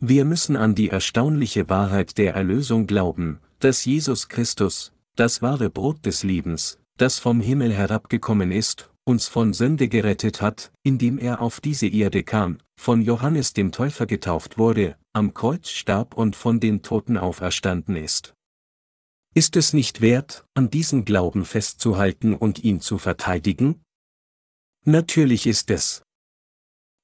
Wir 0.00 0.24
müssen 0.24 0.56
an 0.56 0.76
die 0.76 0.88
erstaunliche 0.88 1.68
Wahrheit 1.68 2.16
der 2.16 2.34
Erlösung 2.34 2.86
glauben, 2.86 3.40
dass 3.58 3.84
Jesus 3.84 4.28
Christus, 4.28 4.92
das 5.16 5.42
wahre 5.42 5.68
Brot 5.68 6.06
des 6.06 6.22
Lebens, 6.22 6.78
das 6.96 7.18
vom 7.18 7.40
Himmel 7.40 7.72
herabgekommen 7.72 8.52
ist, 8.52 8.90
uns 9.04 9.26
von 9.26 9.52
Sünde 9.52 9.88
gerettet 9.88 10.40
hat, 10.40 10.70
indem 10.84 11.18
er 11.18 11.40
auf 11.40 11.60
diese 11.60 11.88
Erde 11.88 12.22
kam, 12.22 12.58
von 12.76 13.02
Johannes 13.02 13.52
dem 13.52 13.72
Täufer 13.72 14.06
getauft 14.06 14.58
wurde, 14.58 14.96
am 15.16 15.32
Kreuz 15.32 15.70
starb 15.70 16.14
und 16.14 16.36
von 16.36 16.60
den 16.60 16.82
Toten 16.82 17.16
auferstanden 17.16 17.96
ist. 17.96 18.34
Ist 19.34 19.56
es 19.56 19.72
nicht 19.72 20.02
wert, 20.02 20.44
an 20.54 20.68
diesem 20.68 21.06
Glauben 21.06 21.46
festzuhalten 21.46 22.34
und 22.34 22.62
ihn 22.62 22.80
zu 22.80 22.98
verteidigen? 22.98 23.82
Natürlich 24.84 25.46
ist 25.46 25.70
es. 25.70 26.02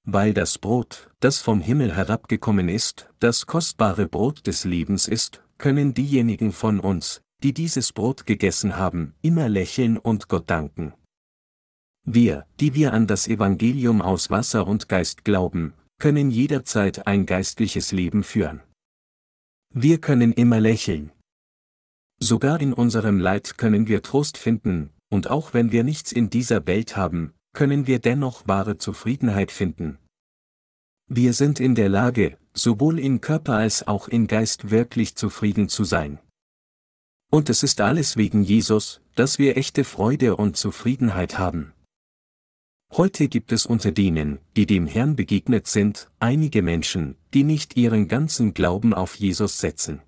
Weil 0.04 0.34
das 0.34 0.58
Brot, 0.58 1.10
das 1.20 1.38
vom 1.38 1.62
Himmel 1.62 1.96
herabgekommen 1.96 2.68
ist, 2.68 3.08
das 3.18 3.46
kostbare 3.46 4.06
Brot 4.06 4.46
des 4.46 4.64
Lebens 4.64 5.08
ist, 5.08 5.42
können 5.56 5.94
diejenigen 5.94 6.52
von 6.52 6.80
uns, 6.80 7.22
die 7.42 7.54
dieses 7.54 7.94
Brot 7.94 8.26
gegessen 8.26 8.76
haben, 8.76 9.14
immer 9.22 9.48
lächeln 9.48 9.96
und 9.96 10.28
Gott 10.28 10.50
danken. 10.50 10.92
Wir, 12.04 12.46
die 12.60 12.74
wir 12.74 12.92
an 12.92 13.06
das 13.06 13.26
Evangelium 13.26 14.02
aus 14.02 14.28
Wasser 14.28 14.66
und 14.66 14.88
Geist 14.88 15.24
glauben, 15.24 15.72
können 16.02 16.32
jederzeit 16.32 17.06
ein 17.06 17.26
geistliches 17.26 17.92
Leben 17.92 18.24
führen. 18.24 18.60
Wir 19.72 20.00
können 20.00 20.32
immer 20.32 20.58
lächeln. 20.58 21.12
Sogar 22.18 22.60
in 22.60 22.72
unserem 22.72 23.20
Leid 23.20 23.56
können 23.56 23.86
wir 23.86 24.02
Trost 24.02 24.36
finden, 24.36 24.90
und 25.10 25.30
auch 25.30 25.54
wenn 25.54 25.70
wir 25.70 25.84
nichts 25.84 26.10
in 26.10 26.28
dieser 26.28 26.66
Welt 26.66 26.96
haben, 26.96 27.34
können 27.54 27.86
wir 27.86 28.00
dennoch 28.00 28.48
wahre 28.48 28.78
Zufriedenheit 28.78 29.52
finden. 29.52 29.98
Wir 31.08 31.34
sind 31.34 31.60
in 31.60 31.76
der 31.76 31.88
Lage, 31.88 32.36
sowohl 32.52 32.98
in 32.98 33.20
Körper 33.20 33.54
als 33.54 33.86
auch 33.86 34.08
in 34.08 34.26
Geist 34.26 34.72
wirklich 34.72 35.14
zufrieden 35.14 35.68
zu 35.68 35.84
sein. 35.84 36.18
Und 37.30 37.48
es 37.48 37.62
ist 37.62 37.80
alles 37.80 38.16
wegen 38.16 38.42
Jesus, 38.42 39.00
dass 39.14 39.38
wir 39.38 39.56
echte 39.56 39.84
Freude 39.84 40.34
und 40.34 40.56
Zufriedenheit 40.56 41.38
haben. 41.38 41.72
Heute 42.94 43.28
gibt 43.28 43.52
es 43.52 43.64
unter 43.64 43.90
denen, 43.90 44.38
die 44.54 44.66
dem 44.66 44.86
Herrn 44.86 45.16
begegnet 45.16 45.66
sind, 45.66 46.10
einige 46.20 46.60
Menschen, 46.60 47.16
die 47.32 47.42
nicht 47.42 47.74
ihren 47.78 48.06
ganzen 48.06 48.52
Glauben 48.52 48.92
auf 48.92 49.14
Jesus 49.14 49.60
setzen. 49.60 50.02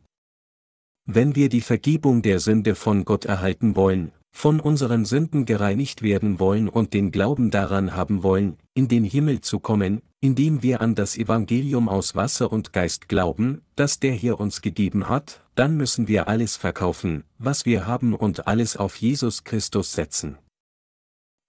Wenn 1.07 1.35
wir 1.35 1.49
die 1.49 1.63
Vergebung 1.63 2.21
der 2.21 2.41
Sünde 2.41 2.75
von 2.75 3.07
Gott 3.07 3.25
erhalten 3.25 3.75
wollen, 3.75 4.13
von 4.33 4.61
unseren 4.61 5.07
Sünden 5.07 5.47
gereinigt 5.47 6.03
werden 6.03 6.39
wollen 6.39 6.69
und 6.69 6.93
den 6.93 7.11
Glauben 7.11 7.51
daran 7.51 7.97
haben 7.97 8.23
wollen, 8.23 8.59
in 8.75 8.87
den 8.89 9.05
Himmel 9.05 9.41
zu 9.41 9.61
kommen, 9.61 10.03
indem 10.21 10.63
wir 10.63 10.83
an 10.83 10.95
das 10.95 11.17
Evangelium 11.17 11.89
aus 11.89 12.15
Wasser 12.15 12.53
und 12.53 12.75
Geist 12.75 13.09
glauben, 13.09 13.63
das 13.77 13.99
der 13.99 14.13
Herr 14.13 14.39
uns 14.39 14.61
gegeben 14.61 15.09
hat, 15.09 15.43
dann 15.55 15.79
müssen 15.79 16.07
wir 16.07 16.29
alles 16.29 16.59
verkaufen, 16.59 17.25
was 17.39 17.65
wir 17.65 17.87
haben 17.87 18.15
und 18.15 18.47
alles 18.47 18.77
auf 18.77 18.97
Jesus 18.97 19.45
Christus 19.45 19.93
setzen. 19.93 20.37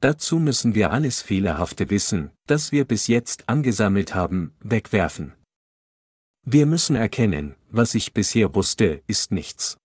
Dazu 0.01 0.39
müssen 0.39 0.75
wir 0.75 0.91
alles 0.91 1.21
Fehlerhafte 1.21 1.89
Wissen, 1.89 2.31
das 2.47 2.71
wir 2.71 2.85
bis 2.85 3.07
jetzt 3.07 3.47
angesammelt 3.49 4.13
haben, 4.13 4.53
wegwerfen. 4.59 5.33
Wir 6.45 6.65
müssen 6.65 6.95
erkennen, 6.95 7.55
was 7.71 7.95
ich 7.95 8.13
bisher 8.13 8.53
wusste, 8.53 9.01
ist 9.07 9.31
nichts. 9.31 9.77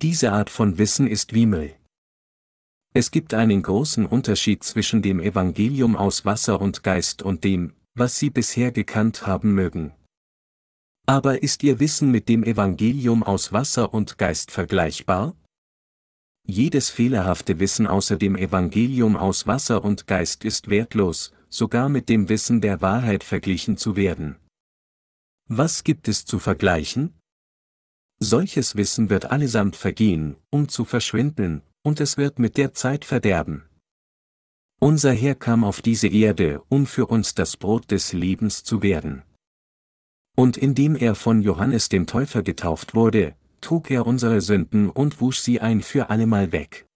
Diese 0.00 0.32
Art 0.32 0.50
von 0.50 0.78
Wissen 0.78 1.06
ist 1.06 1.32
wie 1.32 1.46
Müll. 1.46 1.74
Es 2.94 3.10
gibt 3.10 3.34
einen 3.34 3.62
großen 3.62 4.06
Unterschied 4.06 4.62
zwischen 4.62 5.02
dem 5.02 5.20
Evangelium 5.20 5.96
aus 5.96 6.24
Wasser 6.24 6.60
und 6.60 6.82
Geist 6.82 7.22
und 7.22 7.44
dem, 7.44 7.74
was 7.94 8.18
Sie 8.18 8.30
bisher 8.30 8.72
gekannt 8.72 9.26
haben 9.26 9.54
mögen. 9.54 9.92
Aber 11.06 11.42
ist 11.42 11.62
Ihr 11.62 11.80
Wissen 11.80 12.10
mit 12.10 12.28
dem 12.28 12.42
Evangelium 12.42 13.22
aus 13.22 13.52
Wasser 13.52 13.92
und 13.92 14.18
Geist 14.18 14.50
vergleichbar? 14.50 15.34
Jedes 16.46 16.90
fehlerhafte 16.90 17.58
Wissen 17.58 17.88
außer 17.88 18.16
dem 18.16 18.36
Evangelium 18.36 19.16
aus 19.16 19.48
Wasser 19.48 19.84
und 19.84 20.06
Geist 20.06 20.44
ist 20.44 20.70
wertlos, 20.70 21.32
sogar 21.48 21.88
mit 21.88 22.08
dem 22.08 22.28
Wissen 22.28 22.60
der 22.60 22.80
Wahrheit 22.80 23.24
verglichen 23.24 23.76
zu 23.76 23.96
werden. 23.96 24.36
Was 25.48 25.82
gibt 25.82 26.06
es 26.06 26.24
zu 26.24 26.38
vergleichen? 26.38 27.14
Solches 28.20 28.76
Wissen 28.76 29.10
wird 29.10 29.26
allesamt 29.26 29.74
vergehen, 29.74 30.36
um 30.50 30.68
zu 30.68 30.84
verschwinden, 30.84 31.62
und 31.82 32.00
es 32.00 32.16
wird 32.16 32.38
mit 32.38 32.56
der 32.56 32.72
Zeit 32.72 33.04
verderben. 33.04 33.64
Unser 34.78 35.12
Herr 35.12 35.34
kam 35.34 35.64
auf 35.64 35.82
diese 35.82 36.08
Erde, 36.08 36.62
um 36.68 36.86
für 36.86 37.06
uns 37.06 37.34
das 37.34 37.56
Brot 37.56 37.90
des 37.90 38.12
Lebens 38.12 38.62
zu 38.62 38.82
werden. 38.82 39.22
Und 40.36 40.56
indem 40.56 40.94
er 40.94 41.14
von 41.14 41.42
Johannes 41.42 41.88
dem 41.88 42.06
Täufer 42.06 42.42
getauft 42.42 42.94
wurde, 42.94 43.34
trug 43.60 43.90
er 43.90 44.06
unsere 44.06 44.40
Sünden 44.40 44.90
und 44.90 45.20
wusch 45.20 45.38
sie 45.38 45.60
ein 45.60 45.82
für 45.82 46.10
allemal 46.10 46.52
weg. 46.52 46.86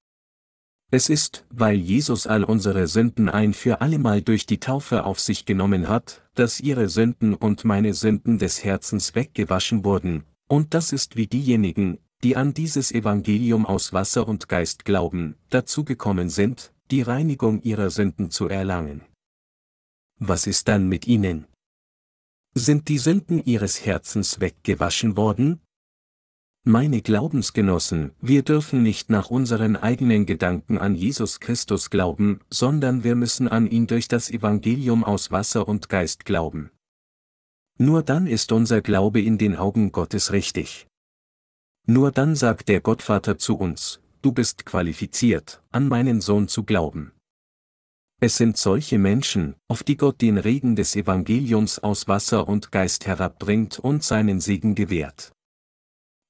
Es 0.92 1.08
ist, 1.08 1.46
weil 1.50 1.76
Jesus 1.76 2.26
all 2.26 2.42
unsere 2.42 2.88
Sünden 2.88 3.28
ein 3.28 3.54
für 3.54 3.80
allemal 3.80 4.22
durch 4.22 4.46
die 4.46 4.58
Taufe 4.58 5.04
auf 5.04 5.20
sich 5.20 5.46
genommen 5.46 5.88
hat, 5.88 6.22
dass 6.34 6.58
ihre 6.58 6.88
Sünden 6.88 7.34
und 7.34 7.64
meine 7.64 7.94
Sünden 7.94 8.38
des 8.38 8.64
Herzens 8.64 9.14
weggewaschen 9.14 9.84
wurden, 9.84 10.24
und 10.48 10.74
das 10.74 10.92
ist 10.92 11.14
wie 11.14 11.28
diejenigen, 11.28 11.98
die 12.24 12.36
an 12.36 12.54
dieses 12.54 12.90
Evangelium 12.90 13.66
aus 13.66 13.92
Wasser 13.92 14.26
und 14.26 14.48
Geist 14.48 14.84
glauben, 14.84 15.36
dazu 15.48 15.84
gekommen 15.84 16.28
sind, 16.28 16.72
die 16.90 17.02
Reinigung 17.02 17.62
ihrer 17.62 17.90
Sünden 17.90 18.30
zu 18.30 18.48
erlangen. 18.48 19.02
Was 20.18 20.48
ist 20.48 20.66
dann 20.66 20.88
mit 20.88 21.06
ihnen? 21.06 21.46
Sind 22.52 22.88
die 22.88 22.98
Sünden 22.98 23.42
ihres 23.44 23.86
Herzens 23.86 24.40
weggewaschen 24.40 25.16
worden? 25.16 25.61
Meine 26.66 27.00
Glaubensgenossen, 27.00 28.12
wir 28.20 28.42
dürfen 28.42 28.82
nicht 28.82 29.08
nach 29.08 29.30
unseren 29.30 29.76
eigenen 29.76 30.26
Gedanken 30.26 30.76
an 30.76 30.94
Jesus 30.94 31.40
Christus 31.40 31.88
glauben, 31.88 32.40
sondern 32.50 33.02
wir 33.02 33.14
müssen 33.14 33.48
an 33.48 33.66
ihn 33.66 33.86
durch 33.86 34.08
das 34.08 34.30
Evangelium 34.30 35.02
aus 35.02 35.30
Wasser 35.30 35.66
und 35.66 35.88
Geist 35.88 36.26
glauben. 36.26 36.70
Nur 37.78 38.02
dann 38.02 38.26
ist 38.26 38.52
unser 38.52 38.82
Glaube 38.82 39.22
in 39.22 39.38
den 39.38 39.56
Augen 39.56 39.90
Gottes 39.90 40.32
richtig. 40.32 40.86
Nur 41.86 42.12
dann 42.12 42.36
sagt 42.36 42.68
der 42.68 42.82
Gottvater 42.82 43.38
zu 43.38 43.56
uns, 43.56 44.00
du 44.20 44.32
bist 44.32 44.66
qualifiziert, 44.66 45.62
an 45.70 45.88
meinen 45.88 46.20
Sohn 46.20 46.46
zu 46.46 46.64
glauben. 46.64 47.12
Es 48.20 48.36
sind 48.36 48.58
solche 48.58 48.98
Menschen, 48.98 49.54
auf 49.66 49.82
die 49.82 49.96
Gott 49.96 50.20
den 50.20 50.36
Regen 50.36 50.76
des 50.76 50.94
Evangeliums 50.94 51.78
aus 51.78 52.06
Wasser 52.06 52.48
und 52.48 52.70
Geist 52.70 53.06
herabbringt 53.06 53.78
und 53.78 54.04
seinen 54.04 54.40
Segen 54.40 54.74
gewährt. 54.74 55.32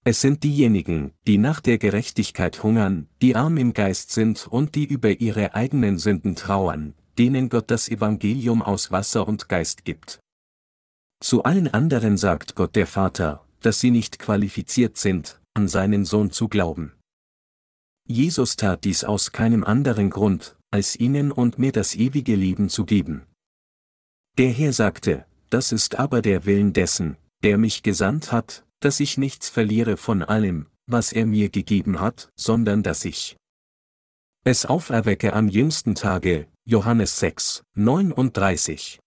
Es 0.03 0.23
sind 0.23 0.43
diejenigen, 0.45 1.13
die 1.27 1.37
nach 1.37 1.61
der 1.61 1.77
Gerechtigkeit 1.77 2.63
hungern, 2.63 3.09
die 3.21 3.37
arm 3.37 3.59
im 3.59 3.75
Geist 3.75 4.13
sind 4.13 4.47
und 4.47 4.75
die 4.75 4.87
über 4.87 5.21
ihre 5.21 5.55
eigenen 5.55 5.99
Sünden 5.99 6.37
trauern, 6.37 6.95
denen 7.19 7.51
Gott 7.51 7.71
das 7.71 7.89
Evangelium 7.89 8.63
aus 8.63 8.91
Wasser 8.91 9.29
und 9.29 9.49
Geist 9.51 9.85
gibt. 9.85 10.21
Zu 11.23 11.43
allen 11.45 11.69
anderen 11.69 12.17
sagt 12.17 12.55
Gott 12.55 12.77
der 12.77 12.87
Vater, 12.87 13.45
dass 13.61 13.79
sie 13.79 13.91
nicht 13.91 14.19
qualifiziert 14.19 14.97
sind, 14.97 15.39
an 15.53 15.69
seinen 15.69 16.07
Sohn 16.07 16.31
zu 16.31 16.49
glauben. 16.49 16.95
Jesus 18.09 18.57
tat 18.57 18.85
dies 18.85 19.05
aus 19.05 19.33
keinem 19.33 19.65
anderen 19.65 20.09
Grund, 20.09 20.57
als 20.71 20.99
ihnen 20.99 21.31
und 21.31 21.59
mir 21.59 21.73
das 21.73 21.95
ewige 21.95 22.37
Leben 22.37 22.71
zu 22.71 22.87
geben. 22.87 23.27
Der 24.39 24.51
Herr 24.51 24.73
sagte, 24.73 25.27
das 25.51 25.73
ist 25.73 25.99
aber 25.99 26.23
der 26.23 26.47
Willen 26.47 26.73
dessen, 26.73 27.19
der 27.43 27.59
mich 27.59 27.83
gesandt 27.83 28.33
hat, 28.33 28.65
dass 28.81 29.01
ich 29.01 29.19
nichts 29.19 29.49
verliere 29.49 29.97
von 29.97 30.23
allem, 30.23 30.67
was 30.87 31.13
er 31.13 31.27
mir 31.27 31.51
gegeben 31.51 32.01
hat, 32.01 32.31
sondern 32.35 32.83
dass 32.83 33.05
ich 33.05 33.37
es 34.43 34.65
auferwecke 34.65 35.35
am 35.35 35.49
jüngsten 35.49 35.95
Tage, 35.95 36.49
Johannes 36.65 37.21
6, 37.21 37.63
39. 37.75 38.99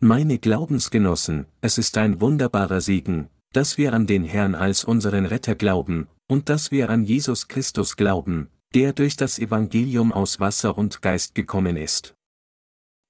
Meine 0.00 0.38
Glaubensgenossen, 0.38 1.44
es 1.60 1.76
ist 1.76 1.98
ein 1.98 2.22
wunderbarer 2.22 2.80
Segen, 2.80 3.28
dass 3.52 3.76
wir 3.76 3.92
an 3.92 4.06
den 4.06 4.24
Herrn 4.24 4.54
als 4.54 4.84
unseren 4.84 5.26
Retter 5.26 5.54
glauben, 5.54 6.08
und 6.26 6.48
dass 6.48 6.70
wir 6.70 6.88
an 6.88 7.04
Jesus 7.04 7.48
Christus 7.48 7.96
glauben, 7.96 8.48
der 8.74 8.94
durch 8.94 9.16
das 9.16 9.38
Evangelium 9.38 10.10
aus 10.12 10.40
Wasser 10.40 10.78
und 10.78 11.02
Geist 11.02 11.34
gekommen 11.34 11.76
ist. 11.76 12.14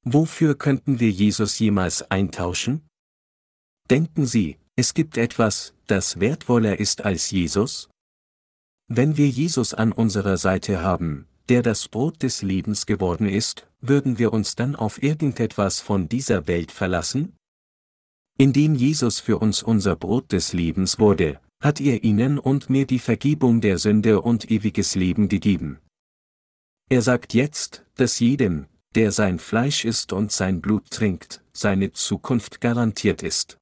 Wofür 0.05 0.57
könnten 0.57 0.99
wir 0.99 1.11
Jesus 1.11 1.59
jemals 1.59 2.11
eintauschen? 2.11 2.89
Denken 3.91 4.25
Sie, 4.25 4.57
es 4.81 4.95
gibt 4.95 5.19
etwas, 5.19 5.75
das 5.89 6.21
wertvoller 6.21 6.81
ist 6.81 7.05
als 7.05 7.31
Jesus? 7.31 7.91
Wenn 8.89 9.19
wir 9.19 9.29
Jesus 9.29 9.75
an 9.75 9.93
unserer 9.93 10.39
Seite 10.39 10.81
haben, 10.81 11.27
der 11.51 11.61
das 11.61 11.87
Brot 11.87 12.23
des 12.23 12.41
Lebens 12.41 12.87
geworden 12.87 13.29
ist, 13.29 13.69
würden 13.83 14.19
wir 14.19 14.33
uns 14.33 14.57
dann 14.57 14.75
auf 14.75 15.03
irgendetwas 15.03 15.81
von 15.81 16.09
dieser 16.09 16.47
Welt 16.47 16.73
verlassen? 16.73 17.37
Indem 18.39 18.75
Jesus 18.75 19.21
für 19.21 19.37
uns 19.37 19.63
unser 19.63 19.97
Brot 19.97 20.33
des 20.33 20.55
Lebens 20.55 20.99
wurde, 20.99 21.41
hat 21.63 21.79
er 21.79 22.03
ihnen 22.03 22.39
und 22.39 22.71
mir 22.71 22.87
die 22.87 23.01
Vergebung 23.01 23.61
der 23.61 23.77
Sünde 23.77 24.23
und 24.23 24.51
ewiges 24.51 24.95
Leben 24.95 25.29
gegeben. 25.29 25.79
Er 26.89 27.03
sagt 27.03 27.35
jetzt, 27.35 27.85
dass 27.97 28.19
jedem, 28.19 28.65
der 28.95 29.13
sein 29.13 29.39
Fleisch 29.39 29.85
isst 29.85 30.15
und 30.15 30.33
sein 30.33 30.63
Blut 30.63 30.89
trinkt, 30.89 31.45
seine 31.53 31.93
Zukunft 31.93 32.63
garantiert 32.63 33.23
ist. 33.23 33.60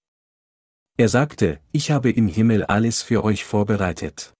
Er 1.00 1.08
sagte, 1.08 1.60
ich 1.70 1.92
habe 1.92 2.10
im 2.10 2.26
Himmel 2.26 2.64
alles 2.64 3.02
für 3.02 3.22
euch 3.22 3.44
vorbereitet. 3.44 4.34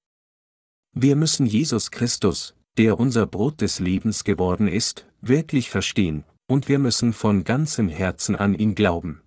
Wir 0.92 1.14
müssen 1.14 1.46
Jesus 1.46 1.92
Christus, 1.92 2.56
der 2.76 2.98
unser 2.98 3.26
Brot 3.26 3.60
des 3.60 3.78
Lebens 3.78 4.24
geworden 4.24 4.66
ist, 4.66 5.06
wirklich 5.20 5.70
verstehen, 5.70 6.24
und 6.50 6.68
wir 6.68 6.80
müssen 6.80 7.12
von 7.12 7.44
ganzem 7.44 7.88
Herzen 7.88 8.34
an 8.34 8.54
ihn 8.54 8.74
glauben. 8.74 9.22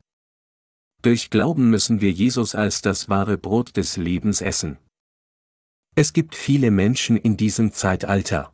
Durch 1.04 1.30
Glauben 1.30 1.70
müssen 1.70 2.02
wir 2.02 2.12
Jesus 2.12 2.54
als 2.54 2.82
das 2.82 3.08
wahre 3.08 3.38
Brot 3.38 3.78
des 3.78 3.96
Lebens 3.96 4.42
essen. 4.42 4.78
Es 5.96 6.12
gibt 6.12 6.36
viele 6.36 6.70
Menschen 6.70 7.16
in 7.16 7.38
diesem 7.38 7.72
Zeitalter. 7.72 8.54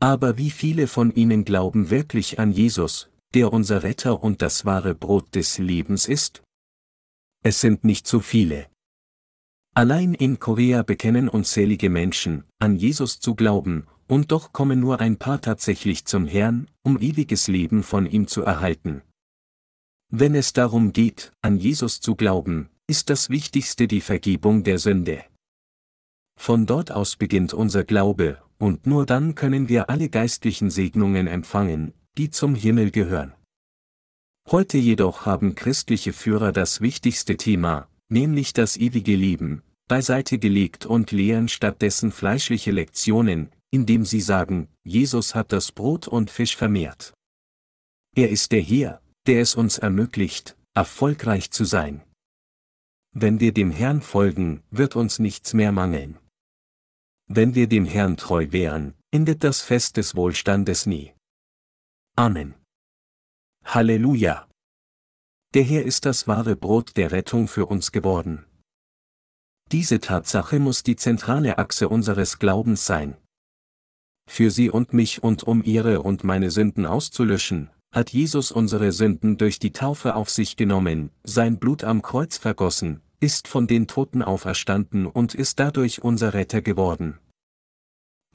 Aber 0.00 0.36
wie 0.38 0.50
viele 0.50 0.88
von 0.88 1.14
ihnen 1.14 1.44
glauben 1.44 1.88
wirklich 1.88 2.40
an 2.40 2.50
Jesus, 2.50 3.10
der 3.32 3.52
unser 3.52 3.84
Retter 3.84 4.24
und 4.24 4.42
das 4.42 4.64
wahre 4.64 4.96
Brot 4.96 5.36
des 5.36 5.58
Lebens 5.58 6.08
ist? 6.08 6.42
Es 7.42 7.60
sind 7.60 7.84
nicht 7.84 8.06
so 8.06 8.20
viele. 8.20 8.66
Allein 9.74 10.14
in 10.14 10.38
Korea 10.38 10.82
bekennen 10.82 11.28
unzählige 11.28 11.88
Menschen, 11.88 12.44
an 12.58 12.76
Jesus 12.76 13.20
zu 13.20 13.34
glauben, 13.34 13.86
und 14.08 14.32
doch 14.32 14.52
kommen 14.52 14.80
nur 14.80 15.00
ein 15.00 15.16
paar 15.16 15.40
tatsächlich 15.40 16.04
zum 16.04 16.26
Herrn, 16.26 16.68
um 16.82 16.98
ewiges 16.98 17.46
Leben 17.48 17.82
von 17.82 18.06
ihm 18.06 18.26
zu 18.26 18.42
erhalten. 18.42 19.02
Wenn 20.10 20.34
es 20.34 20.52
darum 20.52 20.92
geht, 20.92 21.32
an 21.40 21.56
Jesus 21.56 22.00
zu 22.00 22.16
glauben, 22.16 22.68
ist 22.88 23.08
das 23.08 23.30
Wichtigste 23.30 23.86
die 23.86 24.00
Vergebung 24.00 24.64
der 24.64 24.78
Sünde. 24.80 25.24
Von 26.36 26.66
dort 26.66 26.90
aus 26.90 27.16
beginnt 27.16 27.54
unser 27.54 27.84
Glaube, 27.84 28.42
und 28.58 28.86
nur 28.86 29.06
dann 29.06 29.36
können 29.36 29.68
wir 29.68 29.88
alle 29.88 30.08
geistlichen 30.08 30.68
Segnungen 30.68 31.28
empfangen, 31.28 31.94
die 32.18 32.30
zum 32.30 32.54
Himmel 32.56 32.90
gehören. 32.90 33.34
Heute 34.52 34.78
jedoch 34.78 35.26
haben 35.26 35.54
christliche 35.54 36.12
Führer 36.12 36.50
das 36.50 36.80
wichtigste 36.80 37.36
Thema, 37.36 37.88
nämlich 38.08 38.52
das 38.52 38.76
ewige 38.76 39.14
Leben, 39.14 39.62
beiseite 39.86 40.40
gelegt 40.40 40.86
und 40.86 41.12
lehren 41.12 41.46
stattdessen 41.46 42.10
fleischliche 42.10 42.72
Lektionen, 42.72 43.52
indem 43.70 44.04
sie 44.04 44.20
sagen, 44.20 44.66
Jesus 44.82 45.36
hat 45.36 45.52
das 45.52 45.70
Brot 45.70 46.08
und 46.08 46.32
Fisch 46.32 46.56
vermehrt. 46.56 47.14
Er 48.16 48.30
ist 48.30 48.50
der 48.50 48.60
Herr, 48.60 49.00
der 49.28 49.40
es 49.40 49.54
uns 49.54 49.78
ermöglicht, 49.78 50.56
erfolgreich 50.74 51.52
zu 51.52 51.64
sein. 51.64 52.02
Wenn 53.12 53.38
wir 53.38 53.54
dem 53.54 53.70
Herrn 53.70 54.02
folgen, 54.02 54.64
wird 54.72 54.96
uns 54.96 55.20
nichts 55.20 55.54
mehr 55.54 55.70
mangeln. 55.70 56.18
Wenn 57.28 57.54
wir 57.54 57.68
dem 57.68 57.84
Herrn 57.84 58.16
treu 58.16 58.48
wären, 58.50 58.94
endet 59.12 59.44
das 59.44 59.60
Fest 59.60 59.96
des 59.96 60.16
Wohlstandes 60.16 60.86
nie. 60.86 61.12
Amen. 62.16 62.59
Halleluja. 63.64 64.48
Der 65.54 65.62
Herr 65.62 65.84
ist 65.84 66.04
das 66.04 66.26
wahre 66.26 66.56
Brot 66.56 66.96
der 66.96 67.12
Rettung 67.12 67.46
für 67.46 67.66
uns 67.66 67.92
geworden. 67.92 68.44
Diese 69.70 70.00
Tatsache 70.00 70.58
muss 70.58 70.82
die 70.82 70.96
zentrale 70.96 71.58
Achse 71.58 71.88
unseres 71.88 72.38
Glaubens 72.40 72.86
sein. 72.86 73.16
Für 74.28 74.50
sie 74.50 74.70
und 74.70 74.92
mich 74.92 75.22
und 75.22 75.44
um 75.44 75.62
ihre 75.62 76.02
und 76.02 76.24
meine 76.24 76.50
Sünden 76.50 76.86
auszulöschen, 76.86 77.70
hat 77.92 78.10
Jesus 78.10 78.50
unsere 78.52 78.92
Sünden 78.92 79.36
durch 79.36 79.58
die 79.58 79.72
Taufe 79.72 80.14
auf 80.14 80.30
sich 80.30 80.56
genommen, 80.56 81.10
sein 81.24 81.58
Blut 81.58 81.84
am 81.84 82.02
Kreuz 82.02 82.38
vergossen, 82.38 83.00
ist 83.20 83.48
von 83.48 83.66
den 83.66 83.86
Toten 83.86 84.22
auferstanden 84.22 85.06
und 85.06 85.34
ist 85.34 85.60
dadurch 85.60 86.02
unser 86.02 86.34
Retter 86.34 86.62
geworden. 86.62 87.18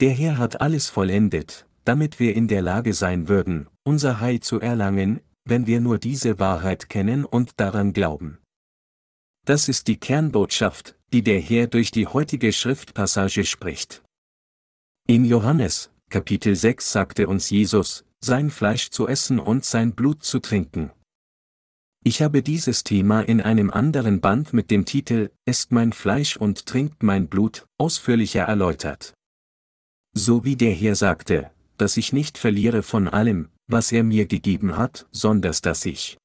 Der 0.00 0.12
Herr 0.12 0.38
hat 0.38 0.60
alles 0.60 0.90
vollendet, 0.90 1.65
damit 1.86 2.18
wir 2.18 2.34
in 2.34 2.48
der 2.48 2.62
Lage 2.62 2.92
sein 2.92 3.28
würden, 3.28 3.68
unser 3.84 4.20
Heil 4.20 4.40
zu 4.40 4.60
erlangen, 4.60 5.20
wenn 5.44 5.66
wir 5.66 5.80
nur 5.80 5.98
diese 5.98 6.38
Wahrheit 6.38 6.88
kennen 6.88 7.24
und 7.24 7.60
daran 7.60 7.92
glauben. 7.92 8.38
Das 9.46 9.68
ist 9.68 9.86
die 9.86 9.96
Kernbotschaft, 9.96 10.98
die 11.12 11.22
der 11.22 11.40
Herr 11.40 11.68
durch 11.68 11.92
die 11.92 12.08
heutige 12.08 12.52
Schriftpassage 12.52 13.44
spricht. 13.44 14.02
In 15.06 15.24
Johannes, 15.24 15.90
Kapitel 16.10 16.56
6 16.56 16.90
sagte 16.90 17.28
uns 17.28 17.50
Jesus, 17.50 18.04
sein 18.20 18.50
Fleisch 18.50 18.90
zu 18.90 19.06
essen 19.06 19.38
und 19.38 19.64
sein 19.64 19.94
Blut 19.94 20.24
zu 20.24 20.40
trinken. 20.40 20.90
Ich 22.02 22.22
habe 22.22 22.42
dieses 22.42 22.82
Thema 22.82 23.20
in 23.20 23.40
einem 23.40 23.70
anderen 23.70 24.20
Band 24.20 24.52
mit 24.52 24.72
dem 24.72 24.84
Titel 24.84 25.30
Esst 25.44 25.70
mein 25.70 25.92
Fleisch 25.92 26.36
und 26.36 26.66
trinkt 26.66 27.04
mein 27.04 27.28
Blut 27.28 27.66
ausführlicher 27.78 28.42
erläutert. 28.42 29.14
So 30.12 30.44
wie 30.44 30.56
der 30.56 30.72
Herr 30.72 30.96
sagte, 30.96 31.50
dass 31.76 31.96
ich 31.96 32.12
nicht 32.12 32.38
verliere 32.38 32.82
von 32.82 33.08
allem, 33.08 33.48
was 33.66 33.92
er 33.92 34.04
mir 34.04 34.26
gegeben 34.26 34.76
hat, 34.76 35.06
sondern 35.10 35.54
dass 35.62 35.86
ich 35.86 36.18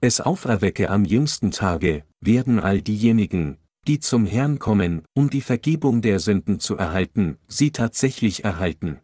es 0.00 0.20
auferwecke 0.20 0.90
am 0.90 1.04
jüngsten 1.04 1.52
Tage, 1.52 2.04
werden 2.20 2.58
all 2.58 2.82
diejenigen, 2.82 3.58
die 3.86 4.00
zum 4.00 4.26
Herrn 4.26 4.58
kommen, 4.58 5.02
um 5.14 5.30
die 5.30 5.40
Vergebung 5.40 6.02
der 6.02 6.18
Sünden 6.18 6.58
zu 6.58 6.76
erhalten, 6.76 7.38
sie 7.46 7.70
tatsächlich 7.70 8.42
erhalten. 8.44 8.98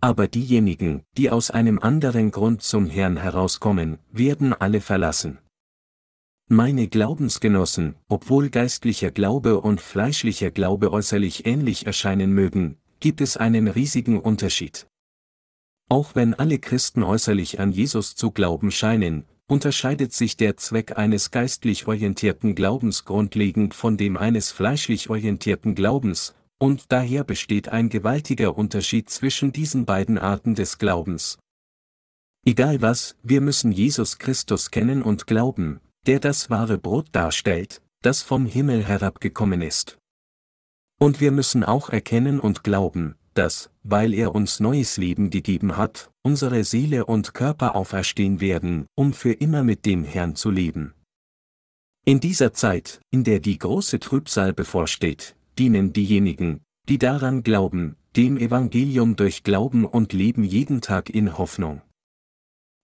Aber 0.00 0.28
diejenigen, 0.28 1.02
die 1.16 1.30
aus 1.30 1.50
einem 1.50 1.78
anderen 1.78 2.30
Grund 2.30 2.62
zum 2.62 2.86
Herrn 2.86 3.18
herauskommen, 3.18 3.98
werden 4.10 4.52
alle 4.52 4.80
verlassen. 4.80 5.38
Meine 6.48 6.88
Glaubensgenossen, 6.88 7.94
obwohl 8.08 8.50
geistlicher 8.50 9.10
Glaube 9.10 9.60
und 9.60 9.80
fleischlicher 9.80 10.50
Glaube 10.50 10.90
äußerlich 10.90 11.46
ähnlich 11.46 11.86
erscheinen 11.86 12.32
mögen, 12.32 12.78
gibt 13.02 13.20
es 13.20 13.36
einen 13.36 13.66
riesigen 13.66 14.20
Unterschied. 14.20 14.86
Auch 15.90 16.14
wenn 16.14 16.34
alle 16.34 16.60
Christen 16.60 17.02
äußerlich 17.02 17.58
an 17.58 17.72
Jesus 17.72 18.14
zu 18.14 18.30
glauben 18.30 18.70
scheinen, 18.70 19.24
unterscheidet 19.48 20.12
sich 20.12 20.36
der 20.36 20.56
Zweck 20.56 20.96
eines 20.96 21.32
geistlich 21.32 21.88
orientierten 21.88 22.54
Glaubens 22.54 23.04
grundlegend 23.04 23.74
von 23.74 23.96
dem 23.96 24.16
eines 24.16 24.52
fleischlich 24.52 25.10
orientierten 25.10 25.74
Glaubens, 25.74 26.34
und 26.58 26.92
daher 26.92 27.24
besteht 27.24 27.68
ein 27.70 27.88
gewaltiger 27.88 28.56
Unterschied 28.56 29.10
zwischen 29.10 29.52
diesen 29.52 29.84
beiden 29.84 30.16
Arten 30.16 30.54
des 30.54 30.78
Glaubens. 30.78 31.40
Egal 32.46 32.82
was, 32.82 33.16
wir 33.24 33.40
müssen 33.40 33.72
Jesus 33.72 34.18
Christus 34.18 34.70
kennen 34.70 35.02
und 35.02 35.26
glauben, 35.26 35.80
der 36.06 36.20
das 36.20 36.50
wahre 36.50 36.78
Brot 36.78 37.08
darstellt, 37.10 37.82
das 38.00 38.22
vom 38.22 38.46
Himmel 38.46 38.86
herabgekommen 38.86 39.60
ist. 39.60 39.98
Und 41.02 41.20
wir 41.20 41.32
müssen 41.32 41.64
auch 41.64 41.90
erkennen 41.90 42.38
und 42.38 42.62
glauben, 42.62 43.16
dass, 43.34 43.70
weil 43.82 44.14
er 44.14 44.36
uns 44.36 44.60
neues 44.60 44.98
Leben 44.98 45.30
gegeben 45.30 45.76
hat, 45.76 46.12
unsere 46.22 46.62
Seele 46.62 47.06
und 47.06 47.34
Körper 47.34 47.74
auferstehen 47.74 48.40
werden, 48.40 48.86
um 48.94 49.12
für 49.12 49.32
immer 49.32 49.64
mit 49.64 49.84
dem 49.84 50.04
Herrn 50.04 50.36
zu 50.36 50.48
leben. 50.48 50.94
In 52.04 52.20
dieser 52.20 52.52
Zeit, 52.52 53.00
in 53.10 53.24
der 53.24 53.40
die 53.40 53.58
große 53.58 53.98
Trübsal 53.98 54.52
bevorsteht, 54.52 55.34
dienen 55.58 55.92
diejenigen, 55.92 56.60
die 56.88 56.98
daran 56.98 57.42
glauben, 57.42 57.96
dem 58.14 58.36
Evangelium 58.36 59.16
durch 59.16 59.42
Glauben 59.42 59.84
und 59.84 60.12
Leben 60.12 60.44
jeden 60.44 60.82
Tag 60.82 61.10
in 61.10 61.36
Hoffnung. 61.36 61.82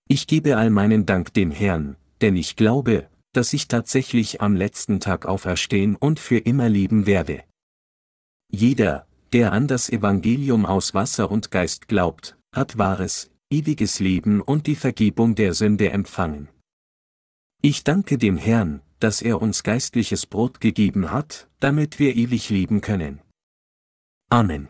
Ich 0.08 0.26
gebe 0.26 0.56
all 0.56 0.70
meinen 0.70 1.06
Dank 1.06 1.34
dem 1.34 1.52
Herrn, 1.52 1.94
denn 2.20 2.34
ich 2.34 2.56
glaube, 2.56 3.08
dass 3.32 3.52
ich 3.52 3.68
tatsächlich 3.68 4.40
am 4.40 4.56
letzten 4.56 4.98
Tag 4.98 5.24
auferstehen 5.26 5.94
und 5.94 6.18
für 6.18 6.38
immer 6.38 6.68
leben 6.68 7.06
werde. 7.06 7.44
Jeder, 8.50 9.06
der 9.32 9.52
an 9.52 9.66
das 9.66 9.90
Evangelium 9.90 10.64
aus 10.64 10.94
Wasser 10.94 11.30
und 11.30 11.50
Geist 11.50 11.88
glaubt, 11.88 12.36
hat 12.52 12.78
wahres, 12.78 13.30
ewiges 13.50 14.00
Leben 14.00 14.40
und 14.40 14.66
die 14.66 14.76
Vergebung 14.76 15.34
der 15.34 15.54
Sünde 15.54 15.90
empfangen. 15.90 16.48
Ich 17.60 17.84
danke 17.84 18.18
dem 18.18 18.36
Herrn, 18.36 18.80
dass 19.00 19.20
er 19.20 19.42
uns 19.42 19.62
geistliches 19.62 20.26
Brot 20.26 20.60
gegeben 20.60 21.10
hat, 21.10 21.48
damit 21.60 21.98
wir 21.98 22.16
ewig 22.16 22.50
leben 22.50 22.80
können. 22.80 23.20
Amen. 24.30 24.68